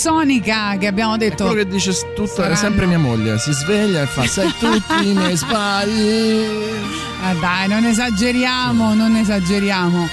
[0.00, 1.44] Subsonica che abbiamo detto.
[1.44, 3.38] Quello che dice tutto è Saranno- sempre mia moglie.
[3.38, 6.42] Si sveglia e fa: Sai tutti i miei sbagli.
[7.22, 10.08] Ah, dai, non esageriamo, non esageriamo.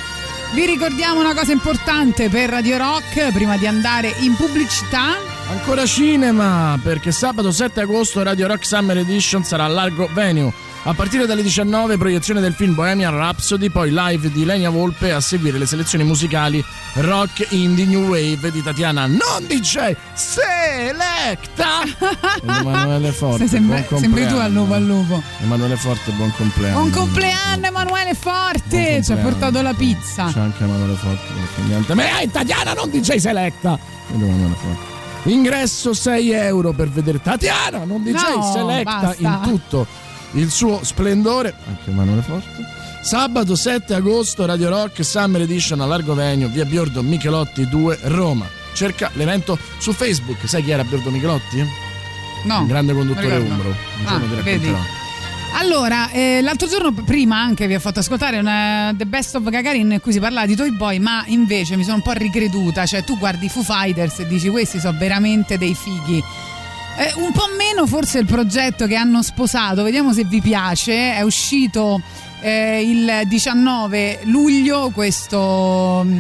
[0.54, 5.16] Vi ricordiamo una cosa importante per Radio Rock prima di andare in pubblicità.
[5.52, 10.52] Ancora cinema, perché sabato 7 agosto Radio Rock Summer Edition sarà a Largo Venue.
[10.84, 15.20] A partire dalle 19 proiezione del film Bohemian Rhapsody, poi live di Lenia Volpe a
[15.20, 16.64] seguire le selezioni musicali
[16.96, 21.82] rock indie new wave di Tatiana non DJ Selecta.
[22.42, 23.48] Emanuele Forte.
[23.50, 25.22] Sempre- buon sembri tu al lupo al lupo.
[25.42, 26.80] Emanuele Forte, buon compleanno.
[26.80, 29.02] Buon compleanno Emanuele Forte!
[29.04, 30.32] Ci ha portato la pizza.
[30.32, 31.34] C'è anche Emanuele Forte.
[31.66, 31.94] niente.
[31.96, 33.78] Ma è Tatiana, non DJ Selecta.
[34.14, 34.96] Emanuele Forte.
[35.30, 39.22] Ingresso 6 euro per vedere Tatiana, non DJ No, Selecta basta.
[39.22, 41.54] in tutto il suo splendore.
[41.68, 42.66] Anche Emanuele Forte.
[43.02, 48.46] Sabato 7 agosto Radio Rock Summer Edition a Largo Venio, via Biordo Michelotti 2, Roma.
[48.74, 50.48] Cerca l'evento su Facebook.
[50.48, 51.66] Sai chi era Biordo Michelotti?
[52.44, 52.60] No.
[52.60, 53.70] Un grande conduttore umbro.
[53.70, 54.74] Un Ah, vedi.
[55.54, 59.92] Allora, eh, l'altro giorno prima anche vi ho fatto ascoltare una The Best of Gagarin
[59.94, 63.04] in cui si parlava di Toy Boy, ma invece mi sono un po' ricreduta, cioè
[63.04, 66.24] tu guardi i Foo Fighters e dici questi sono veramente dei fighi.
[67.00, 71.22] Eh, un po' meno forse il progetto che hanno sposato, vediamo se vi piace, è
[71.22, 72.02] uscito
[72.42, 76.20] eh, il 19 luglio questo mm,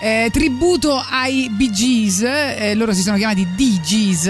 [0.00, 4.26] eh, tributo ai Bee Gees, eh, loro si sono chiamati DGs.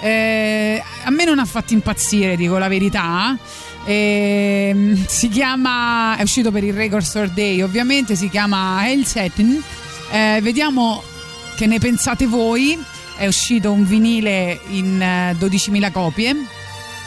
[0.00, 3.36] Eh, a me non ha fatto impazzire, dico la verità.
[3.86, 9.60] Ehm, si chiama, è uscito per il Record Store Day, ovviamente si chiama Hell Satin.
[10.10, 11.02] Eh, vediamo
[11.56, 12.78] che ne pensate voi.
[13.16, 16.34] È uscito un vinile in eh, 12.000 copie.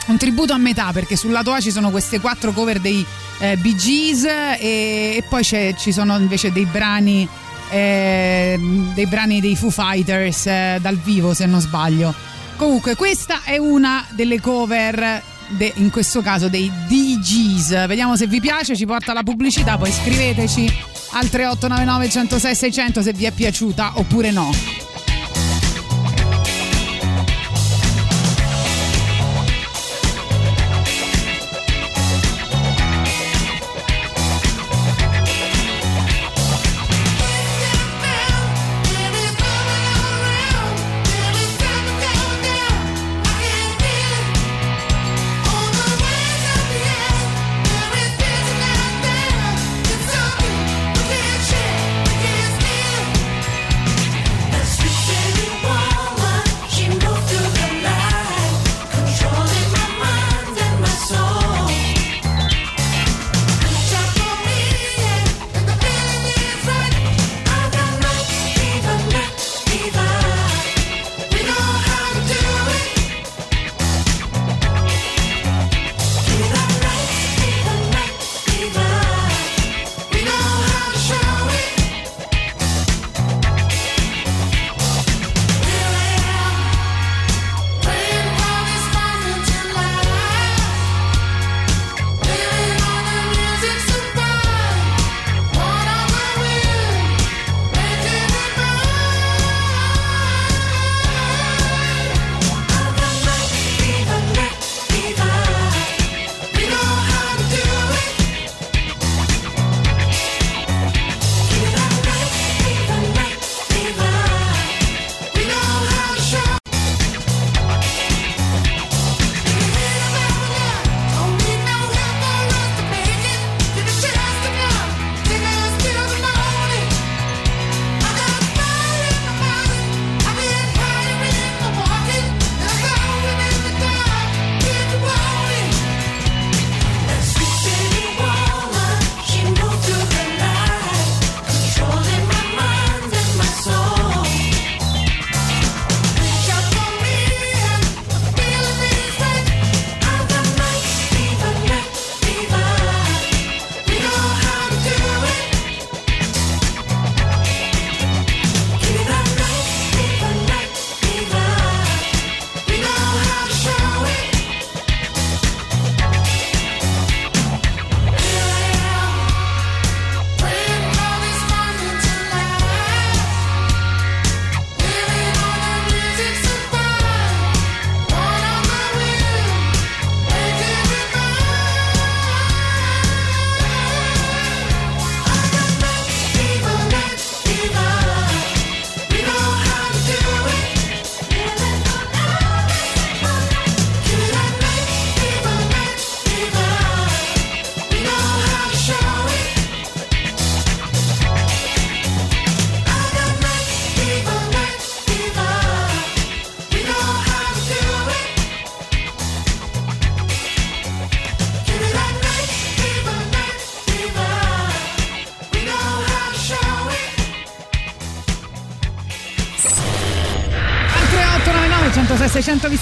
[0.08, 3.06] Un tributo a metà perché sul lato A ci sono queste quattro cover dei
[3.40, 7.28] eh, Bee Gees e, e poi ci sono invece dei brani,
[7.70, 8.58] eh,
[8.94, 12.14] dei brani dei Foo Fighters eh, dal vivo se non sbaglio.
[12.56, 17.86] Comunque questa è una delle cover, de- in questo caso dei DGs.
[17.86, 20.62] Vediamo se vi piace, ci porta la pubblicità, poi scriveteci
[21.12, 24.87] al 3899 106 600 se vi è piaciuta oppure no.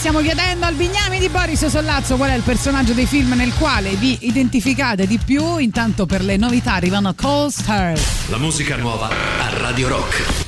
[0.07, 3.95] Stiamo chiedendo al Bignami di Boris Sollazzo qual è il personaggio dei film nel quale
[3.95, 5.57] vi identificate di più.
[5.57, 8.29] Intanto per le novità arrivano Cold Stars.
[8.29, 10.44] La musica nuova a Radio Rock.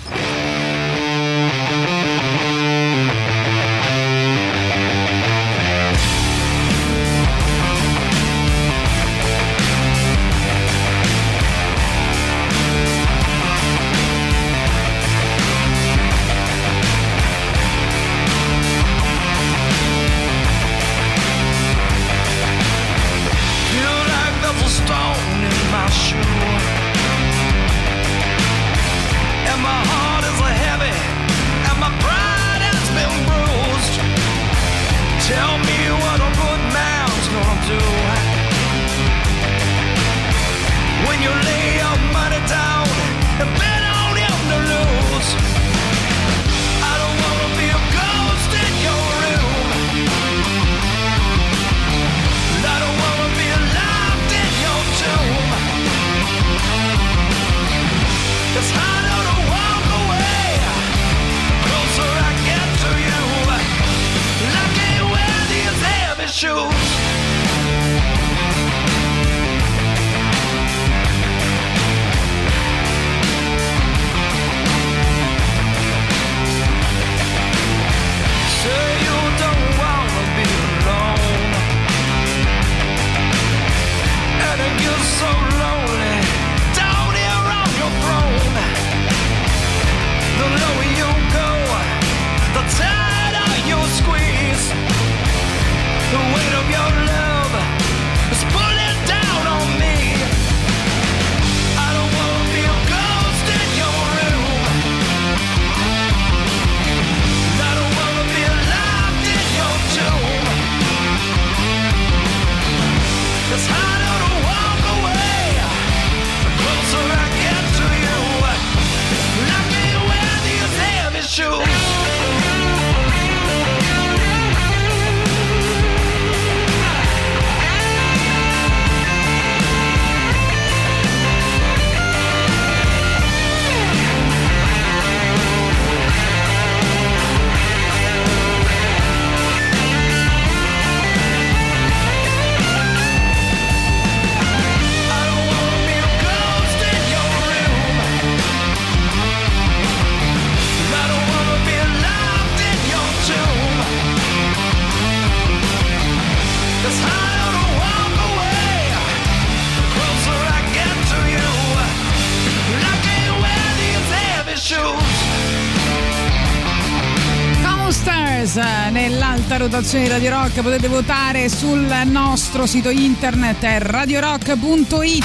[169.87, 175.21] Rotazione di Radio Rock potete votare sul nostro sito internet è radiorock.it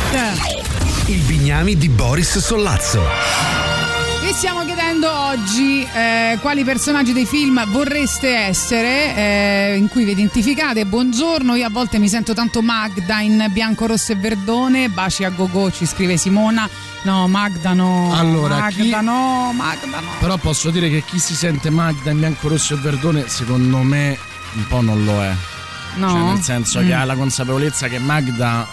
[1.06, 3.02] Il Bignami di Boris Sollazzo.
[4.22, 10.12] Vi stiamo chiedendo oggi eh, quali personaggi dei film vorreste essere, eh, in cui vi
[10.12, 10.86] identificate.
[10.86, 14.89] Buongiorno, io a volte mi sento tanto Magda in bianco, rosso e verdone.
[14.90, 16.68] Baci a gogo, ci scrive Simona.
[17.02, 18.12] No, Magda no.
[18.14, 20.10] Allora, Magda chi- no, Magda no.
[20.20, 24.30] Però posso dire che chi si sente Magda in bianco, rosso e verdone, secondo me
[24.54, 25.32] un po' non lo è.
[25.96, 26.08] No?
[26.08, 26.86] Cioè, nel senso Mm.
[26.86, 28.66] che ha la consapevolezza che Magda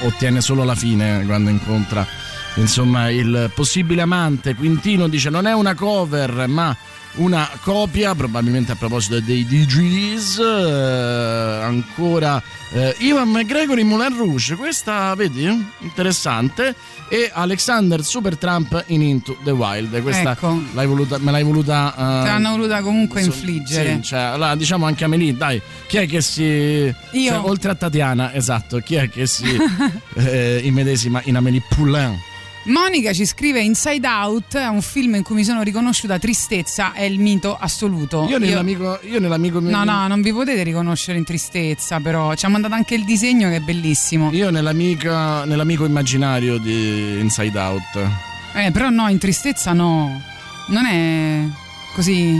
[0.00, 2.06] eh, ottiene solo la fine quando incontra
[2.54, 4.54] insomma il possibile amante.
[4.54, 6.74] Quintino dice non è una cover, ma
[7.20, 10.38] una copia, probabilmente a proposito dei DJs.
[10.38, 12.42] eh, ancora
[12.72, 15.44] eh, Ivan McGregor in Moulin Rouge, questa vedi?
[15.80, 16.74] Interessante.
[17.08, 20.00] E Alexander Supertramp in Into the Wild.
[20.00, 20.62] Questa Ecco.
[20.74, 21.92] l'hai voluta, me l'hai voluta.
[21.92, 23.94] eh, Te l'hanno voluta comunque Insomma, infliggere.
[23.96, 26.42] Sì, cioè, allora, diciamo anche a Melì, dai, chi è che si.
[26.42, 26.94] Io.
[27.12, 29.44] cioè, oltre a Tatiana, esatto, chi è che si
[30.14, 32.16] eh, immedesima in Amélie Poulain?
[32.64, 37.02] Monica ci scrive Inside Out, è un film in cui mi sono riconosciuta tristezza, è
[37.02, 38.26] il mito assoluto.
[38.28, 39.00] Io nell'amico.
[39.04, 42.94] Io nell'amico No, no, non vi potete riconoscere in tristezza, però ci ha mandato anche
[42.94, 44.30] il disegno che è bellissimo.
[44.32, 48.08] Io nell'amica, nell'amico immaginario di Inside Out.
[48.54, 50.20] Eh, però no, in tristezza no.
[50.68, 51.44] Non è
[51.94, 52.34] così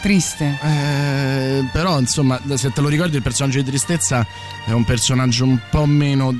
[0.00, 0.58] triste.
[0.62, 4.24] Eh, però, insomma, se te lo ricordi, il personaggio di tristezza
[4.64, 6.32] è un personaggio un po' meno,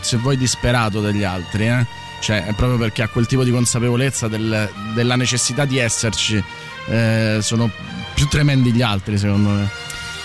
[0.00, 2.04] se vuoi, disperato degli altri, eh?
[2.20, 6.42] Cioè, proprio perché ha quel tipo di consapevolezza del- della necessità di esserci.
[6.88, 7.70] Eh, sono
[8.14, 9.68] più tremendi gli altri, secondo me.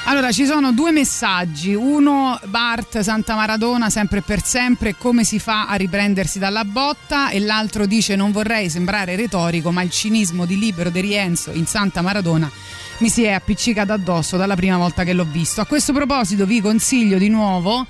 [0.06, 1.76] Allora, ci sono due messaggi.
[1.76, 7.30] Uno, Bart Santa Maradona, sempre per sempre, come si fa a riprendersi dalla botta?
[7.30, 11.68] E l'altro dice, non vorrei sembrare retorico, ma il cinismo di Libero De Rienzo in
[11.68, 12.50] Santa Maradona
[12.98, 15.62] mi si è appiccicato addosso dalla prima volta che l'ho visto.
[15.62, 17.86] A questo proposito vi consiglio di nuovo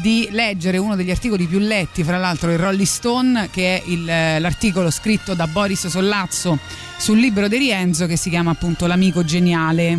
[0.00, 4.08] di leggere uno degli articoli più letti, fra l'altro il Rolling Stone, che è il-
[4.08, 6.58] eh, l'articolo scritto da Boris Sollazzo
[6.98, 9.98] sul libro di Rienzo che si chiama appunto L'amico geniale.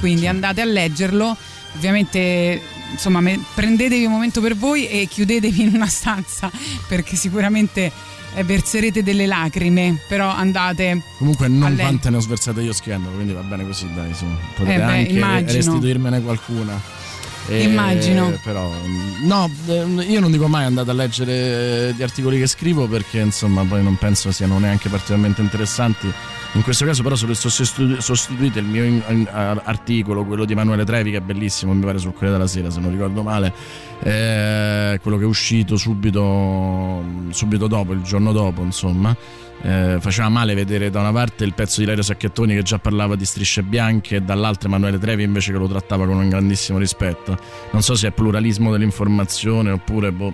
[0.00, 1.36] Quindi andate a leggerlo.
[1.76, 2.60] Ovviamente,
[2.92, 6.50] insomma, me- prendetevi un momento per voi e chiudetevi in una stanza
[6.88, 7.92] perché sicuramente
[8.34, 13.32] eh, verserete delle lacrime, però andate Comunque non quante ne ho sversate io schiendo, quindi
[13.32, 14.24] va bene così, dai, su.
[14.56, 15.52] Potete Eh beh, anche immagino.
[15.52, 16.80] restituirmene qualcuna.
[17.48, 18.38] Eh, Immagino.
[18.42, 18.72] Però,
[19.22, 23.62] no, eh, io non dico mai andate a leggere gli articoli che scrivo perché insomma
[23.64, 26.12] poi non penso siano neanche particolarmente interessanti.
[26.52, 29.02] In questo caso però sostituite il mio
[29.32, 32.80] articolo, quello di Emanuele Trevi che è bellissimo, mi pare sul Corriere della Sera se
[32.80, 33.52] non ricordo male,
[34.02, 39.14] eh, quello che è uscito subito, subito dopo, il giorno dopo insomma.
[39.62, 43.16] Eh, faceva male vedere da una parte il pezzo di Lario Sacchettoni che già parlava
[43.16, 47.38] di strisce bianche e dall'altra Emanuele Trevi invece che lo trattava con un grandissimo rispetto.
[47.72, 50.32] Non so se è pluralismo dell'informazione oppure boh,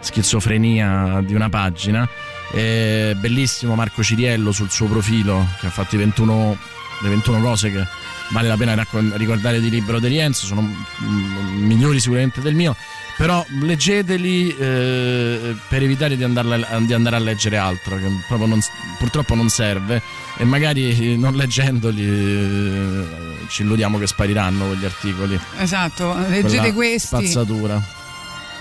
[0.00, 2.08] schizofrenia di una pagina.
[2.52, 6.56] Eh, bellissimo Marco Ciriello sul suo profilo che ha fatto i 21,
[7.02, 7.84] le 21 cose che
[8.30, 12.76] vale la pena raccon- ricordare di Libero di Rienzo, sono mm, migliori sicuramente del mio
[13.16, 18.60] però leggeteli eh, per evitare di, andarla- di andare a leggere altro che proprio non-
[18.98, 20.02] purtroppo non serve.
[20.36, 23.06] E magari eh, non leggendoli eh,
[23.48, 25.38] ci illudiamo che spariranno quegli articoli.
[25.58, 27.06] Esatto, leggete Quella questi.
[27.06, 28.02] spazzatura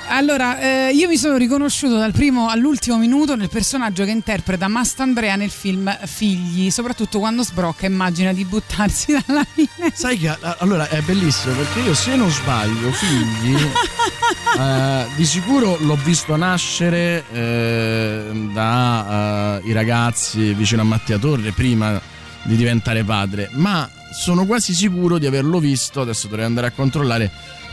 [0.08, 5.36] Allora, eh, io mi sono riconosciuto dal primo all'ultimo minuto nel personaggio che interpreta Mastandrea
[5.36, 9.92] nel film Figli, soprattutto quando sbrocca e immagina di buttarsi dalla finestra.
[9.94, 13.56] sai che allora è bellissimo perché io se non sbaglio figli
[14.60, 22.00] eh, di sicuro l'ho visto nascere eh, da eh, ragazzi vicino a Mattia Torre prima
[22.44, 27.32] di diventare padre ma sono quasi sicuro di averlo visto adesso dovrei andare a controllare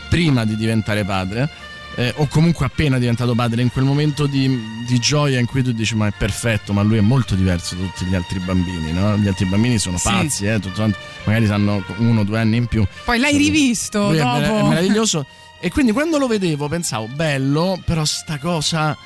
[0.09, 1.49] prima di diventare padre
[2.07, 5.71] eh, o comunque appena diventato padre in quel momento di, di gioia in cui tu
[5.71, 9.17] dici ma è perfetto ma lui è molto diverso da tutti gli altri bambini no?
[9.17, 10.07] gli altri bambini sono Sì.
[10.09, 10.89] pazzi eh, tutto
[11.25, 14.39] magari hanno uno o due anni in più Poi l'hai rivisto lui è, dopo.
[14.39, 15.25] mer- è meraviglioso.
[15.63, 18.97] E quindi quando lo vedevo pensavo, bello, però sta cosa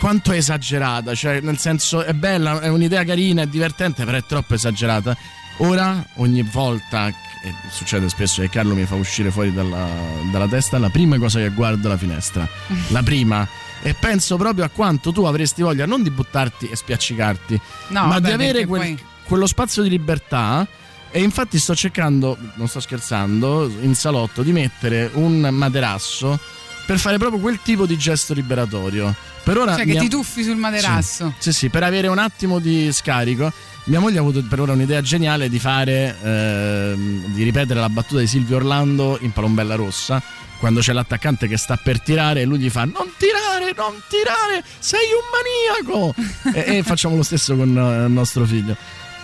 [0.00, 1.14] quanto è esagerata.
[1.14, 5.16] Cioè, nel senso, è bella, è un'idea carina, è divertente, però è troppo esagerata.
[5.58, 7.12] Ora, ogni volta,
[7.44, 9.86] e succede spesso che Carlo mi fa uscire fuori dalla,
[10.30, 12.48] dalla testa, la prima cosa che guardo è la finestra.
[12.88, 13.46] La prima.
[13.82, 18.08] E penso proprio a quanto tu avresti voglia non di buttarti e spiaccicarti, No, ma
[18.14, 20.66] vabbè, di avere quel- poi- quello spazio di libertà.
[21.10, 26.40] E infatti sto cercando, non sto scherzando, in salotto di mettere un materasso
[26.86, 29.14] per fare proprio quel tipo di gesto liberatorio.
[29.44, 31.34] Per ora Cioè che ti tuffi sul materasso.
[31.38, 33.52] Sì, sì, per avere un attimo di scarico.
[33.86, 38.20] Mia moglie ha avuto per ora un'idea geniale di fare, ehm, di ripetere la battuta
[38.20, 40.22] di Silvio Orlando in Palombella Rossa.
[40.58, 44.64] Quando c'è l'attaccante che sta per tirare e lui gli fa non tirare, non tirare,
[44.78, 46.14] sei un maniaco!
[46.54, 48.74] e, e facciamo lo stesso con eh, nostro figlio.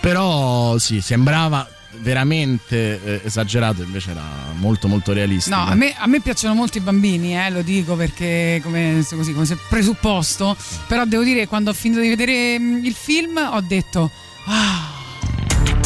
[0.01, 1.66] Però sì, sembrava
[1.99, 4.23] veramente eh, esagerato, invece era
[4.57, 5.57] molto molto realistico.
[5.57, 9.32] No, a me, a me piacciono molto i bambini, eh, lo dico perché come, così,
[9.32, 10.55] come presupposto,
[10.87, 14.11] però devo dire che quando ho finito di vedere mm, il film ho detto,
[14.52, 14.89] ah,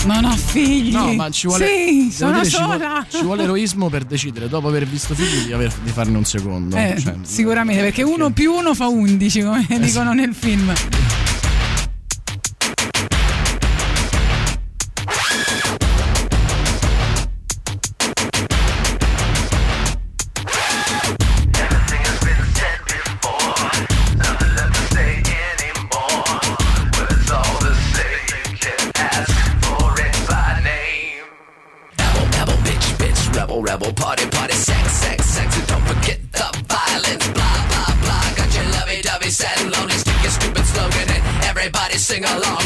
[0.06, 0.92] non ho figli.
[0.92, 3.06] No, ma ci vuole, Sì, sono dire, ci vuole- sola.
[3.08, 6.76] Ci vuole, eroismo per decidere, dopo aver visto figli, di, aver- di farne un secondo.
[6.76, 10.72] Eh, Cioè, sicuramente, perché uno più uno fa undici, come dicono nel film.
[42.14, 42.63] Sing along.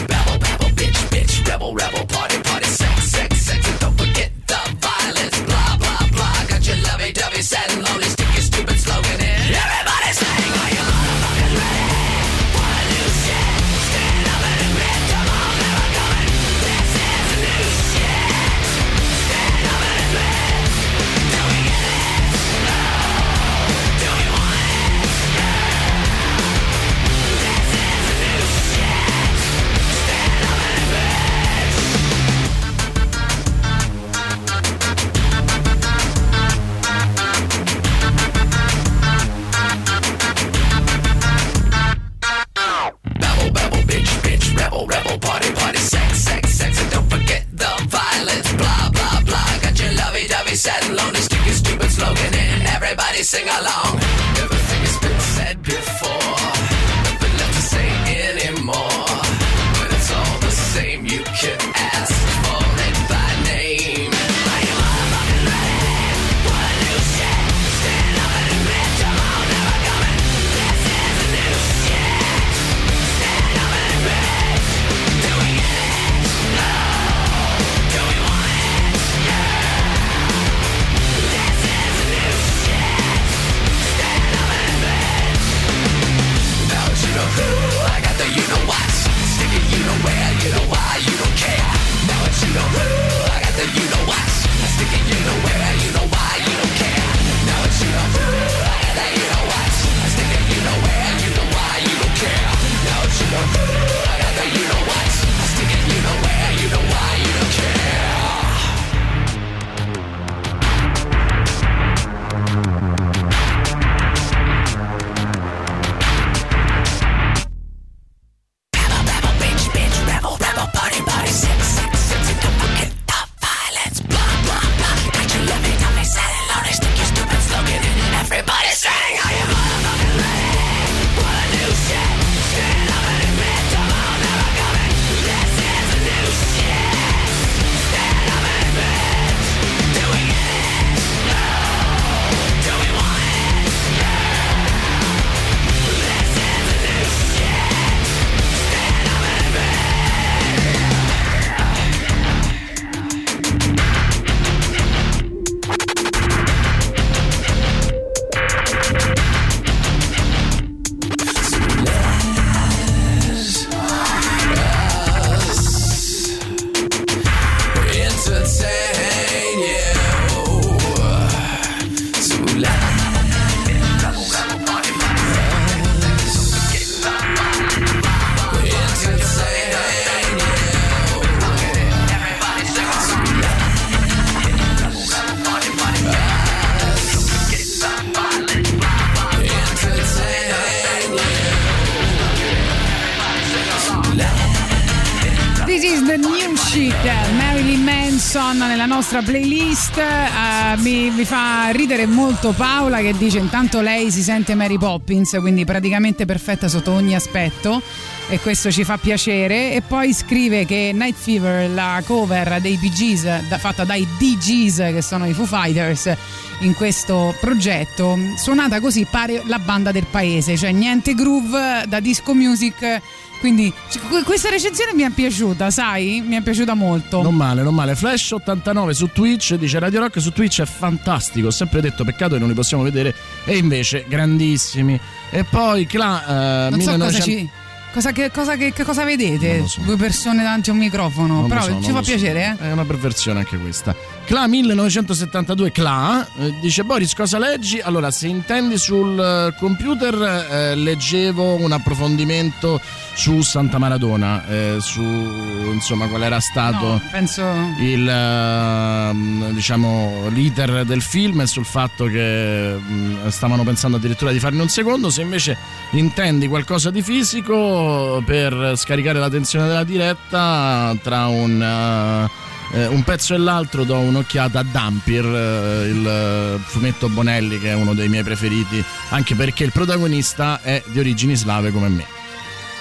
[199.19, 199.99] Nostra playlist.
[199.99, 205.37] Eh, mi, mi fa ridere molto Paola che dice intanto lei si sente Mary Poppins,
[205.41, 207.81] quindi praticamente perfetta sotto ogni aspetto
[208.29, 209.73] e questo ci fa piacere.
[209.73, 215.03] E poi scrive che Night Fever, la cover dei Bee da- fatta dai DGs che
[215.03, 216.15] sono i Foo Fighters
[216.61, 222.35] in questo progetto, suonata così pare la banda del paese, cioè niente groove da disco
[222.35, 223.01] music.
[223.39, 223.73] Quindi
[224.09, 226.23] que- questa recensione mi è piaciuta, sai?
[226.27, 227.23] Mi è piaciuta molto.
[227.23, 227.93] Non male, non male.
[227.95, 231.49] Flash89 su Twitch dice Radio Rock su Twitch è fantastico.
[231.49, 233.15] Ho sempre detto peccato che non li possiamo vedere.
[233.45, 234.99] E invece grandissimi.
[235.31, 237.51] E poi Cla eh, non so 1900 cosa ci.
[237.91, 239.65] Cosa, che, cosa, che, che cosa vedete?
[239.79, 241.41] Due persone davanti a un microfono.
[241.41, 242.11] Non Però so, ci fa so.
[242.11, 242.67] piacere, eh?
[242.69, 243.95] È una perversione anche questa.
[244.27, 247.81] Cla 1972 Cla eh, dice Boris cosa leggi?
[247.81, 252.79] Allora se intendi sul eh, computer eh, leggevo un approfondimento
[253.19, 257.43] su Santa Maradona, eh, su insomma qual era stato No, penso.
[257.81, 264.39] il ehm, diciamo l'iter del film e sul fatto che mh, stavano pensando addirittura di
[264.39, 265.57] farne un secondo se invece
[265.91, 272.47] intendi qualcosa di fisico per scaricare la tensione della diretta tra un eh,
[272.79, 277.71] eh, un pezzo e l'altro do un'occhiata a Dampir, eh, il eh, fumetto Bonelli che
[277.71, 282.18] è uno dei miei preferiti, anche perché il protagonista è di origini slave come me.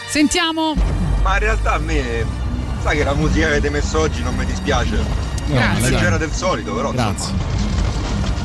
[0.08, 0.74] Sentiamo.
[1.22, 2.26] Ma in realtà a me,
[2.82, 4.98] sai che la musica che avete messo oggi non mi dispiace.
[5.48, 5.82] Grazie.
[5.82, 7.32] Più leggera del solito, però Grazie.
[7.32, 7.56] insomma.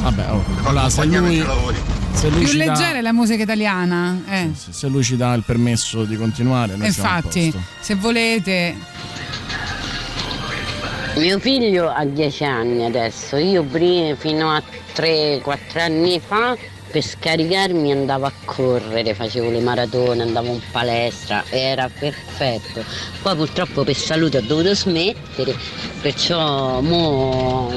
[0.02, 1.44] Vabbè, oh, allora, se lui,
[2.12, 4.20] se lui Più leggera è la musica italiana.
[4.28, 4.50] Eh.
[4.54, 7.66] se lui ci dà il permesso di continuare, noi siamo a Infatti, posto.
[7.80, 8.76] se volete.
[11.16, 14.62] Mio figlio ha 10 anni adesso, io prima, fino a
[14.94, 16.56] 3-4 anni fa
[16.92, 22.84] per scaricarmi andavo a correre, facevo le maratone, andavo in palestra, era perfetto.
[23.22, 25.56] Poi purtroppo per salute ho dovuto smettere,
[26.02, 27.72] perciò mo,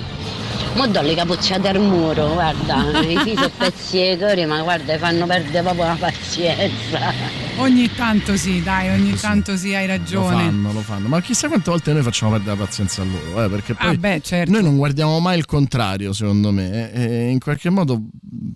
[0.73, 4.97] mo do le capocciate al muro, guarda, i figli sono pezzi di cuore, ma guarda,
[4.97, 7.44] fanno perdere proprio la pazienza.
[7.57, 10.43] Ogni tanto sì, dai, ogni tanto sì, hai Lo ragione.
[10.43, 11.07] fanno, lo fanno.
[11.07, 13.97] Ma chissà quante volte noi facciamo perdere la pazienza a loro, eh, perché poi Ah,
[13.97, 14.51] beh, certo.
[14.51, 16.91] noi non guardiamo mai il contrario, secondo me.
[16.91, 18.01] E, e in qualche modo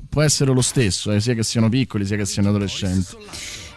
[0.10, 3.16] può essere lo stesso, eh, sia che siano piccoli, sia che siano adolescenti.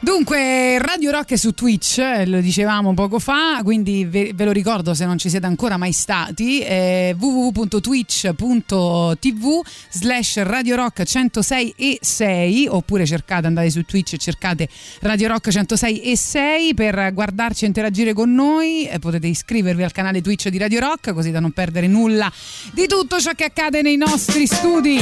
[0.05, 4.51] Dunque, Radio Rock è su Twitch, eh, lo dicevamo poco fa, quindi ve, ve lo
[4.51, 9.61] ricordo se non ci siete ancora mai stati, eh, www.twitch.tv
[9.91, 14.69] slash Radio Rock 106 e 6, oppure cercate, andate su Twitch e cercate
[15.03, 19.93] Radio Rock 106 e 6 per guardarci e interagire con noi, eh, potete iscrivervi al
[19.93, 22.29] canale Twitch di Radio Rock così da non perdere nulla
[22.73, 25.01] di tutto ciò che accade nei nostri studi.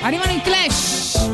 [0.00, 1.33] Arrivano i Clash!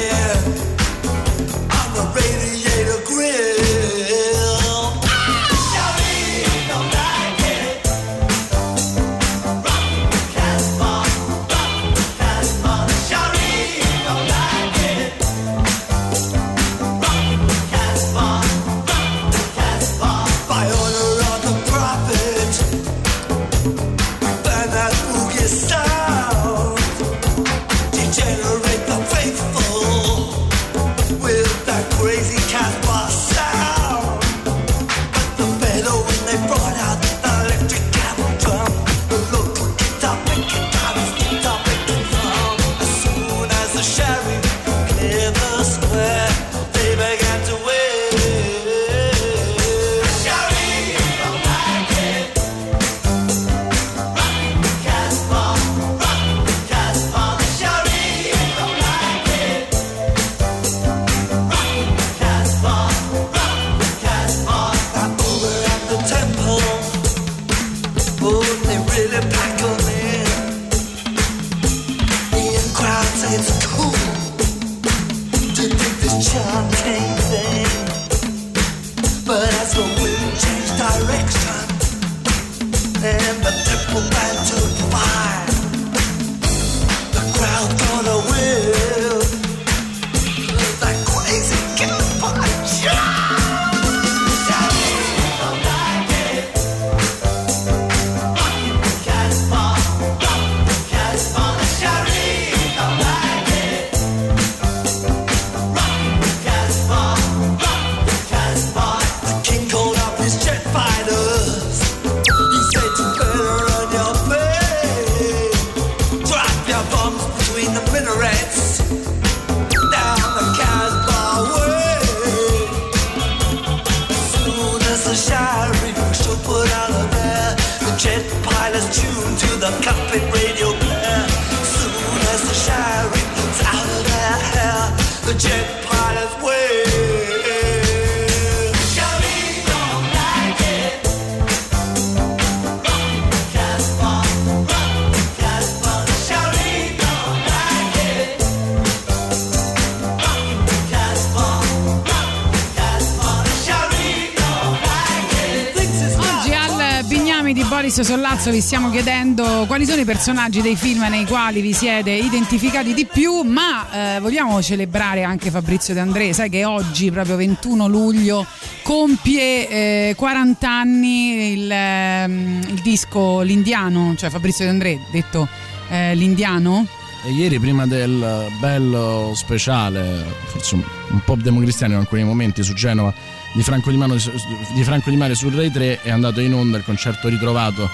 [158.41, 162.95] Sollazzo vi stiamo chiedendo quali sono i personaggi dei film nei quali vi siete identificati
[162.95, 167.87] di più, ma eh, vogliamo celebrare anche Fabrizio De André, sai che oggi, proprio 21
[167.87, 168.43] luglio,
[168.81, 175.47] compie eh, 40 anni il, ehm, il disco L'Indiano, cioè Fabrizio De André, detto
[175.89, 176.87] eh, L'Indiano.
[177.23, 183.13] E ieri prima del bello speciale, forse un, po' democristiano in alcuni momenti su Genova,
[183.53, 186.77] di Franco Di, Mano- di Franco Di Mare sul Rai 3 è andato in onda
[186.77, 187.87] il concerto ritrovato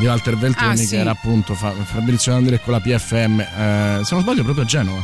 [0.00, 0.88] di Walter Veltroni Ah, sì.
[0.88, 4.66] che era appunto Fa- Fabrizio Andrea con la PFM, eh, se non sbaglio proprio a
[4.66, 5.00] Genova.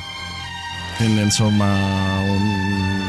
[0.97, 1.67] Quindi insomma
[2.21, 3.01] un,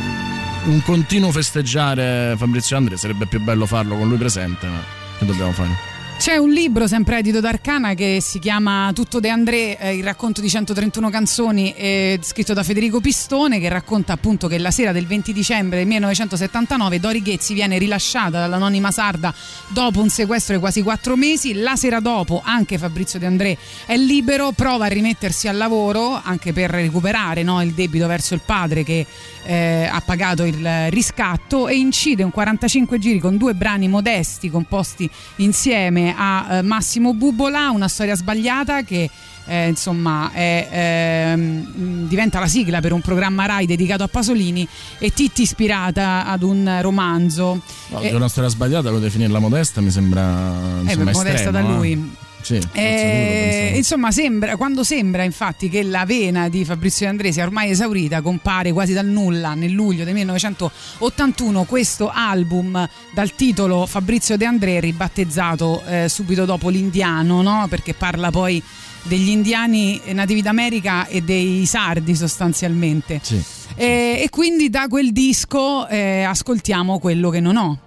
[0.66, 4.84] un continuo festeggiare Fabrizio Andrea, sarebbe più bello farlo con lui presente, ma
[5.18, 5.96] che dobbiamo fare?
[6.18, 10.42] C'è un libro sempre edito d'Arcana che si chiama Tutto De André, eh, il racconto
[10.42, 15.06] di 131 canzoni, eh, scritto da Federico Pistone, che racconta appunto che la sera del
[15.06, 19.34] 20 dicembre del 1979 Dori Ghezzi viene rilasciata dall'anonima sarda
[19.68, 21.54] dopo un sequestro di quasi quattro mesi.
[21.54, 26.52] La sera dopo anche Fabrizio De André è libero, prova a rimettersi al lavoro anche
[26.52, 29.06] per recuperare no, il debito verso il padre che
[29.44, 35.10] eh, ha pagato il riscatto e incide un 45 giri con due brani modesti composti
[35.38, 39.10] insieme a eh, Massimo Bubola, una storia sbagliata che
[39.48, 44.68] eh, insomma è, ehm, diventa la sigla per un programma Rai dedicato a Pasolini
[45.00, 47.62] e Titti ispirata ad un romanzo.
[47.88, 51.84] No, Eh, una storia sbagliata, lo definirla modesta mi sembra eh, insomma, modesta da estremo,
[51.84, 51.96] eh.
[51.96, 52.16] lui.
[52.42, 57.44] Sì, Eh, insomma, sembra, quando sembra infatti che la vena di Fabrizio De André sia
[57.44, 64.38] ormai esaurita, compare quasi dal nulla nel luglio del 1981 questo album dal titolo Fabrizio
[64.38, 67.66] De André, ribattezzato eh, subito dopo l'Indiano, no?
[67.70, 68.62] perché parla poi
[69.04, 73.20] degli indiani nativi d'America e dei sardi sostanzialmente.
[73.22, 73.42] Sì.
[73.76, 77.80] Eh, e quindi da quel disco eh, ascoltiamo quello che non ho.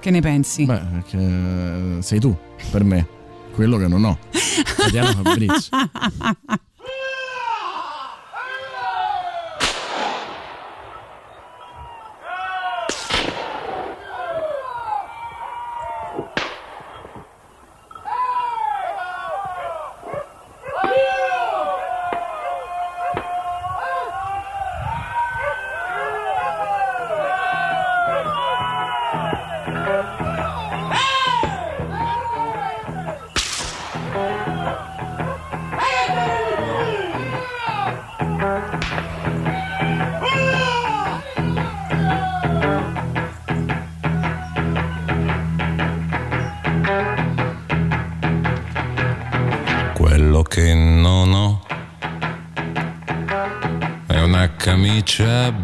[0.00, 0.64] Che ne pensi?
[0.64, 2.36] Beh, perché sei tu
[2.70, 3.06] per me,
[3.52, 4.18] quello che non ho.
[4.76, 5.70] Tatiana Fabrizio.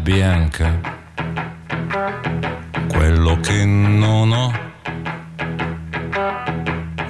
[0.09, 0.79] bianca.
[2.87, 4.51] Quello che non ho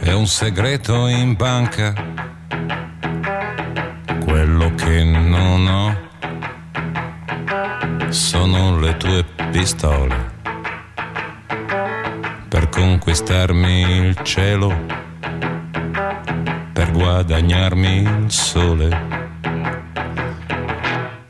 [0.01, 1.93] è un segreto in banca.
[4.19, 5.95] Quello che non ho
[8.09, 10.31] sono le tue pistole
[12.49, 14.75] per conquistarmi il cielo
[16.73, 19.08] per guadagnarmi il sole.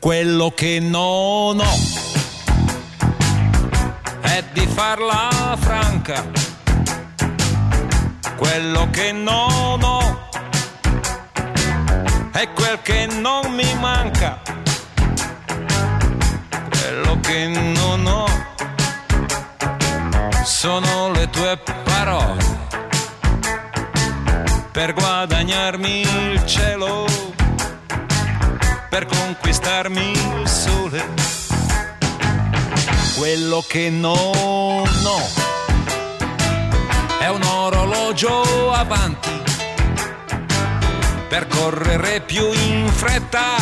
[0.00, 1.78] Quello che non ho
[4.22, 6.24] è di farla franca.
[8.36, 10.28] Quello che non ho
[12.32, 14.40] è quel che non mi manca.
[16.70, 18.26] Quello che non ho
[20.44, 22.42] sono le tue parole
[24.72, 27.06] per guadagnarmi il cielo,
[28.90, 30.10] per conquistarmi
[30.40, 31.08] il sole.
[33.16, 34.12] Quello che non
[35.04, 35.28] ho
[37.20, 39.30] è un orologio avanti,
[41.28, 43.56] per correre più in fretta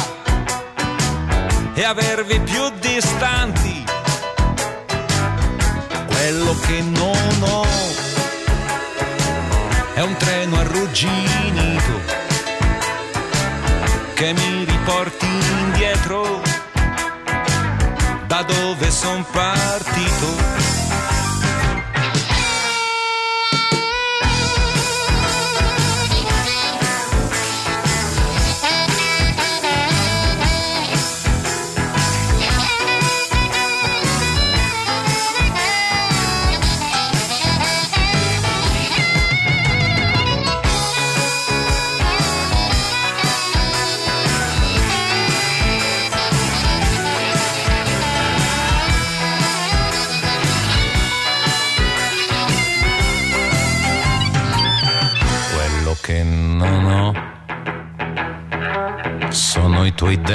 [1.74, 3.84] e avervi più distanti.
[6.06, 7.66] Quello che non ho
[9.92, 12.27] è un treno arrugginito
[14.18, 15.26] che mi riporti
[15.60, 16.42] indietro
[18.26, 20.67] da dove son partito.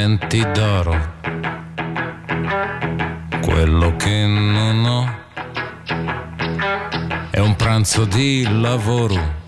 [0.04, 1.14] Denti d'oro.
[3.42, 5.22] Quello che non ho
[7.32, 9.43] è un pranzo di lavoro.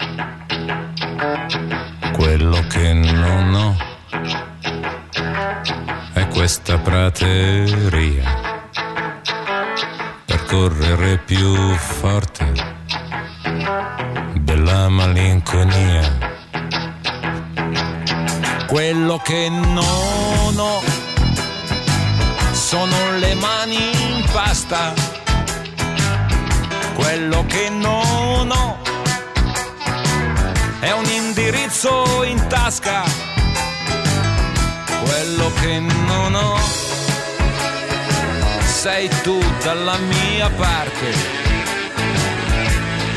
[38.86, 41.12] sei tu dalla mia parte,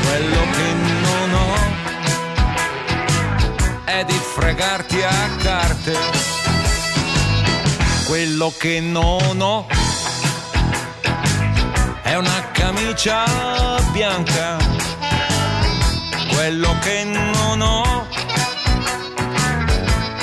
[0.01, 0.73] quello che
[1.03, 1.53] non ho
[3.85, 5.95] è di fregarti a carte,
[8.07, 9.67] quello che non ho
[12.01, 13.25] è una camicia
[13.91, 14.57] bianca,
[16.33, 18.07] quello che non ho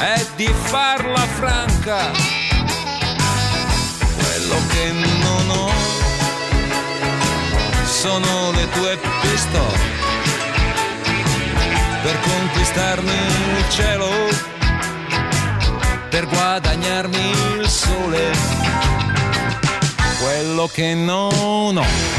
[0.01, 2.36] è di farla franca
[4.47, 5.71] quello che non ho.
[7.85, 9.79] Sono le tue pistole
[12.03, 14.11] per conquistarmi il cielo,
[16.09, 18.31] per guadagnarmi il sole,
[20.21, 22.16] quello che non ho.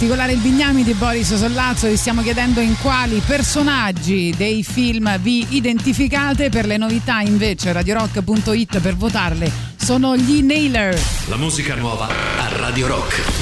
[0.00, 5.46] particolare il Bignami di Boris Sollazzo vi stiamo chiedendo in quali personaggi dei film vi
[5.50, 10.98] identificate per le novità invece radiorock.it per votarle sono gli Nailer.
[11.28, 13.39] La musica nuova a Radio Rock.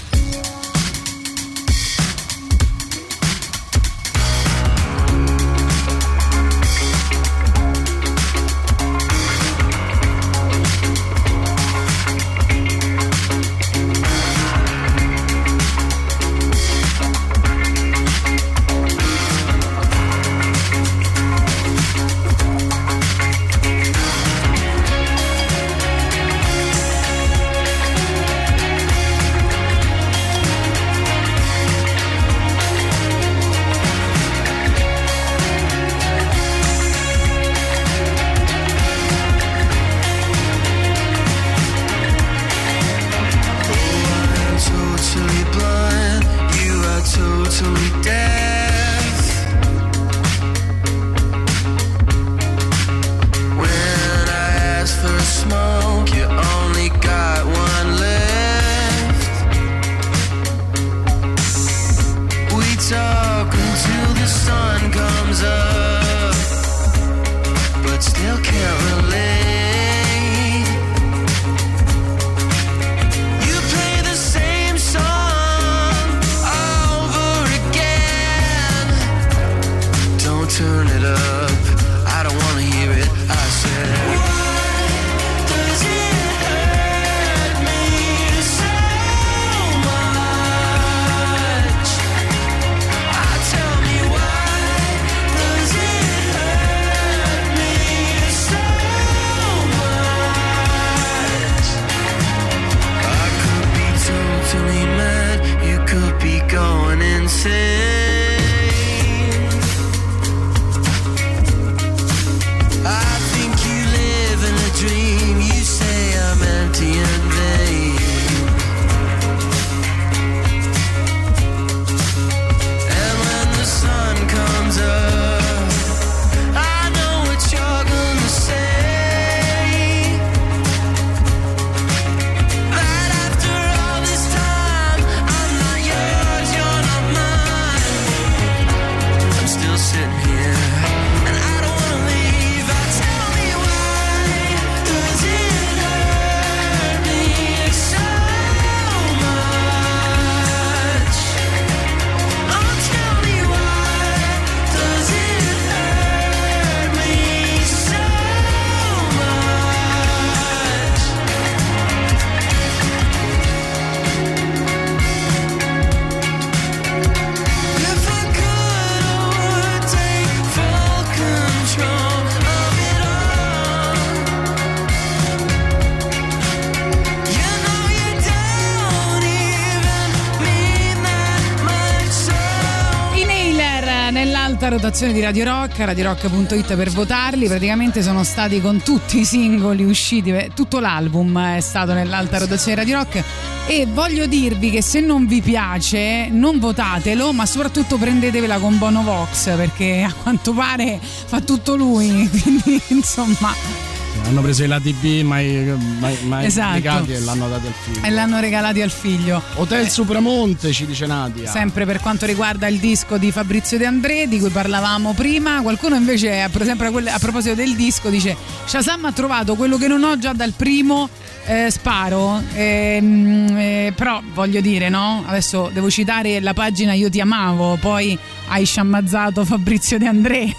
[184.68, 187.46] Rotazione di Radio Rock, radiorock.it per votarli.
[187.46, 192.90] Praticamente sono stati con tutti i singoli usciti, tutto l'album è stato nell'alta rotazione di
[192.90, 193.24] Radio Rock.
[193.66, 199.02] E voglio dirvi che se non vi piace, non votatelo, ma soprattutto prendetevela con Bono
[199.02, 202.28] Vox perché a quanto pare fa tutto lui.
[202.42, 203.97] Quindi insomma.
[204.24, 206.68] Hanno preso i lati B mai, mai, mai Esatto.
[206.74, 208.04] pubblicati e l'hanno dati al film.
[208.04, 209.42] E l'hanno regalati al figlio.
[209.54, 211.50] Hotel Supramonte ci dice Nadia.
[211.50, 215.94] Sempre per quanto riguarda il disco di Fabrizio De André, di cui parlavamo prima, qualcuno
[215.94, 218.36] invece, a proposito del disco, dice:
[218.66, 221.08] Shazam ha trovato quello che non ho già dal primo.
[221.48, 225.24] Eh, sparo, Ehm, eh, però voglio dire, no?
[225.26, 228.16] Adesso devo citare la pagina Io ti amavo, poi
[228.48, 230.54] hai sciammazzato Fabrizio De André.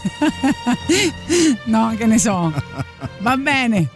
[1.65, 2.51] no, che ne so.
[3.19, 3.87] Va bene.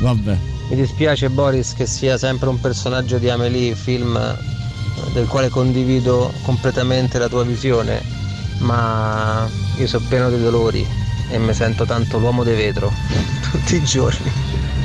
[0.00, 0.36] Vabbè.
[0.68, 6.32] Mi dispiace Boris che sia sempre un personaggio di Amelie, film eh, del quale condivido
[6.42, 8.02] completamente la tua visione,
[8.58, 9.48] ma
[9.78, 10.86] io sono pieno di dolori
[11.30, 12.92] e mi sento tanto l'uomo di vetro
[13.50, 14.57] tutti i giorni.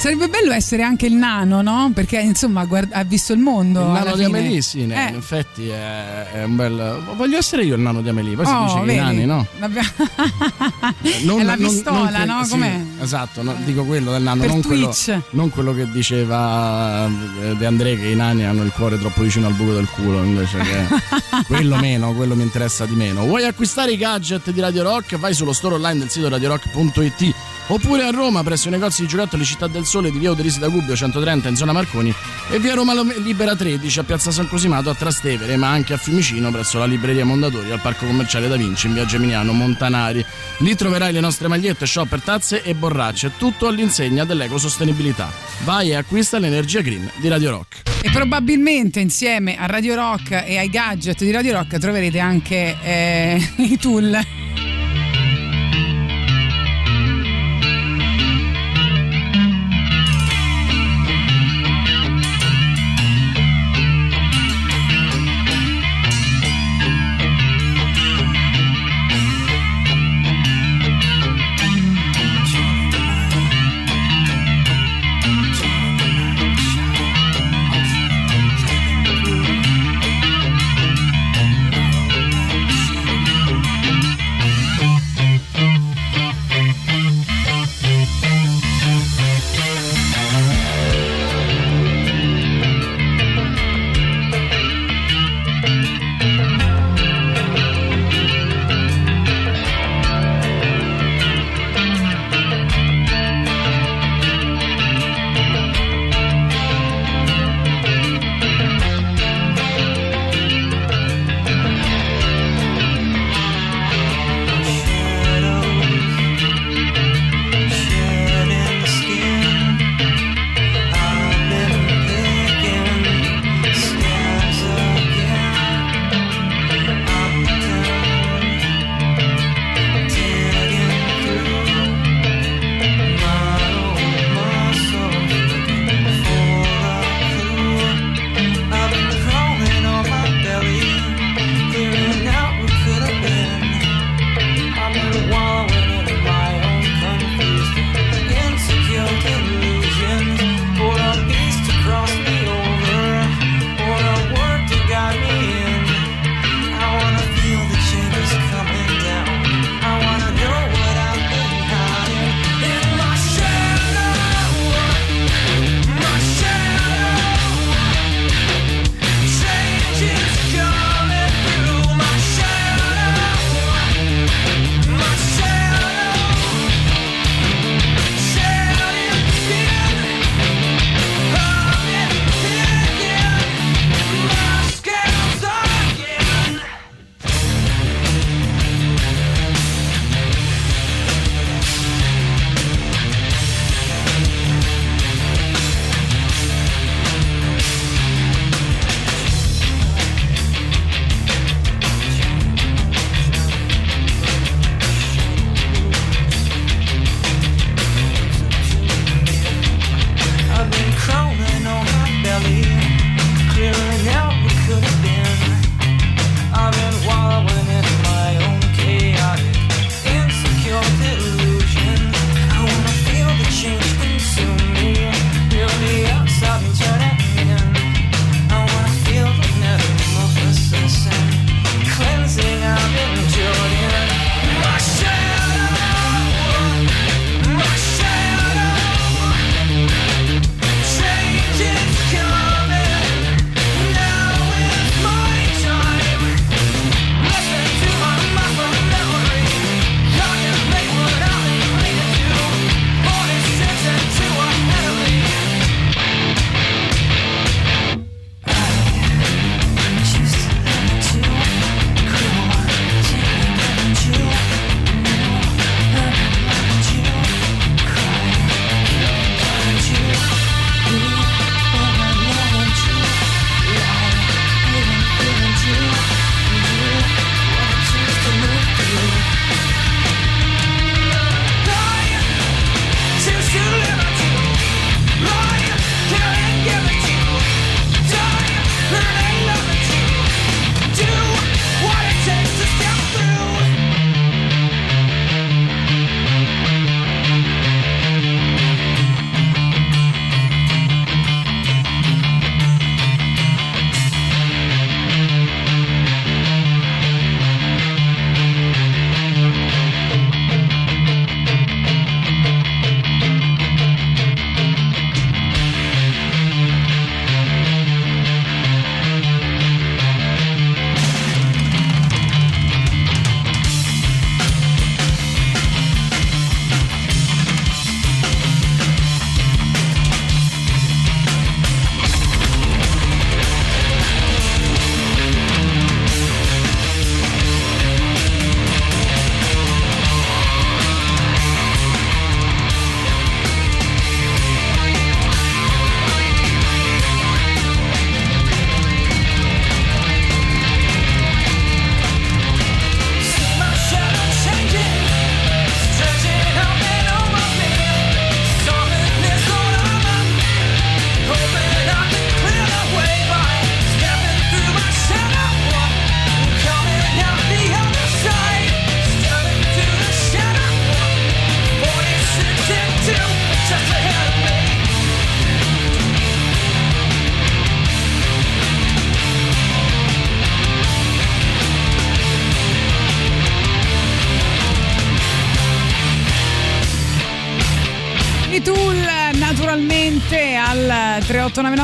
[0.00, 1.90] Sarebbe bello essere anche il nano, no?
[1.94, 3.80] Perché insomma guarda- ha visto il mondo.
[3.82, 4.24] Il nano di.
[4.24, 4.84] Amelie, sì, Eh.
[4.84, 7.02] in effetti è, è un bel.
[7.16, 8.34] Voglio essere io il nano di Amelie.
[8.34, 8.98] Poi si Oh, dice che i vedi?
[8.98, 9.46] nani, no?
[9.58, 9.88] L'abbiamo-
[11.24, 12.44] Non- È la non- pistola, non que- no?
[12.44, 12.80] sì, Com'è?
[13.02, 14.94] esatto, no, dico quello del nano, non quello,
[15.32, 17.06] non quello che diceva
[17.42, 20.22] eh, De André che i nani hanno il cuore troppo vicino al buco del culo,
[20.24, 20.86] invece che
[21.46, 23.26] quello meno, quello mi interessa di meno.
[23.26, 25.18] Vuoi acquistare i gadget di Radio Rock?
[25.18, 27.34] Vai sullo store online del sito radiorock.it
[27.68, 30.68] oppure a Roma presso i negozi di giocattoli Città del Sole di Via Uderisi da
[30.68, 32.14] Gubbio 130 in zona Marconi
[32.48, 36.52] e via Roma Libera 13 a Piazza San Cosimato a Trastevere, ma anche a Fiumicino
[36.52, 40.24] presso la libreria Mondadori al Parco Commerciale Da Vinci in via Geminiano Montanari.
[40.58, 45.28] Lì troverai le nostre magliette, shopper, tazze e borracce, tutto all'insegna dell'ecosostenibilità.
[45.64, 47.82] Vai e acquista l'energia green di Radio Rock.
[48.00, 53.52] E probabilmente insieme a Radio Rock e ai gadget di Radio Rock troverete anche eh,
[53.58, 54.20] i tool.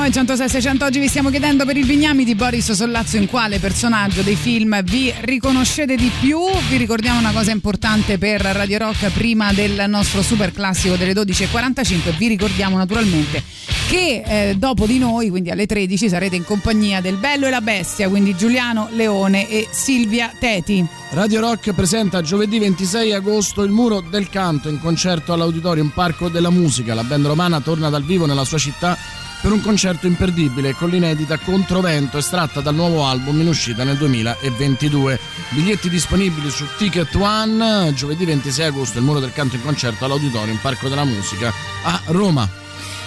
[0.07, 3.59] 3899 106 600 oggi vi stiamo chiedendo per il Vignami di Boris Sollazzo in quale
[3.59, 6.39] personaggio dei film vi riconoscete di più?
[6.69, 12.17] Vi ricordiamo una cosa importante per Radio Rock prima del nostro super classico delle 12.45
[12.17, 13.43] vi ricordiamo naturalmente
[13.89, 17.61] che eh, dopo di noi quindi alle 13 sarete in compagnia del Bello e la
[17.61, 20.87] Bestia quindi Giuliano Leone e Silvia Teti.
[21.11, 26.51] Radio Rock presenta giovedì 26 agosto il Muro del Canto in concerto all'Auditorium Parco della
[26.51, 26.95] Musica.
[26.95, 31.39] La band romana torna dal vivo nella sua città per un concerto imperdibile con l'inedita
[31.39, 35.21] Controvento estratta dal nuovo album in uscita nel 2022.
[35.51, 37.93] Biglietti disponibili su Ticket One.
[37.95, 41.53] Giovedì 26 agosto il Muro del Canto in concerto all'Auditorium Parco della Musica
[41.85, 42.49] a Roma.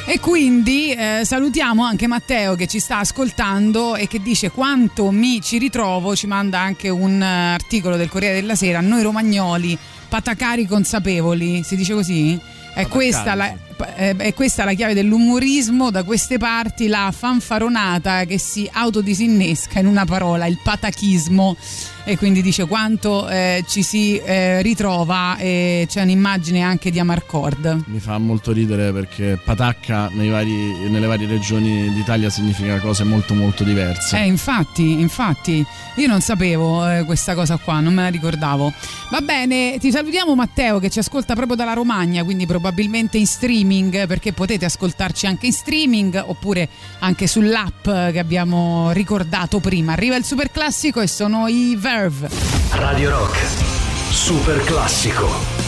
[0.05, 5.41] E quindi eh, salutiamo anche Matteo che ci sta ascoltando e che dice quanto mi
[5.41, 9.77] ci ritrovo, ci manda anche un eh, articolo del Corriere della Sera, noi romagnoli,
[10.07, 12.39] patacari consapevoli, si dice così?
[12.73, 13.53] È questa, la,
[13.95, 14.33] eh, è
[14.65, 20.59] la chiave dell'umorismo, da queste parti la fanfaronata che si autodisinnesca in una parola, il
[20.61, 21.55] patachismo
[22.09, 27.83] e quindi dice quanto eh, ci si eh, ritrova e c'è un'immagine anche di Amarcord.
[27.85, 33.35] Mi fa molto ridere perché patacca nei vari- nelle varie regioni d'Italia significa cose molto
[33.35, 34.17] molto diverse.
[34.17, 35.63] Eh, infatti, infatti,
[35.97, 38.73] io non sapevo eh, questa cosa qua, non me la ricordavo.
[39.11, 44.07] Va bene, ti salutiamo Matteo che ci ascolta proprio dalla Romagna, quindi probabilmente in streaming,
[44.07, 49.93] perché potete ascoltarci anche in streaming oppure anche sull'app che abbiamo ricordato prima.
[49.93, 52.29] Arriva il super classico e sono i Verve.
[52.71, 53.35] Radio Rock,
[54.09, 55.58] super classico.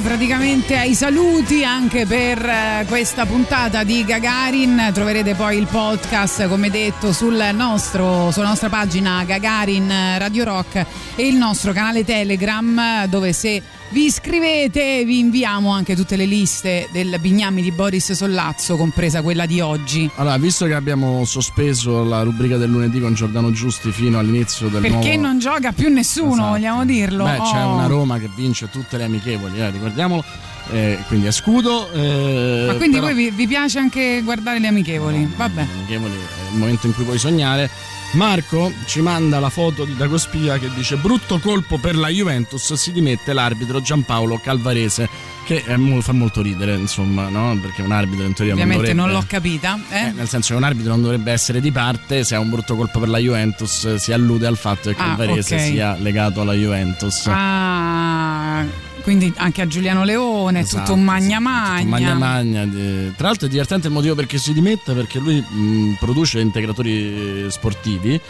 [0.00, 4.90] Praticamente ai saluti anche per eh, questa puntata di Gagarin.
[4.94, 11.26] Troverete poi il podcast, come detto, sul nostro, sulla nostra pagina Gagarin Radio Rock e
[11.26, 13.60] il nostro canale Telegram, dove se
[13.92, 19.44] vi iscrivete vi inviamo anche tutte le liste del Bignami di Boris Sollazzo, compresa quella
[19.46, 20.08] di oggi.
[20.16, 24.80] Allora, visto che abbiamo sospeso la rubrica del lunedì con Giordano Giusti fino all'inizio del
[24.80, 25.20] Perché nuovo...
[25.28, 26.48] non gioca più nessuno, Esatto.
[26.48, 27.24] vogliamo dirlo?
[27.24, 27.74] Beh, c'è Oh.
[27.74, 30.24] una Roma che vince tutte le amichevoli, eh, ricordiamolo.
[30.70, 31.90] Eh, quindi è scudo.
[31.92, 35.28] eh, Ma quindi però- voi vi, vi piace anche guardare le amichevoli?
[35.36, 35.66] Vabbè.
[35.78, 37.68] amichevoli è il momento in cui puoi sognare.
[38.12, 42.92] Marco ci manda la foto di Dagospia che dice brutto colpo per la Juventus, si
[42.92, 45.08] dimette l'arbitro Giampaolo Calvarese
[45.44, 47.58] che è mo- fa molto ridere insomma no?
[47.60, 49.78] perché un arbitro in teoria Ovviamente non non dovrebbe l'ho capita.
[49.90, 50.08] Eh?
[50.08, 52.76] eh, nel senso che un arbitro non dovrebbe essere di parte se ha un brutto
[52.76, 55.60] colpo per la Juventus eh, si allude al fatto che Ah, Calvarese ok.
[55.62, 58.62] sia legato alla Juventus Ah,
[59.02, 61.88] quindi anche a Giuliano Leone, Esatto, tutto un magna magna.
[61.88, 62.64] Magna magna.
[62.64, 67.46] di- Tra l'altro è divertente il motivo perché si dimette perché lui mh, produce integratori
[67.50, 68.20] sportivi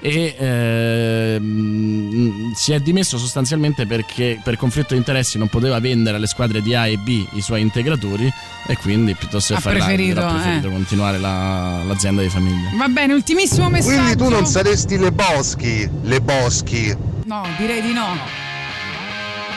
[0.00, 6.26] e ehm, si è dimesso sostanzialmente perché per conflitto di interessi non poteva vendere alle
[6.26, 8.30] squadre di A e B i suoi integratori
[8.66, 10.72] e quindi piuttosto che Ha fare preferito, ha preferito eh.
[10.72, 12.70] continuare la- l'azienda di famiglia.
[12.76, 13.94] Va bene, ultimissimo messaggio.
[13.96, 16.94] Quindi tu non saresti le boschi, le boschi.
[17.24, 18.43] No, direi di no.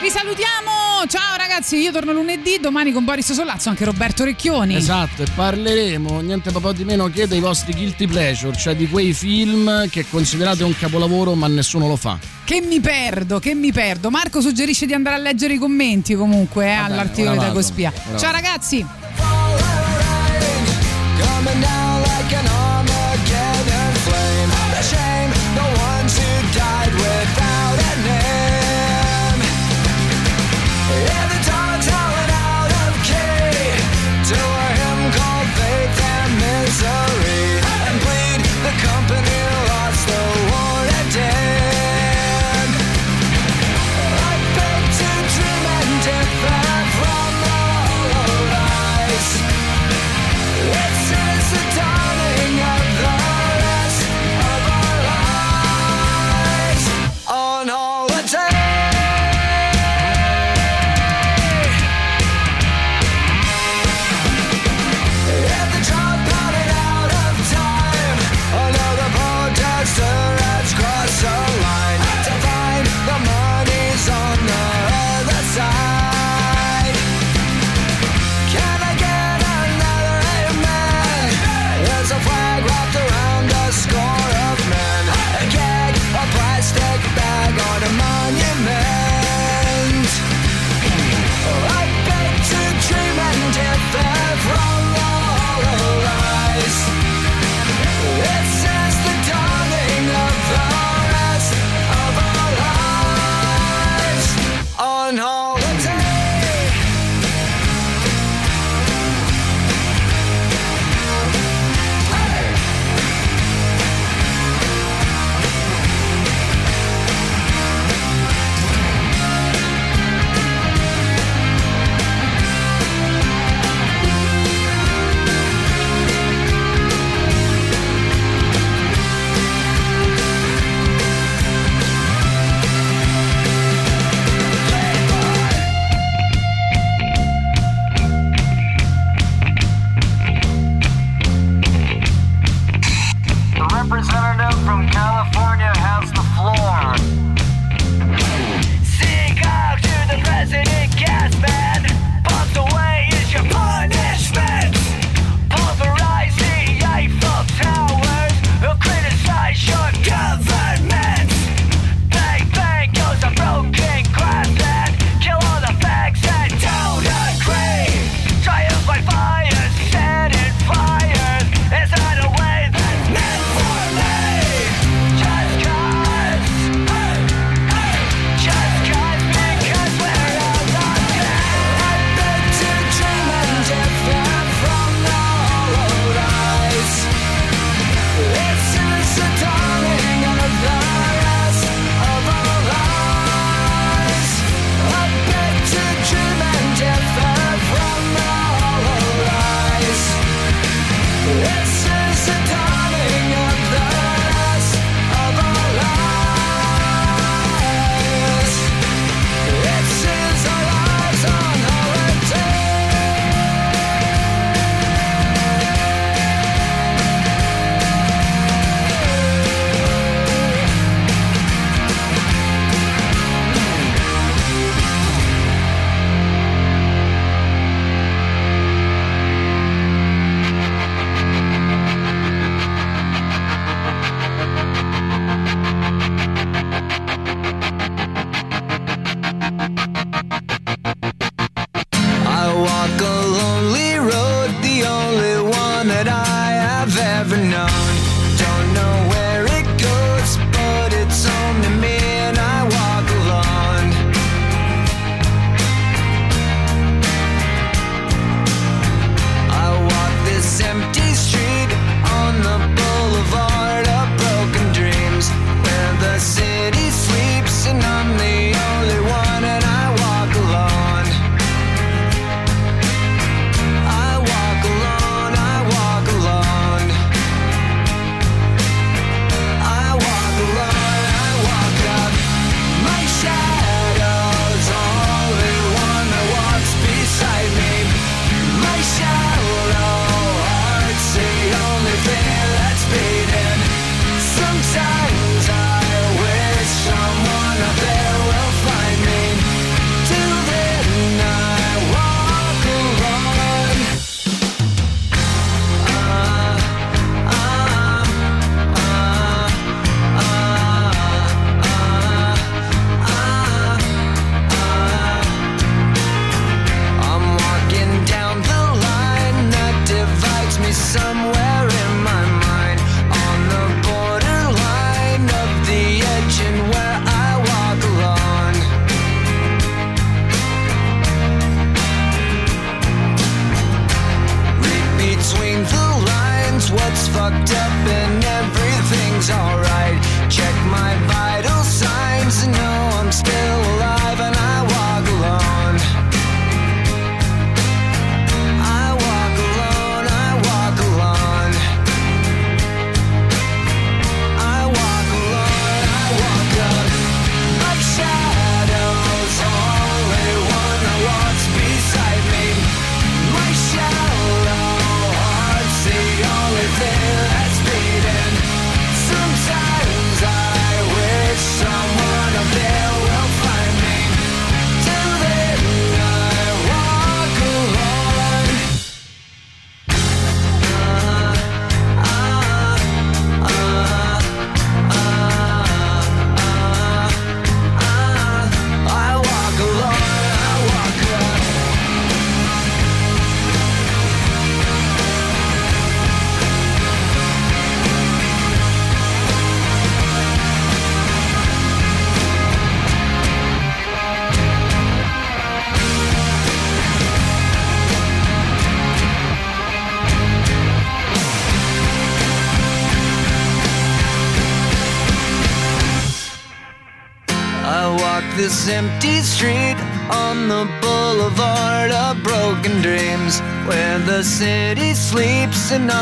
[0.00, 1.04] Vi salutiamo!
[1.08, 4.76] Ciao ragazzi, io torno lunedì, domani con Boris Solazzo, anche Roberto Recchioni.
[4.76, 9.12] Esatto, e parleremo niente po' di meno che dei vostri guilty pleasure, cioè di quei
[9.12, 12.16] film che considerate un capolavoro ma nessuno lo fa.
[12.44, 14.08] Che mi perdo, che mi perdo.
[14.10, 17.92] Marco suggerisce di andare a leggere i commenti comunque eh, all'articolo di Dagospia.
[18.16, 18.86] Ciao ragazzi!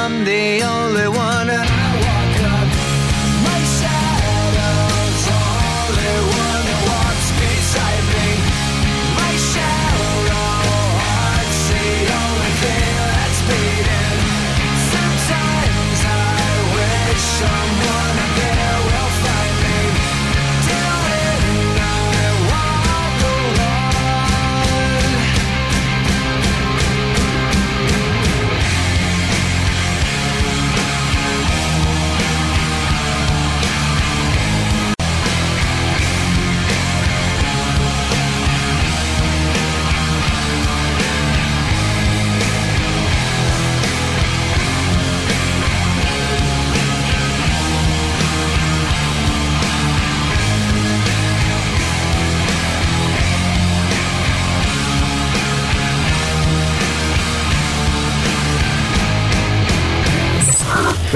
[0.07, 0.56] someday